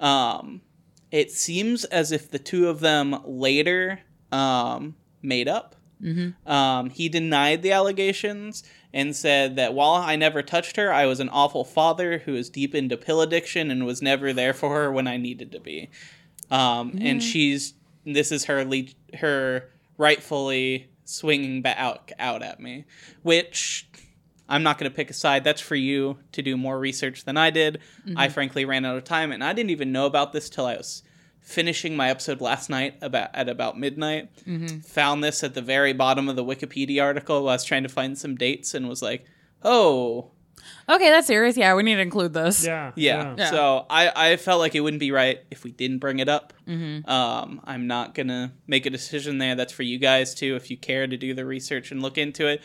Um, 0.00 0.62
it 1.10 1.30
seems 1.30 1.84
as 1.86 2.12
if 2.12 2.30
the 2.30 2.38
two 2.38 2.68
of 2.68 2.80
them 2.80 3.16
later 3.24 4.00
um, 4.32 4.94
made 5.22 5.48
up. 5.48 5.75
Um, 6.46 6.90
he 6.90 7.08
denied 7.08 7.62
the 7.62 7.72
allegations 7.72 8.62
and 8.92 9.14
said 9.16 9.56
that 9.56 9.74
while 9.74 9.94
I 9.94 10.16
never 10.16 10.42
touched 10.42 10.76
her, 10.76 10.92
I 10.92 11.06
was 11.06 11.20
an 11.20 11.28
awful 11.28 11.64
father 11.64 12.18
who 12.18 12.32
was 12.32 12.48
deep 12.50 12.74
into 12.74 12.96
pill 12.96 13.20
addiction 13.20 13.70
and 13.70 13.84
was 13.86 14.00
never 14.02 14.32
there 14.32 14.52
for 14.54 14.74
her 14.74 14.92
when 14.92 15.06
I 15.06 15.16
needed 15.16 15.52
to 15.52 15.60
be. 15.60 15.90
Um, 16.50 16.98
And 17.00 17.22
she's 17.22 17.74
this 18.04 18.30
is 18.30 18.44
her 18.44 18.64
le- 18.64 19.16
her 19.18 19.68
rightfully 19.98 20.88
swinging 21.04 21.62
back 21.62 21.76
out 21.78 22.12
out 22.18 22.42
at 22.42 22.60
me, 22.60 22.84
which 23.22 23.88
I'm 24.48 24.62
not 24.62 24.78
going 24.78 24.90
to 24.90 24.94
pick 24.94 25.10
a 25.10 25.12
side. 25.14 25.42
That's 25.44 25.60
for 25.60 25.74
you 25.74 26.18
to 26.32 26.40
do 26.42 26.56
more 26.56 26.78
research 26.78 27.24
than 27.24 27.36
I 27.36 27.50
did. 27.50 27.80
I 28.16 28.28
frankly 28.28 28.64
ran 28.64 28.84
out 28.84 28.96
of 28.96 29.02
time, 29.04 29.32
and 29.32 29.42
I 29.42 29.52
didn't 29.52 29.70
even 29.70 29.90
know 29.92 30.06
about 30.06 30.32
this 30.32 30.48
till 30.48 30.66
I 30.66 30.76
was 30.76 31.02
finishing 31.46 31.96
my 31.96 32.10
episode 32.10 32.40
last 32.40 32.68
night 32.68 32.96
about 33.00 33.30
at 33.32 33.48
about 33.48 33.78
midnight. 33.78 34.28
Found 34.88 35.22
this 35.24 35.42
at 35.44 35.54
the 35.54 35.62
very 35.62 35.92
bottom 35.92 36.28
of 36.28 36.36
the 36.36 36.44
Wikipedia 36.44 37.02
article. 37.02 37.42
while 37.44 37.50
I 37.50 37.54
was 37.54 37.64
trying 37.64 37.84
to 37.84 37.88
find 37.88 38.18
some 38.18 38.34
dates, 38.34 38.74
and 38.74 38.88
was 38.88 39.00
like, 39.00 39.24
"Oh, 39.62 40.32
Okay, 40.88 41.10
that's 41.10 41.28
serious. 41.28 41.56
Yeah, 41.56 41.74
we 41.74 41.82
need 41.84 41.94
to 41.94 42.00
include 42.00 42.32
this. 42.34 42.64
Yeah. 42.66 42.90
yeah." 42.96 43.34
Yeah. 43.38 43.50
So 43.50 43.86
I 43.88 44.32
I 44.32 44.36
felt 44.36 44.58
like 44.60 44.74
it 44.74 44.80
wouldn't 44.80 44.98
be 45.00 45.12
right 45.12 45.38
if 45.50 45.62
we 45.62 45.70
didn't 45.70 45.98
bring 45.98 46.18
it 46.18 46.28
up. 46.28 46.52
Um, 46.68 47.60
I'm 47.64 47.86
not 47.86 48.14
gonna 48.14 48.52
make 48.66 48.84
a 48.86 48.90
decision 48.90 49.38
there. 49.38 49.54
That's 49.54 49.72
for 49.72 49.84
you 49.84 49.98
guys 49.98 50.34
too, 50.34 50.56
if 50.56 50.70
you 50.70 50.76
care 50.76 51.06
to 51.06 51.16
do 51.16 51.34
the 51.34 51.44
research 51.46 51.92
and 51.92 52.02
look 52.02 52.18
into 52.18 52.48
it. 52.48 52.62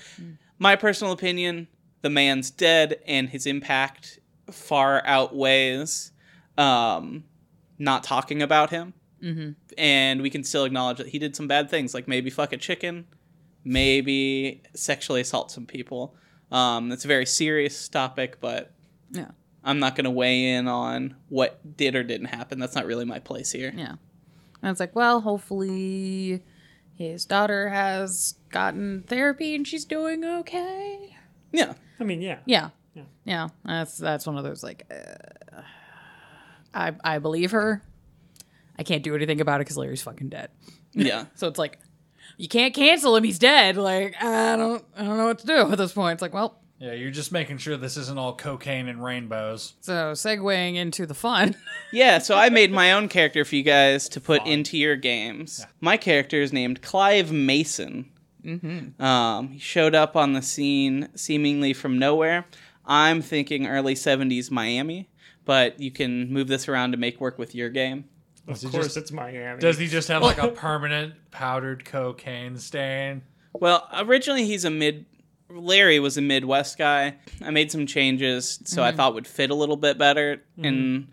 My 0.57 0.75
personal 0.75 1.13
opinion: 1.13 1.67
the 2.01 2.09
man's 2.09 2.49
dead 2.49 2.99
and 3.05 3.29
his 3.29 3.45
impact 3.45 4.19
far 4.51 5.01
outweighs 5.05 6.11
um, 6.57 7.23
not 7.81 8.03
talking 8.03 8.41
about 8.41 8.69
him. 8.69 8.93
Mm-hmm. 9.21 9.51
And 9.77 10.21
we 10.21 10.29
can 10.29 10.43
still 10.43 10.63
acknowledge 10.65 10.97
that 10.97 11.07
he 11.07 11.19
did 11.19 11.35
some 11.35 11.47
bad 11.47 11.69
things, 11.69 11.93
like 11.93 12.07
maybe 12.07 12.29
fuck 12.29 12.53
a 12.53 12.57
chicken, 12.57 13.05
maybe 13.63 14.61
sexually 14.73 15.21
assault 15.21 15.51
some 15.51 15.65
people. 15.65 16.15
Um, 16.51 16.91
it's 16.91 17.05
a 17.05 17.07
very 17.07 17.25
serious 17.25 17.87
topic, 17.87 18.39
but 18.41 18.71
Yeah. 19.11 19.31
I'm 19.63 19.79
not 19.79 19.95
going 19.95 20.05
to 20.05 20.11
weigh 20.11 20.53
in 20.53 20.67
on 20.67 21.15
what 21.29 21.77
did 21.77 21.95
or 21.95 22.03
didn't 22.03 22.27
happen. 22.27 22.59
That's 22.59 22.75
not 22.75 22.85
really 22.85 23.05
my 23.05 23.19
place 23.19 23.51
here. 23.51 23.71
Yeah. 23.75 23.95
And 24.61 24.71
it's 24.71 24.79
like, 24.79 24.95
well, 24.95 25.21
hopefully 25.21 26.43
his 26.95 27.25
daughter 27.25 27.69
has 27.69 28.35
gotten 28.49 29.03
therapy 29.03 29.55
and 29.55 29.67
she's 29.67 29.85
doing 29.85 30.23
okay. 30.25 31.15
Yeah. 31.51 31.73
I 31.99 32.03
mean, 32.03 32.21
yeah. 32.21 32.39
Yeah. 32.45 32.69
Yeah. 32.95 33.03
Yeah. 33.23 33.47
That's 33.63 33.97
that's 33.97 34.25
one 34.25 34.37
of 34.37 34.43
those 34.43 34.63
like 34.63 34.85
uh, 34.91 35.61
I 36.73 36.93
I 37.03 37.19
believe 37.19 37.51
her. 37.51 37.81
I 38.77 38.83
can't 38.83 39.03
do 39.03 39.15
anything 39.15 39.41
about 39.41 39.61
it 39.61 39.65
cuz 39.65 39.77
Larry's 39.77 40.01
fucking 40.01 40.29
dead. 40.29 40.49
Yeah. 40.93 41.25
So 41.35 41.47
it's 41.47 41.57
like 41.59 41.79
you 42.37 42.49
can't 42.49 42.73
cancel 42.73 43.15
him. 43.15 43.23
He's 43.23 43.39
dead. 43.39 43.77
Like 43.77 44.15
I 44.21 44.55
don't 44.57 44.83
I 44.97 45.03
don't 45.05 45.17
know 45.17 45.25
what 45.27 45.39
to 45.39 45.47
do 45.47 45.71
at 45.71 45.77
this 45.77 45.93
point. 45.93 46.13
It's 46.13 46.21
like, 46.21 46.33
well, 46.33 46.59
Yeah, 46.79 46.93
you're 46.93 47.11
just 47.11 47.31
making 47.31 47.59
sure 47.59 47.77
this 47.77 47.95
isn't 47.95 48.17
all 48.17 48.35
cocaine 48.35 48.89
and 48.89 49.01
rainbows. 49.03 49.73
so 49.81 50.11
segueing 50.13 50.75
into 50.75 51.05
the 51.05 51.13
fun. 51.13 51.55
Yeah, 51.93 52.19
so 52.19 52.35
I 52.35 52.47
made 52.49 52.71
my 52.71 52.93
own 52.93 53.09
character 53.09 53.43
for 53.43 53.53
you 53.55 53.63
guys 53.63 54.07
to 54.09 54.21
put 54.21 54.45
into 54.47 54.77
your 54.77 54.95
games. 54.95 55.65
My 55.81 55.97
character 55.97 56.41
is 56.41 56.53
named 56.53 56.81
Clive 56.81 57.33
Mason. 57.33 58.09
Mm-hmm. 58.45 59.01
Um, 59.03 59.49
he 59.49 59.59
showed 59.59 59.93
up 59.93 60.15
on 60.15 60.31
the 60.33 60.41
scene 60.41 61.09
seemingly 61.15 61.73
from 61.73 61.99
nowhere. 61.99 62.45
I'm 62.85 63.21
thinking 63.21 63.67
early 63.67 63.93
70s 63.93 64.49
Miami, 64.51 65.09
but 65.45 65.79
you 65.79 65.91
can 65.91 66.31
move 66.31 66.47
this 66.47 66.67
around 66.67 66.91
to 66.91 66.97
make 66.97 67.19
work 67.19 67.37
with 67.37 67.55
your 67.55 67.69
game. 67.69 68.05
Of 68.47 68.61
he 68.61 68.69
course, 68.69 68.85
just- 68.85 68.97
it's 68.97 69.11
Miami. 69.11 69.59
Does 69.59 69.77
he 69.77 69.87
just 69.87 70.07
have 70.07 70.21
like 70.21 70.37
a 70.37 70.47
permanent 70.51 71.13
powdered 71.31 71.85
cocaine 71.85 72.57
stain? 72.57 73.23
Well, 73.53 73.87
originally 73.93 74.45
he's 74.45 74.65
a 74.65 74.69
mid. 74.69 75.05
Larry 75.49 75.99
was 75.99 76.17
a 76.17 76.21
Midwest 76.21 76.77
guy. 76.77 77.17
I 77.41 77.51
made 77.51 77.71
some 77.71 77.85
changes 77.85 78.61
so 78.63 78.81
I 78.81 78.87
mm-hmm. 78.89 78.97
thought 78.97 79.13
would 79.15 79.27
fit 79.27 79.49
a 79.49 79.55
little 79.55 79.75
bit 79.75 79.97
better, 79.97 80.37
mm-hmm. 80.57 80.65
and 80.65 81.07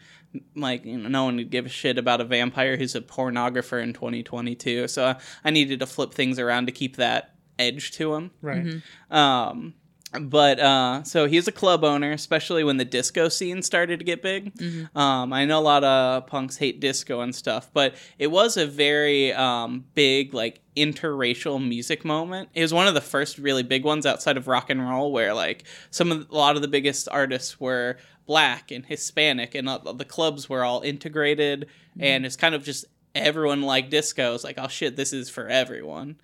like 0.55 0.85
you 0.85 0.97
know, 0.97 1.09
no 1.09 1.25
one 1.25 1.37
would 1.37 1.51
give 1.51 1.67
a 1.67 1.71
shit 1.71 1.99
about 1.99 2.21
a 2.21 2.25
vampire 2.25 2.77
who's 2.77 2.95
a 2.95 3.01
pornographer 3.01 3.83
in 3.83 3.93
2022. 3.93 4.89
So 4.89 5.07
I, 5.07 5.17
I 5.45 5.51
needed 5.51 5.81
to 5.81 5.87
flip 5.87 6.15
things 6.15 6.39
around 6.39 6.67
to 6.67 6.73
keep 6.73 6.97
that 6.97 7.35
edge 7.59 7.93
to 7.93 8.15
him. 8.15 8.31
right? 8.41 8.65
Mm-hmm. 8.65 9.15
Um, 9.15 9.75
but 10.21 10.59
uh, 10.59 11.03
so 11.03 11.27
he's 11.27 11.47
a 11.49 11.53
club 11.53 11.85
owner, 11.85 12.13
especially 12.13 12.65
when 12.65 12.79
the 12.79 12.85
disco 12.85 13.29
scene 13.29 13.63
started 13.63 13.99
to 13.99 14.05
get 14.05 14.23
big. 14.23 14.53
Um, 14.95 15.33
I 15.33 15.45
know 15.45 15.59
a 15.59 15.61
lot 15.61 15.85
of 15.85 16.27
punks 16.27 16.57
hate 16.57 16.81
disco 16.81 17.21
and 17.21 17.35
stuff, 17.35 17.71
but 17.75 17.95
it 18.19 18.29
was 18.29 18.57
a 18.57 18.67
very 18.67 19.33
um, 19.35 19.85
big 19.95 20.33
like 20.33 20.61
interracial 20.77 21.63
music 21.67 22.05
moment. 22.05 22.49
It 22.55 22.63
was 22.63 22.73
one 22.73 22.87
of 22.87 22.95
the 22.95 23.01
first 23.01 23.37
really 23.39 23.63
big 23.63 23.85
ones 23.85 24.07
outside 24.07 24.37
of 24.37 24.49
rock 24.49 24.71
and 24.71 24.89
roll, 24.89 25.13
where 25.13 25.35
like 25.35 25.65
some 25.91 26.11
of 26.11 26.31
a 26.31 26.35
lot 26.35 26.57
of 26.57 26.63
the 26.63 26.69
biggest 26.69 27.09
artists 27.11 27.61
were 27.61 27.99
black 28.27 28.71
and 28.71 28.87
Hispanic, 28.87 29.55
and 29.55 29.69
uh, 29.69 29.93
the 29.93 30.05
clubs 30.05 30.49
were 30.49 30.65
all 30.65 30.81
integrated, 30.81 31.67
and 31.99 32.25
it's 32.25 32.37
kind 32.37 32.55
of 32.55 32.65
just 32.65 32.87
everyone 33.15 33.63
liked 33.63 33.91
disco. 33.91 34.35
It's 34.35 34.45
like, 34.45 34.59
oh 34.59 34.69
shit, 34.69 34.97
this 34.97 35.13
is 35.13 35.29
for 35.29 35.49
everyone. 35.49 36.17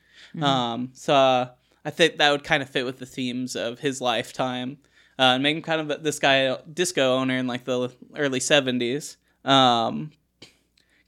Um, 0.43 0.91
so 0.95 1.15
uh, 1.15 1.49
I 1.85 1.91
think 1.91 2.17
that 2.17 2.31
would 2.31 2.45
kind 2.45 2.63
of 2.63 2.71
fit 2.71 2.85
with 2.85 2.99
the 2.99 3.07
themes 3.07 3.57
of 3.57 3.81
his 3.81 4.01
lifetime. 4.01 4.79
Uh, 5.19 5.35
and 5.35 5.43
make 5.43 5.55
him 5.55 5.63
kind 5.63 5.91
of 5.91 6.03
this 6.03 6.19
guy, 6.19 6.57
disco 6.73 7.15
owner 7.15 7.37
in 7.37 7.47
like 7.47 7.65
the 7.65 7.93
early 8.17 8.41
70s. 8.41 9.17
Um, 9.45 10.11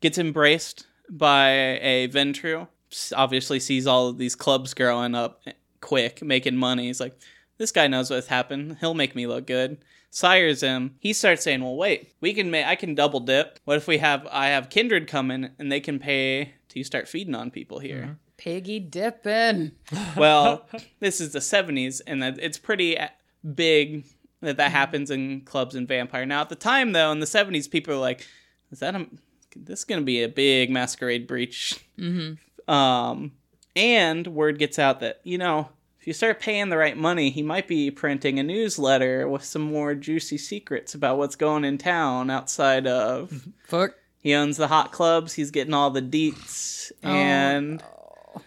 gets 0.01 0.19
embraced 0.19 0.87
by 1.11 1.51
a 1.81 2.09
Ventrue. 2.09 2.69
Obviously, 3.15 3.59
sees 3.59 3.87
all 3.87 4.09
of 4.09 4.19
these 4.19 4.37
clubs 4.37 4.75
growing 4.75 5.15
up 5.15 5.43
quick, 5.81 6.23
making 6.23 6.57
money. 6.57 6.87
He's 6.87 7.01
like, 7.01 7.19
this 7.59 7.73
guy 7.73 7.87
knows 7.87 8.11
what's 8.11 8.27
happened. 8.29 8.77
He'll 8.81 8.95
make 8.95 9.17
me 9.17 9.27
look 9.27 9.47
good. 9.47 9.79
Sires 10.11 10.63
him. 10.63 10.97
He 10.99 11.13
starts 11.13 11.43
saying, 11.43 11.63
"Well, 11.63 11.77
wait, 11.77 12.13
we 12.21 12.33
can 12.33 12.51
make. 12.51 12.65
I 12.65 12.75
can 12.75 12.95
double 12.95 13.21
dip. 13.21 13.59
What 13.65 13.77
if 13.77 13.87
we 13.87 13.99
have? 13.99 14.27
I 14.31 14.47
have 14.49 14.71
Kindred 14.71 15.09
come 15.09 15.31
in, 15.31 15.53
and 15.59 15.71
they 15.71 15.81
can 15.81 15.99
pay 15.99 16.55
to 16.69 16.85
start 16.85 17.09
feeding 17.09 17.35
on 17.35 17.51
people 17.51 17.81
here." 17.81 18.19
Piggy 18.37 18.81
dipping. 18.81 19.73
well, 20.17 20.67
this 21.01 21.21
is 21.21 21.33
the 21.33 21.39
70s, 21.39 22.01
and 22.07 22.23
it's 22.23 22.59
pretty 22.59 22.99
uh, 22.99 23.09
big 23.55 24.05
that 24.43 24.59
that 24.59 24.71
happens 24.71 25.11
in 25.11 25.41
clubs 25.43 25.75
and 25.75 25.89
vampire. 25.89 26.27
Now, 26.27 26.43
at 26.43 26.49
the 26.49 26.57
time, 26.57 26.93
though, 26.93 27.11
in 27.13 27.21
the 27.21 27.27
70s, 27.27 27.71
people 27.71 27.95
are 27.95 27.99
like, 27.99 28.27
is 28.71 28.81
that 28.81 28.95
a, 28.95 29.07
this 29.55 29.81
is 29.81 29.85
going 29.85 30.01
to 30.01 30.05
be 30.05 30.23
a 30.23 30.29
big 30.29 30.71
masquerade 30.71 31.27
breach? 31.27 31.85
Mm-hmm. 31.99 32.71
Um, 32.73 33.33
and 33.75 34.27
word 34.27 34.59
gets 34.59 34.79
out 34.79 35.01
that, 35.01 35.21
you 35.25 35.39
know, 35.39 35.69
if 36.01 36.07
you 36.07 36.13
start 36.13 36.41
paying 36.41 36.69
the 36.69 36.77
right 36.77 36.97
money, 36.97 37.31
he 37.31 37.43
might 37.43 37.67
be 37.67 37.91
printing 37.91 38.39
a 38.39 38.43
newsletter 38.43 39.29
with 39.29 39.45
some 39.45 39.63
more 39.63 39.95
juicy 39.95 40.39
secrets 40.39 40.95
about 40.95 41.19
what's 41.19 41.37
going 41.37 41.65
in 41.65 41.79
town 41.79 42.31
outside 42.31 42.87
of. 42.87 43.49
Fuck. 43.65 43.95
He 44.19 44.35
owns 44.35 44.57
the 44.57 44.69
hot 44.69 44.93
clubs. 44.93 45.35
He's 45.35 45.51
getting 45.51 45.75
all 45.75 45.91
the 45.91 46.03
deets, 46.03 46.91
and 47.03 47.83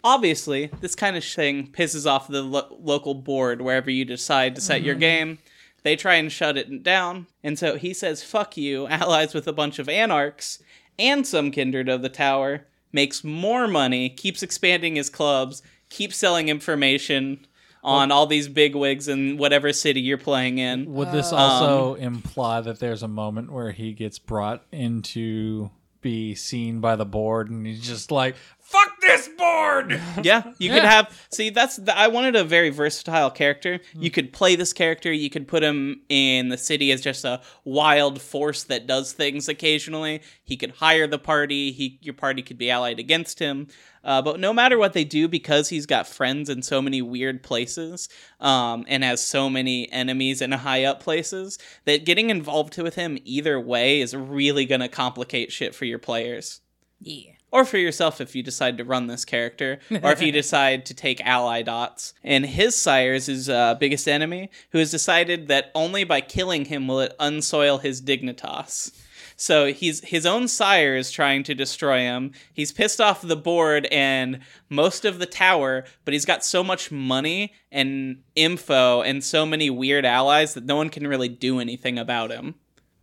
obviously, 0.03 0.71
this 0.81 0.95
kind 0.95 1.17
of 1.17 1.23
thing 1.23 1.67
pisses 1.67 2.09
off 2.09 2.27
the 2.27 2.41
lo- 2.41 2.77
local 2.79 3.13
board 3.15 3.61
wherever 3.61 3.89
you 3.89 4.05
decide 4.05 4.55
to 4.55 4.61
set 4.61 4.81
your 4.81 4.95
mm-hmm. 4.95 4.99
game. 5.01 5.37
They 5.83 5.95
try 5.95 6.15
and 6.15 6.31
shut 6.31 6.57
it 6.57 6.83
down, 6.83 7.27
and 7.43 7.57
so 7.57 7.77
he 7.77 7.93
says, 7.93 8.23
"Fuck 8.23 8.57
you!" 8.57 8.87
Allies 8.89 9.33
with 9.33 9.47
a 9.47 9.53
bunch 9.53 9.79
of 9.79 9.87
anarchs 9.87 10.59
and 10.97 11.25
some 11.25 11.49
kindred 11.51 11.87
of 11.87 12.01
the 12.01 12.09
tower, 12.09 12.65
makes 12.91 13.23
more 13.23 13.67
money, 13.67 14.09
keeps 14.09 14.43
expanding 14.43 14.95
his 14.95 15.09
clubs, 15.09 15.63
keeps 15.89 16.17
selling 16.17 16.49
information 16.49 17.45
on 17.83 18.11
all 18.11 18.25
these 18.25 18.49
big 18.49 18.75
wigs 18.75 19.07
in 19.07 19.37
whatever 19.37 19.71
city 19.71 20.01
you're 20.01 20.17
playing 20.17 20.57
in. 20.57 20.85
Would 20.93 21.11
this 21.11 21.31
um, 21.31 21.39
also 21.39 21.95
imply 21.95 22.61
that 22.61 22.79
there's 22.79 23.03
a 23.03 23.07
moment 23.07 23.51
where 23.51 23.71
he 23.71 23.93
gets 23.93 24.19
brought 24.19 24.65
into 24.71 25.71
be 26.01 26.35
seen 26.35 26.79
by 26.79 26.95
the 26.95 27.05
board 27.05 27.49
and 27.49 27.65
he's 27.65 27.85
just 27.85 28.11
like, 28.11 28.35
fuck 28.69 29.01
this 29.01 29.27
board? 29.37 29.99
Yeah, 30.21 30.51
you 30.59 30.69
could 30.69 30.83
have. 30.83 31.17
See, 31.31 31.49
that's 31.49 31.77
the, 31.77 31.97
I 31.97 32.07
wanted 32.07 32.35
a 32.35 32.43
very 32.43 32.69
versatile 32.69 33.31
character. 33.31 33.79
You 33.93 34.11
could 34.11 34.33
play 34.33 34.55
this 34.55 34.73
character. 34.73 35.11
You 35.11 35.29
could 35.29 35.47
put 35.47 35.63
him 35.63 36.01
in 36.09 36.49
the 36.49 36.57
city 36.57 36.91
as 36.91 37.01
just 37.01 37.23
a 37.23 37.41
wild 37.63 38.21
force 38.21 38.63
that 38.65 38.85
does 38.85 39.13
things 39.13 39.47
occasionally. 39.47 40.21
He 40.43 40.57
could 40.57 40.71
hire 40.71 41.07
the 41.07 41.19
party. 41.19 41.71
He 41.71 41.99
your 42.01 42.13
party 42.13 42.41
could 42.41 42.57
be 42.57 42.69
allied 42.69 42.99
against 42.99 43.39
him. 43.39 43.67
Uh, 44.03 44.21
but 44.21 44.39
no 44.39 44.53
matter 44.53 44.77
what 44.77 44.93
they 44.93 45.03
do, 45.03 45.27
because 45.27 45.69
he's 45.69 45.85
got 45.85 46.07
friends 46.07 46.49
in 46.49 46.61
so 46.61 46.81
many 46.81 47.01
weird 47.01 47.43
places 47.43 48.09
um, 48.39 48.85
and 48.87 49.03
has 49.03 49.25
so 49.25 49.49
many 49.49 49.91
enemies 49.91 50.41
in 50.41 50.51
high 50.51 50.83
up 50.85 51.01
places, 51.01 51.57
that 51.85 52.05
getting 52.05 52.29
involved 52.29 52.77
with 52.77 52.95
him 52.95 53.17
either 53.23 53.59
way 53.59 54.01
is 54.01 54.15
really 54.15 54.65
going 54.65 54.81
to 54.81 54.87
complicate 54.87 55.51
shit 55.51 55.75
for 55.75 55.85
your 55.85 55.99
players 55.99 56.61
Yeah. 57.01 57.33
Or 57.51 57.65
for 57.65 57.77
yourself 57.77 58.21
if 58.21 58.35
you 58.35 58.43
decide 58.43 58.77
to 58.77 58.83
run 58.83 59.07
this 59.07 59.25
character, 59.25 59.79
or 60.03 60.11
if 60.11 60.21
you 60.21 60.31
decide 60.33 60.85
to 60.85 60.93
take 60.93 61.21
ally 61.25 61.61
dots. 61.61 62.13
And 62.23 62.45
his 62.45 62.75
sire 62.75 63.13
is 63.13 63.27
his 63.27 63.49
uh, 63.49 63.75
biggest 63.75 64.07
enemy, 64.07 64.49
who 64.71 64.79
has 64.79 64.91
decided 64.91 65.47
that 65.47 65.71
only 65.75 66.03
by 66.03 66.21
killing 66.21 66.65
him 66.65 66.87
will 66.87 67.01
it 67.01 67.15
unsoil 67.19 67.79
his 67.79 68.01
dignitas. 68.01 68.91
So 69.39 69.71
he's 69.71 70.01
his 70.03 70.25
own 70.25 70.49
sire 70.49 70.97
is 70.97 71.11
trying 71.11 71.43
to 71.43 71.55
destroy 71.55 71.99
him. 71.99 72.33
He's 72.53 72.73
pissed 72.73 72.99
off 72.99 73.21
the 73.21 73.37
board 73.37 73.85
and 73.85 74.39
most 74.67 75.05
of 75.05 75.17
the 75.17 75.25
tower, 75.25 75.85
but 76.03 76.13
he's 76.13 76.25
got 76.25 76.43
so 76.43 76.61
much 76.61 76.91
money 76.91 77.53
and 77.71 78.21
info 78.35 79.01
and 79.01 79.23
so 79.23 79.45
many 79.45 79.69
weird 79.69 80.05
allies 80.05 80.55
that 80.55 80.65
no 80.65 80.75
one 80.75 80.89
can 80.89 81.07
really 81.07 81.29
do 81.29 81.61
anything 81.61 81.97
about 81.97 82.31
him. 82.31 82.55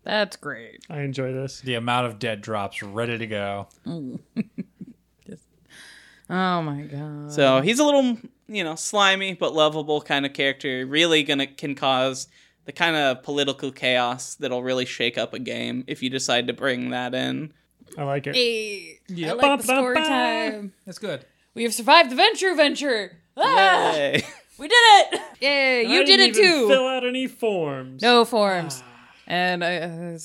That's 0.06 0.36
great. 0.36 0.86
I 0.88 1.00
enjoy 1.00 1.32
this. 1.32 1.60
The 1.60 1.74
amount 1.74 2.06
of 2.06 2.18
dead 2.18 2.40
drops 2.40 2.82
ready 2.82 3.18
to 3.18 3.26
go. 3.26 3.66
Oh 6.28 6.60
my 6.60 6.82
god. 6.82 7.32
So 7.32 7.60
he's 7.60 7.78
a 7.78 7.84
little, 7.84 8.18
you 8.48 8.64
know, 8.64 8.74
slimy 8.74 9.34
but 9.34 9.54
lovable 9.54 10.00
kind 10.00 10.26
of 10.26 10.32
character. 10.32 10.84
Really 10.84 11.22
gonna 11.22 11.46
can 11.46 11.76
cause 11.76 12.26
the 12.64 12.72
kind 12.72 12.96
of 12.96 13.22
political 13.22 13.70
chaos 13.70 14.34
that'll 14.34 14.62
really 14.64 14.86
shake 14.86 15.16
up 15.18 15.34
a 15.34 15.38
game 15.38 15.84
if 15.86 16.02
you 16.02 16.10
decide 16.10 16.48
to 16.48 16.52
bring 16.52 16.90
that 16.90 17.14
in. 17.14 17.52
I 17.96 18.02
like 18.02 18.26
it. 18.26 18.34
Hey, 18.34 18.98
I 19.24 19.34
like 19.34 19.40
Ba, 19.40 19.62
the 19.62 19.68
ba, 19.68 19.78
story 19.78 19.94
ba. 19.94 20.00
time. 20.04 20.72
That's 20.84 20.98
good. 20.98 21.24
We 21.54 21.62
have 21.62 21.72
survived 21.72 22.10
the 22.10 22.16
venture 22.16 22.54
venture. 22.56 23.16
Ah, 23.36 23.92
Yay. 23.94 24.24
we 24.58 24.66
did 24.66 24.74
it. 24.74 25.20
Yay, 25.40 25.78
I 25.86 25.92
you 25.92 26.04
did 26.04 26.16
didn't 26.16 26.36
it 26.36 26.38
even 26.40 26.42
too. 26.62 26.68
Fill 26.68 26.88
out 26.88 27.06
any 27.06 27.28
forms. 27.28 28.02
No 28.02 28.24
forms. 28.24 28.82
And 29.26 29.62
uh, 29.64 30.18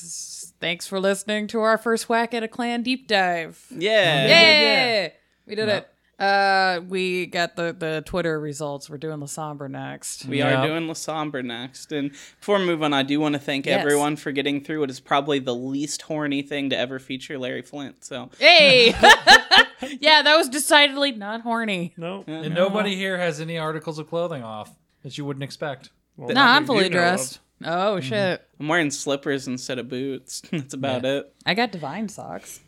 thanks 0.60 0.88
for 0.88 1.00
listening 1.00 1.48
to 1.48 1.60
our 1.62 1.78
first 1.78 2.08
whack 2.10 2.34
at 2.34 2.44
a 2.44 2.48
clan 2.48 2.84
deep 2.84 3.08
dive. 3.08 3.66
Yeah. 3.72 4.28
Yay! 4.28 5.14
We 5.48 5.56
did 5.56 5.70
it. 5.70 5.88
Uh, 6.20 6.82
we 6.88 7.26
got 7.26 7.56
the 7.56 7.76
the 7.78 8.04
Twitter 8.06 8.40
results. 8.40 8.92
We're 8.92 9.00
doing 9.00 9.20
La 9.20 9.26
Sombra 9.26 9.68
next. 9.72 10.26
We 10.26 10.38
Yeah. 10.38 10.62
are 10.62 10.68
doing 10.68 10.86
La 10.88 10.94
Sombra 10.94 11.44
next. 11.44 11.92
And 11.92 12.12
before 12.40 12.60
we 12.60 12.66
move 12.66 12.84
on, 12.84 12.94
I 12.94 13.02
do 13.02 13.20
want 13.20 13.34
to 13.34 13.40
thank 13.40 13.66
Yes. 13.66 13.80
everyone 13.80 14.18
for 14.18 14.32
getting 14.32 14.64
through 14.64 14.82
what 14.82 14.92
is 14.92 15.00
probably 15.00 15.40
the 15.40 15.56
least 15.56 16.04
horny 16.04 16.44
thing 16.44 16.70
to 16.70 16.78
ever 16.78 17.00
feature 17.00 17.40
Larry 17.40 17.64
Flynt. 17.64 18.06
So 18.06 18.30
Hey, 18.38 18.90
yeah, 20.00 20.22
that 20.22 20.36
was 20.38 20.48
decidedly 20.48 21.12
not 21.14 21.42
horny. 21.42 21.96
No. 21.98 22.24
And 22.28 22.54
nobody 22.54 22.96
here 22.96 23.18
has 23.18 23.42
any 23.42 23.58
articles 23.58 23.98
of 23.98 24.08
clothing 24.08 24.44
off 24.44 24.76
that 25.02 25.18
you 25.18 25.26
wouldn't 25.26 25.44
expect. 25.44 25.90
Well, 26.18 26.30
No, 26.36 26.42
I'm 26.42 26.68
fully 26.68 26.84
you 26.84 26.90
know 26.92 26.98
dressed. 26.98 27.38
of. 27.38 27.42
Oh 27.64 28.00
shit, 28.00 28.46
I'm 28.60 28.68
wearing 28.68 28.92
slippers 28.92 29.48
instead 29.48 29.80
of 29.80 29.88
boots. 29.90 30.42
That's 30.52 30.74
about 30.74 31.06
it. 31.06 31.34
I 31.46 31.54
got 31.54 31.72
divine 31.72 32.10
socks. 32.10 32.60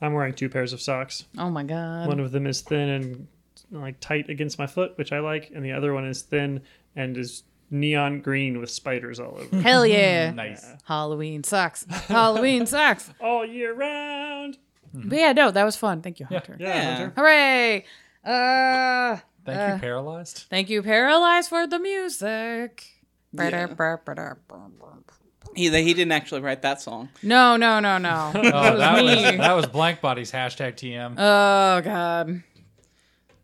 I'm 0.00 0.12
wearing 0.12 0.34
two 0.34 0.48
pairs 0.48 0.72
of 0.72 0.80
socks. 0.80 1.24
Oh 1.38 1.48
my 1.50 1.62
god. 1.62 2.08
One 2.08 2.20
of 2.20 2.30
them 2.32 2.46
is 2.46 2.60
thin 2.60 2.88
and 2.88 3.28
like 3.70 3.98
tight 4.00 4.28
against 4.28 4.58
my 4.58 4.66
foot, 4.66 4.96
which 4.98 5.12
I 5.12 5.20
like, 5.20 5.50
and 5.54 5.64
the 5.64 5.72
other 5.72 5.94
one 5.94 6.06
is 6.06 6.22
thin 6.22 6.62
and 6.94 7.16
is 7.16 7.42
neon 7.70 8.20
green 8.20 8.60
with 8.60 8.70
spiders 8.70 9.18
all 9.18 9.38
over. 9.40 9.60
Hell 9.60 9.86
yeah. 9.86 10.30
Nice. 10.32 10.66
Halloween 10.84 11.42
socks. 11.44 11.84
Halloween 12.08 12.66
socks. 12.66 13.10
all 13.20 13.44
year 13.46 13.72
round. 13.74 14.58
But 14.94 15.18
yeah, 15.18 15.32
no, 15.32 15.50
that 15.50 15.64
was 15.64 15.76
fun. 15.76 16.00
Thank 16.02 16.20
you, 16.20 16.26
Hunter. 16.26 16.56
Yeah, 16.58 16.68
Yeah. 16.68 16.96
Hunter. 16.96 17.12
Hooray! 17.16 17.84
Uh, 18.24 19.16
Thank 19.44 19.58
Uh, 19.70 19.74
you, 19.74 19.80
paralyzed. 19.80 20.44
thank 20.50 20.68
you, 20.70 20.82
Paralyzed, 20.82 21.48
for 21.48 21.66
the 21.66 21.78
music. 21.78 22.95
Yeah. 23.38 23.66
He 25.54 25.70
he 25.70 25.94
didn't 25.94 26.12
actually 26.12 26.40
write 26.42 26.62
that 26.62 26.80
song. 26.82 27.08
No, 27.22 27.56
no, 27.56 27.80
no, 27.80 27.96
no. 27.98 28.32
Oh, 28.34 28.42
That 28.42 28.72
was 28.72 28.78
that 28.78 29.02
was 29.02 29.36
that 29.38 29.52
was 29.56 29.66
Blank 29.66 30.00
Body's 30.00 30.30
hashtag 30.32 30.74
TM. 30.74 31.14
Oh 31.16 31.80
god. 31.82 32.42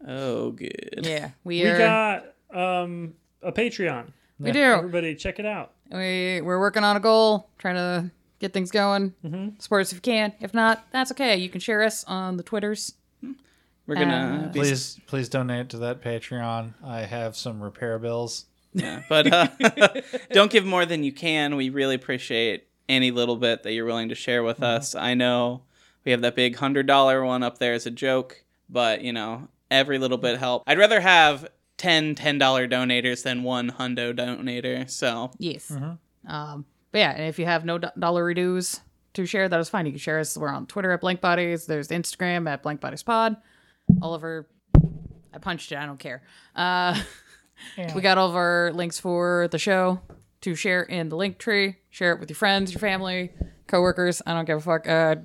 Oh, 0.06 0.50
good. 0.50 1.00
Yeah, 1.02 1.30
we 1.44 1.62
We 1.62 1.68
are. 1.68 1.78
got 1.78 2.24
um, 2.52 3.14
a 3.42 3.52
Patreon. 3.52 4.12
we 4.40 4.50
do. 4.52 4.60
Everybody, 4.60 5.14
check 5.14 5.38
it 5.38 5.46
out. 5.46 5.72
We 5.90 6.40
we're 6.42 6.58
working 6.58 6.82
on 6.84 6.96
a 6.96 7.00
goal, 7.00 7.48
trying 7.58 7.76
to 7.76 8.10
get 8.40 8.52
things 8.52 8.70
going. 8.70 9.14
Mm-hmm. 9.24 9.60
Support 9.60 9.82
us 9.82 9.92
if 9.92 9.96
you 9.98 10.02
can. 10.02 10.32
If 10.40 10.52
not, 10.54 10.84
that's 10.90 11.12
okay. 11.12 11.36
You 11.36 11.48
can 11.48 11.60
share 11.60 11.82
us 11.82 12.04
on 12.04 12.36
the 12.36 12.42
Twitters. 12.42 12.94
We're 13.86 13.94
gonna 13.96 14.46
Uh, 14.48 14.52
be 14.52 14.60
Please, 14.60 15.00
please 15.06 15.28
donate 15.28 15.68
to 15.70 15.78
that 15.78 16.02
Patreon. 16.02 16.74
I 16.84 17.00
have 17.02 17.36
some 17.36 17.62
repair 17.62 17.98
bills. 17.98 18.46
Yeah, 18.74 19.02
but 19.08 19.32
uh, 19.32 19.48
don't 20.32 20.50
give 20.50 20.64
more 20.64 20.86
than 20.86 21.04
you 21.04 21.12
can. 21.12 21.56
We 21.56 21.70
really 21.70 21.94
appreciate 21.94 22.68
any 22.88 23.10
little 23.10 23.36
bit 23.36 23.62
that 23.62 23.72
you're 23.72 23.84
willing 23.84 24.08
to 24.08 24.14
share 24.14 24.42
with 24.42 24.62
us. 24.62 24.94
I 24.94 25.14
know 25.14 25.62
we 26.04 26.12
have 26.12 26.22
that 26.22 26.34
big 26.36 26.56
hundred 26.56 26.86
dollar 26.86 27.24
one 27.24 27.42
up 27.42 27.58
there 27.58 27.74
as 27.74 27.86
a 27.86 27.90
joke, 27.90 28.44
but 28.68 29.02
you 29.02 29.12
know 29.12 29.48
every 29.70 29.98
little 29.98 30.18
bit 30.18 30.38
help. 30.38 30.62
I'd 30.66 30.78
rather 30.78 31.00
have 31.00 31.48
10 31.78 32.14
ten 32.14 32.38
dollar 32.38 32.68
donators 32.68 33.22
than 33.22 33.42
one 33.42 33.70
hundo 33.72 34.12
donator. 34.14 34.88
So 34.88 35.30
Yes. 35.38 35.68
Mm-hmm. 35.70 36.30
Um, 36.32 36.64
but 36.92 36.98
yeah, 36.98 37.10
and 37.12 37.28
if 37.28 37.38
you 37.38 37.46
have 37.46 37.64
no 37.64 37.78
do- 37.78 37.88
dollar 37.98 38.32
dues 38.34 38.80
to 39.14 39.26
share, 39.26 39.48
that 39.48 39.58
is 39.60 39.68
fine. 39.68 39.86
You 39.86 39.92
can 39.92 39.98
share 39.98 40.20
us. 40.20 40.36
We're 40.36 40.48
on 40.48 40.66
Twitter 40.66 40.92
at 40.92 41.00
Blank 41.00 41.20
Bodies. 41.20 41.66
There's 41.66 41.88
Instagram 41.88 42.48
at 42.48 42.62
Blank 42.62 42.80
Bodies 42.80 43.02
Pod. 43.02 43.36
Oliver, 44.00 44.46
I 45.34 45.38
punched 45.40 45.72
it. 45.72 45.78
I 45.78 45.86
don't 45.86 45.98
care. 45.98 46.22
Uh, 46.54 47.00
we 47.94 48.00
got 48.00 48.18
all 48.18 48.28
of 48.28 48.36
our 48.36 48.72
links 48.74 48.98
for 48.98 49.48
the 49.50 49.58
show 49.58 50.00
to 50.42 50.54
share 50.54 50.82
in 50.82 51.08
the 51.08 51.16
link 51.16 51.38
tree. 51.38 51.76
Share 51.90 52.12
it 52.12 52.20
with 52.20 52.30
your 52.30 52.36
friends, 52.36 52.72
your 52.72 52.80
family, 52.80 53.32
coworkers. 53.66 54.22
I 54.26 54.32
don't 54.34 54.44
give 54.44 54.58
a 54.58 54.60
fuck. 54.60 54.88
Uh, 54.88 55.16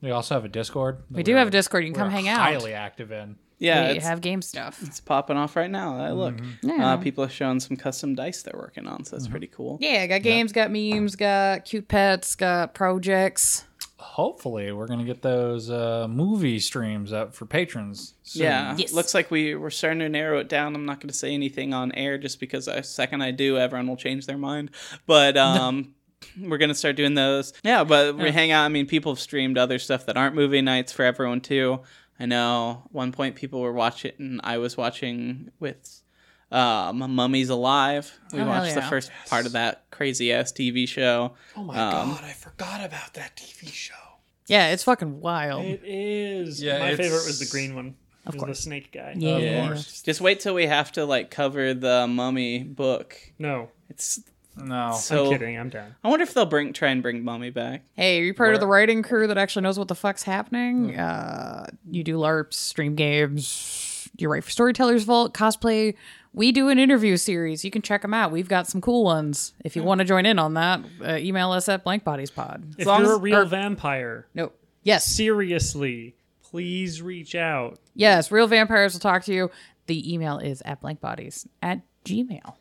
We 0.00 0.10
also 0.10 0.34
have 0.34 0.44
a 0.44 0.48
Discord. 0.48 1.02
we 1.10 1.22
do 1.22 1.34
have 1.36 1.48
a 1.48 1.50
Discord. 1.50 1.84
You 1.84 1.92
can 1.92 2.00
come 2.00 2.10
hang 2.10 2.28
out. 2.28 2.40
Highly 2.40 2.72
active 2.74 3.10
in. 3.12 3.36
yeah, 3.58 3.92
we 3.92 3.98
have 4.00 4.20
game 4.20 4.42
stuff. 4.42 4.82
it's 4.82 5.00
popping 5.00 5.36
off 5.36 5.56
right 5.56 5.70
now. 5.70 5.98
Uh, 5.98 6.12
look, 6.12 6.34
Yeah. 6.62 6.92
uh, 6.94 6.96
people 6.98 7.24
are 7.24 7.28
showing 7.28 7.60
some 7.60 7.76
custom 7.76 8.14
dice 8.14 8.42
they're 8.42 8.58
working 8.58 8.86
on, 8.86 9.04
so 9.04 9.16
that's 9.16 9.28
pretty 9.28 9.46
cool. 9.46 9.78
Yeah, 9.80 10.06
got 10.06 10.22
games, 10.22 10.52
got 10.52 10.70
memes, 10.70 11.16
got 11.16 11.64
cute 11.64 11.88
pets, 11.88 12.34
got 12.34 12.74
projects. 12.74 13.64
Hopefully, 14.04 14.70
we're 14.70 14.86
gonna 14.86 15.04
get 15.04 15.22
those 15.22 15.70
uh, 15.70 16.06
movie 16.08 16.60
streams 16.60 17.12
up 17.12 17.34
for 17.34 17.46
patrons. 17.46 18.14
Soon. 18.22 18.42
Yeah, 18.44 18.76
Yes. 18.76 18.92
looks 18.92 19.14
like 19.14 19.30
we 19.30 19.54
we're 19.54 19.70
starting 19.70 20.00
to 20.00 20.08
narrow 20.08 20.38
it 20.38 20.48
down. 20.48 20.74
I'm 20.74 20.84
not 20.86 21.00
going 21.00 21.08
to 21.08 21.14
say 21.14 21.32
anything 21.34 21.74
on 21.74 21.90
air 21.92 22.16
just 22.18 22.38
because 22.38 22.66
the 22.66 22.82
second 22.82 23.22
I 23.22 23.30
do, 23.32 23.58
everyone 23.58 23.88
will 23.88 23.96
change 23.96 24.26
their 24.26 24.38
mind. 24.38 24.70
But 25.06 25.36
um, 25.48 25.94
we're 26.40 26.58
going 26.58 26.68
to 26.68 26.74
start 26.74 26.96
doing 26.96 27.14
those. 27.14 27.52
Yeah, 27.64 27.82
but 27.84 28.16
we 28.16 28.30
hang 28.30 28.50
out. 28.52 28.64
I 28.64 28.68
mean, 28.68 28.86
people 28.86 29.12
have 29.12 29.20
streamed 29.20 29.58
other 29.58 29.78
stuff 29.78 30.06
that 30.06 30.16
aren't 30.16 30.34
movie 30.36 30.62
nights 30.62 30.92
for 30.92 31.04
everyone 31.04 31.40
too. 31.40 31.80
I 32.20 32.26
know 32.26 32.84
one 32.92 33.10
point 33.10 33.34
people 33.34 33.60
were 33.60 33.72
watching, 33.72 34.12
and 34.18 34.40
I 34.44 34.58
was 34.58 34.76
watching 34.76 35.50
with 35.58 36.02
um, 36.54 36.98
Mummies 37.14 37.48
Alive. 37.50 38.12
We 38.32 38.40
Oh, 38.40 38.44
hell 38.44 38.48
watched 38.62 38.74
the 38.74 38.80
yeah. 38.80 38.88
first 38.88 39.10
part 39.28 39.46
of 39.46 39.52
that 39.52 39.84
crazy 39.90 40.32
ass 40.32 40.52
TV 40.52 40.86
show. 40.88 41.32
Oh 41.56 41.64
my 41.64 41.74
Um, 41.78 42.10
god, 42.14 42.24
I 42.24 42.32
forgot 42.32 42.84
about 42.84 43.14
that 43.14 43.36
TV 43.36 43.70
show. 43.72 43.94
Yeah, 44.46 44.68
it's 44.72 44.82
fucking 44.84 45.20
wild. 45.20 45.64
It 45.64 45.82
is. 45.84 46.62
Yeah, 46.62 46.78
my 46.78 46.90
it's- 46.90 46.98
favorite 46.98 47.26
was 47.26 47.38
the 47.40 47.46
green 47.46 47.74
one. 47.74 47.94
Of 48.26 48.34
It 48.34 48.36
was 48.36 48.40
the 48.40 48.46
course. 48.46 48.60
snake 48.60 48.90
guy. 48.92 49.14
Yeah. 49.18 49.36
Yeah. 49.36 49.66
course. 49.66 50.00
Just 50.02 50.20
wait 50.22 50.40
till 50.40 50.54
we 50.54 50.66
have 50.66 50.90
to 50.92 51.04
like 51.04 51.30
cover 51.30 51.74
the 51.74 52.06
Mummy 52.06 52.62
book. 52.62 53.18
No, 53.38 53.68
It's 53.90 54.20
No. 54.56 54.92
so 54.98 55.26
I'm 55.26 55.32
kidding. 55.32 55.58
I'm 55.58 55.68
down. 55.68 55.94
I 56.02 56.08
wonder 56.08 56.22
if 56.22 56.32
they'll 56.32 56.46
bring 56.46 56.72
try 56.72 56.88
and 56.88 57.02
bring 57.02 57.22
Mummy 57.22 57.50
back. 57.50 57.82
Hey, 57.94 58.20
are 58.20 58.22
you 58.22 58.32
part 58.32 58.54
of 58.54 58.60
the 58.60 58.66
writing 58.66 59.02
crew 59.02 59.26
that 59.26 59.36
actually 59.36 59.62
knows 59.64 59.78
what 59.78 59.88
the 59.88 59.94
fuck's 59.94 60.22
happening? 60.22 60.96
Uh, 60.98 61.66
you 61.90 62.02
do 62.02 62.16
LARPs, 62.16 62.54
stream 62.54 62.94
games, 62.94 64.08
you 64.16 64.28
write 64.30 64.44
for 64.44 64.50
Storytellers 64.50 65.04
Vault, 65.04 65.34
cosplay. 65.34 65.94
We 66.34 66.50
do 66.50 66.68
an 66.68 66.78
interview 66.80 67.16
series. 67.16 67.64
You 67.64 67.70
can 67.70 67.80
check 67.80 68.02
them 68.02 68.12
out. 68.12 68.32
We've 68.32 68.48
got 68.48 68.66
some 68.66 68.80
cool 68.80 69.04
ones. 69.04 69.52
If 69.64 69.76
you 69.76 69.84
want 69.84 70.00
to 70.00 70.04
join 70.04 70.26
in 70.26 70.38
on 70.38 70.54
that, 70.54 70.80
uh, 71.04 71.16
email 71.16 71.52
us 71.52 71.68
at 71.68 71.84
blankbodiespod. 71.84 72.74
If 72.78 72.86
you're 72.86 73.02
as- 73.02 73.10
a 73.10 73.16
real 73.18 73.36
or- 73.38 73.44
vampire, 73.44 74.26
No. 74.34 74.50
Yes. 74.82 75.04
seriously, 75.06 76.16
please 76.42 77.00
reach 77.00 77.34
out. 77.36 77.78
Yes. 77.94 78.32
Real 78.32 78.48
vampires 78.48 78.92
will 78.94 79.00
talk 79.00 79.24
to 79.24 79.32
you. 79.32 79.50
The 79.86 80.12
email 80.12 80.38
is 80.38 80.60
at 80.64 80.82
blankbodies 80.82 81.46
at 81.62 81.82
gmail. 82.04 82.56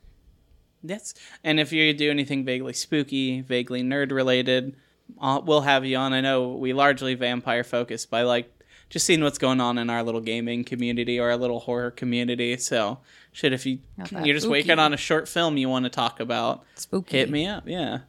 Yes. 0.84 1.14
And 1.44 1.60
if 1.60 1.72
you 1.72 1.94
do 1.94 2.12
anything 2.12 2.46
vaguely 2.46 2.74
spooky, 2.74 3.42
vaguely 3.42 3.82
nerd 3.82 4.12
related, 4.12 4.76
uh, 5.20 5.42
we'll 5.44 5.62
have 5.62 5.84
you 5.86 5.98
on. 5.98 6.14
I 6.14 6.22
know 6.22 6.50
we 6.50 6.74
largely 6.74 7.16
vampire 7.16 7.64
focused, 7.64 8.10
by 8.12 8.22
like 8.22 8.52
just 8.90 9.06
seeing 9.06 9.24
what's 9.24 9.38
going 9.40 9.60
on 9.62 9.78
in 9.80 9.90
our 9.90 10.04
little 10.04 10.22
gaming 10.22 10.64
community 10.64 11.20
or 11.20 11.32
our 11.32 11.38
little 11.38 11.62
horror 11.62 11.90
community. 11.90 12.58
So, 12.58 13.00
shit, 13.34 13.52
if 13.52 13.66
you 13.66 13.80
Not 13.98 14.12
you're 14.26 14.34
just 14.36 14.46
spooky. 14.46 14.52
waiting 14.70 14.80
on 14.80 14.94
a 14.94 14.98
short 14.98 15.28
film 15.28 15.58
you 15.58 15.68
want 15.68 15.84
to 15.84 15.90
talk 15.90 16.20
about, 16.22 16.64
Spooky. 16.76 17.18
hit 17.18 17.30
me 17.30 17.46
up. 17.46 17.68
Yeah. 17.68 18.00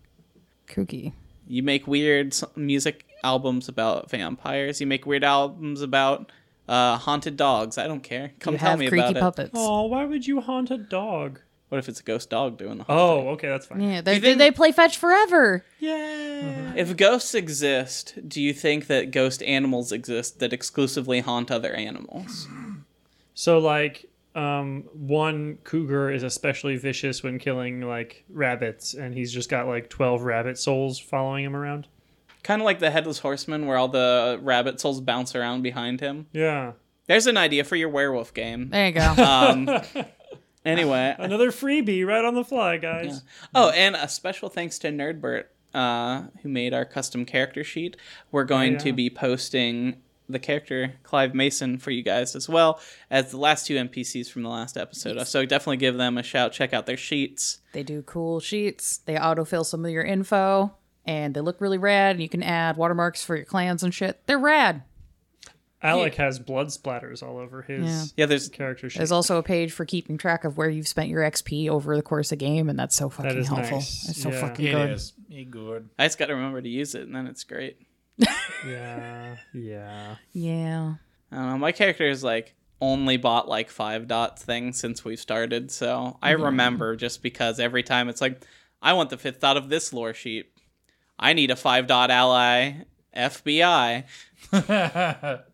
Kooky. 0.69 1.13
You 1.49 1.63
make 1.63 1.87
weird 1.87 2.29
s- 2.29 2.45
music 2.57 3.05
albums 3.25 3.69
about 3.69 4.11
vampires. 4.11 4.81
You 4.81 4.87
make 4.87 5.05
weird 5.07 5.25
albums 5.25 5.83
about 5.83 6.31
uh, 6.69 6.97
haunted 6.99 7.37
dogs. 7.37 7.77
I 7.77 7.87
don't 7.87 8.03
care. 8.03 8.33
Come 8.39 8.55
you 8.55 8.59
tell 8.59 8.71
have 8.71 8.79
me 8.79 8.89
creaky 8.89 9.09
about 9.09 9.17
it. 9.17 9.21
puppets. 9.21 9.51
Oh, 9.55 9.87
why 9.87 10.05
would 10.05 10.27
you 10.27 10.41
haunt 10.41 10.71
a 10.71 10.79
dog? 10.79 11.41
What 11.71 11.79
if 11.79 11.89
it's 11.89 12.01
a 12.01 12.03
ghost 12.05 12.31
dog 12.31 12.57
doing 12.57 12.79
the 12.79 12.85
Oh, 12.89 13.31
okay, 13.31 13.49
that's 13.49 13.67
fine. 13.67 13.81
Yeah, 13.81 14.01
they, 14.01 14.15
you 14.15 14.21
they, 14.21 14.29
think- 14.29 14.39
they 14.39 14.51
play 14.53 14.71
fetch 14.73 14.97
forever. 14.97 15.65
Yeah. 15.81 16.73
If 16.77 16.97
ghosts 16.97 17.35
exist, 17.35 18.15
do 18.29 18.41
you 18.41 18.53
think 18.55 18.87
that 18.87 19.11
ghost 19.11 19.43
animals 19.43 19.91
exist 19.93 20.39
that 20.39 20.53
exclusively 20.53 21.21
haunt 21.21 21.51
other 21.51 21.73
animals? 21.75 22.47
So 23.35 23.59
like, 23.59 24.09
um, 24.35 24.85
one 24.93 25.59
cougar 25.65 26.11
is 26.11 26.23
especially 26.23 26.77
vicious 26.77 27.23
when 27.23 27.39
killing 27.39 27.81
like 27.83 28.25
rabbits, 28.29 28.95
and 28.95 29.15
he's 29.15 29.33
just 29.33 29.49
got 29.49 29.67
like 29.67 29.89
twelve 29.89 30.23
rabbit 30.23 30.59
souls 30.59 30.99
following 30.99 31.45
him 31.45 31.55
around. 31.55 31.87
Kind 32.43 32.61
of 32.61 32.67
like 32.67 32.79
the 32.79 32.91
headless 32.91 33.21
horseman, 33.21 33.67
where 33.67 33.77
all 33.77 33.89
the 33.89 34.39
rabbit 34.43 34.81
souls 34.81 35.01
bounce 35.01 35.35
around 35.35 35.63
behind 35.63 36.01
him. 36.01 36.27
Yeah. 36.33 36.73
There's 37.07 37.27
an 37.27 37.37
idea 37.37 37.65
for 37.65 37.77
your 37.77 37.89
werewolf 37.91 38.33
game. 38.35 38.71
There 38.71 38.87
you 38.87 38.93
go. 38.93 39.15
Um, 39.19 39.69
anyway, 40.65 41.15
Another 41.19 41.51
freebie 41.51 42.07
right 42.07 42.25
on 42.25 42.35
the 42.35 42.45
fly, 42.45 42.79
guys. 42.79 43.23
oh, 43.55 43.71
and 43.71 43.95
a 43.95 44.09
special 44.09 44.49
thanks 44.49 44.79
to 44.81 44.89
Nerdbert, 44.89 45.45
uh, 45.75 46.25
who 46.43 46.49
made 46.49 46.73
our 46.75 46.85
custom 46.85 47.25
character 47.25 47.63
sheet. 47.65 47.97
We're 48.33 48.45
going 48.45 48.73
yeah. 48.75 48.79
to 48.79 48.93
be 48.93 49.11
posting 49.11 50.03
the 50.29 50.39
character 50.39 50.95
Clive 51.03 51.35
Mason 51.35 51.79
for 51.79 51.91
you 51.91 52.03
guys 52.03 52.35
as 52.35 52.49
well 52.49 52.81
as 53.11 53.31
the 53.31 53.37
last 53.37 53.67
two 53.67 53.75
NPCs 53.77 54.31
from 54.31 54.43
the 54.43 54.49
last 54.49 54.77
episode. 54.77 55.23
So 55.27 55.45
definitely 55.45 55.77
give 55.79 55.97
them 55.97 56.17
a 56.17 56.23
shout. 56.23 56.53
Check 56.53 56.73
out 56.73 56.87
their 56.87 56.97
sheets. 56.97 57.59
They 57.73 57.83
do 57.83 58.03
cool 58.03 58.41
sheets. 58.41 58.99
They 58.99 59.17
autofill 59.17 59.67
some 59.67 59.85
of 59.85 59.91
your 59.91 60.05
info, 60.05 60.75
and 61.05 61.35
they 61.35 61.41
look 61.41 61.61
really 61.61 61.79
rad. 61.79 62.17
And 62.17 62.23
you 62.23 62.29
can 62.29 62.43
add 62.43 62.77
watermarks 62.77 63.23
for 63.25 63.37
your 63.37 63.45
clans 63.45 63.83
and 63.83 63.93
shit. 63.93 64.27
They're 64.27 64.39
rad. 64.39 64.83
Alec 65.83 66.15
has 66.15 66.39
blood 66.39 66.69
splatters 66.69 67.23
all 67.23 67.37
over 67.37 67.61
his 67.61 67.85
Yeah. 67.85 68.05
Yeah, 68.23 68.27
there's 68.27 68.49
character 68.49 68.89
sheet. 68.89 69.01
There's 69.01 69.13
also 69.13 69.37
a 69.37 69.43
page 69.43 69.71
for 69.71 69.85
keeping 69.85 70.17
track 70.17 70.45
of 70.45 70.57
where 70.57 70.71
you've 70.71 70.89
spent 70.89 71.11
your 71.11 71.21
XP 71.23 71.69
over 71.69 71.95
the 71.95 72.01
course 72.03 72.33
of 72.33 72.39
game, 72.39 72.71
and 72.71 72.79
that's 72.79 72.97
so 72.97 73.11
fucking 73.11 73.37
is 73.37 73.49
helpful. 73.49 73.77
nice. 73.79 74.09
It's 74.09 74.23
so 74.23 74.31
Yeah. 74.31 74.41
fucking 74.41 74.71
good. 74.73 74.91
is. 74.93 75.13
Be 75.29 75.45
good. 75.45 75.91
I 75.99 76.07
just 76.07 76.17
got 76.17 76.27
to 76.29 76.35
remember 76.35 76.63
to 76.63 76.69
use 76.71 76.95
it, 76.95 77.03
and 77.03 77.15
then 77.15 77.27
it's 77.27 77.45
great. 77.45 77.77
Yeah, 78.19 79.37
yeah. 79.53 80.17
Yeah. 80.33 80.95
I 81.33 81.37
don't 81.37 81.47
know. 81.51 81.59
My 81.59 81.73
character 81.73 82.09
is 82.09 82.23
like 82.23 82.55
only 82.81 83.17
bought 83.17 83.49
like 83.49 83.71
five 83.71 84.07
dots 84.07 84.43
things 84.45 84.79
since 84.79 85.05
we've 85.05 85.19
started, 85.19 85.71
so 85.71 86.19
I 86.23 86.31
remember 86.33 86.97
just 86.97 87.23
because 87.23 87.59
every 87.59 87.83
time 87.83 88.09
it's 88.09 88.21
like, 88.21 88.41
I 88.83 88.93
want 88.93 89.11
the 89.11 89.17
fifth 89.17 89.41
dot 89.41 89.57
of 89.57 89.69
this 89.69 89.93
lore 89.93 90.15
sheet. 90.15 90.51
I 91.19 91.33
need 91.33 91.51
a 91.51 91.57
five 91.57 91.87
dot 91.87 92.11
ally 92.11 92.85
FBI, 93.17 94.05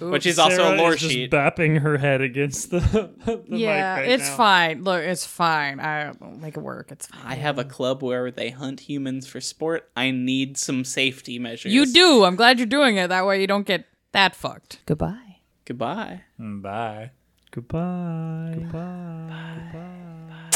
which 0.00 0.26
is 0.26 0.38
also 0.38 0.56
Sarah 0.56 0.74
a 0.74 0.76
lore 0.76 0.94
is 0.94 1.00
just 1.00 1.12
sheet. 1.12 1.30
bapping 1.30 1.80
her 1.80 1.98
head 1.98 2.20
against 2.20 2.70
the, 2.70 2.80
the 3.24 3.42
yeah, 3.48 3.96
mic 3.96 4.04
right 4.04 4.08
it's 4.12 4.28
now. 4.28 4.36
fine. 4.36 4.84
Look, 4.84 5.02
it's 5.02 5.26
fine. 5.26 5.80
I 5.80 6.12
will 6.20 6.38
make 6.38 6.56
it 6.56 6.62
work. 6.62 6.90
It's 6.90 7.06
fine. 7.06 7.20
I 7.24 7.34
have 7.34 7.58
a 7.58 7.64
club 7.64 8.02
where 8.02 8.30
they 8.30 8.50
hunt 8.50 8.80
humans 8.80 9.26
for 9.26 9.40
sport. 9.40 9.90
I 9.96 10.10
need 10.10 10.56
some 10.56 10.84
safety 10.84 11.38
measures. 11.38 11.72
You 11.72 11.86
do. 11.86 12.24
I'm 12.24 12.36
glad 12.36 12.58
you're 12.58 12.66
doing 12.66 12.96
it. 12.96 13.08
That 13.08 13.26
way 13.26 13.40
you 13.40 13.46
don't 13.46 13.66
get 13.66 13.86
that 14.12 14.34
fucked. 14.34 14.80
Goodbye. 14.86 15.36
Goodbye. 15.64 16.22
Bye. 16.38 17.10
Goodbye. 17.50 18.54
Goodbye. 18.58 20.48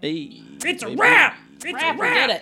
Hey. 0.00 0.42
It's 0.64 0.82
a 0.82 0.94
wrap. 0.96 1.36
It's 1.64 1.72
Crap, 1.72 1.98
we 1.98 2.08
did 2.08 2.30
it. 2.30 2.34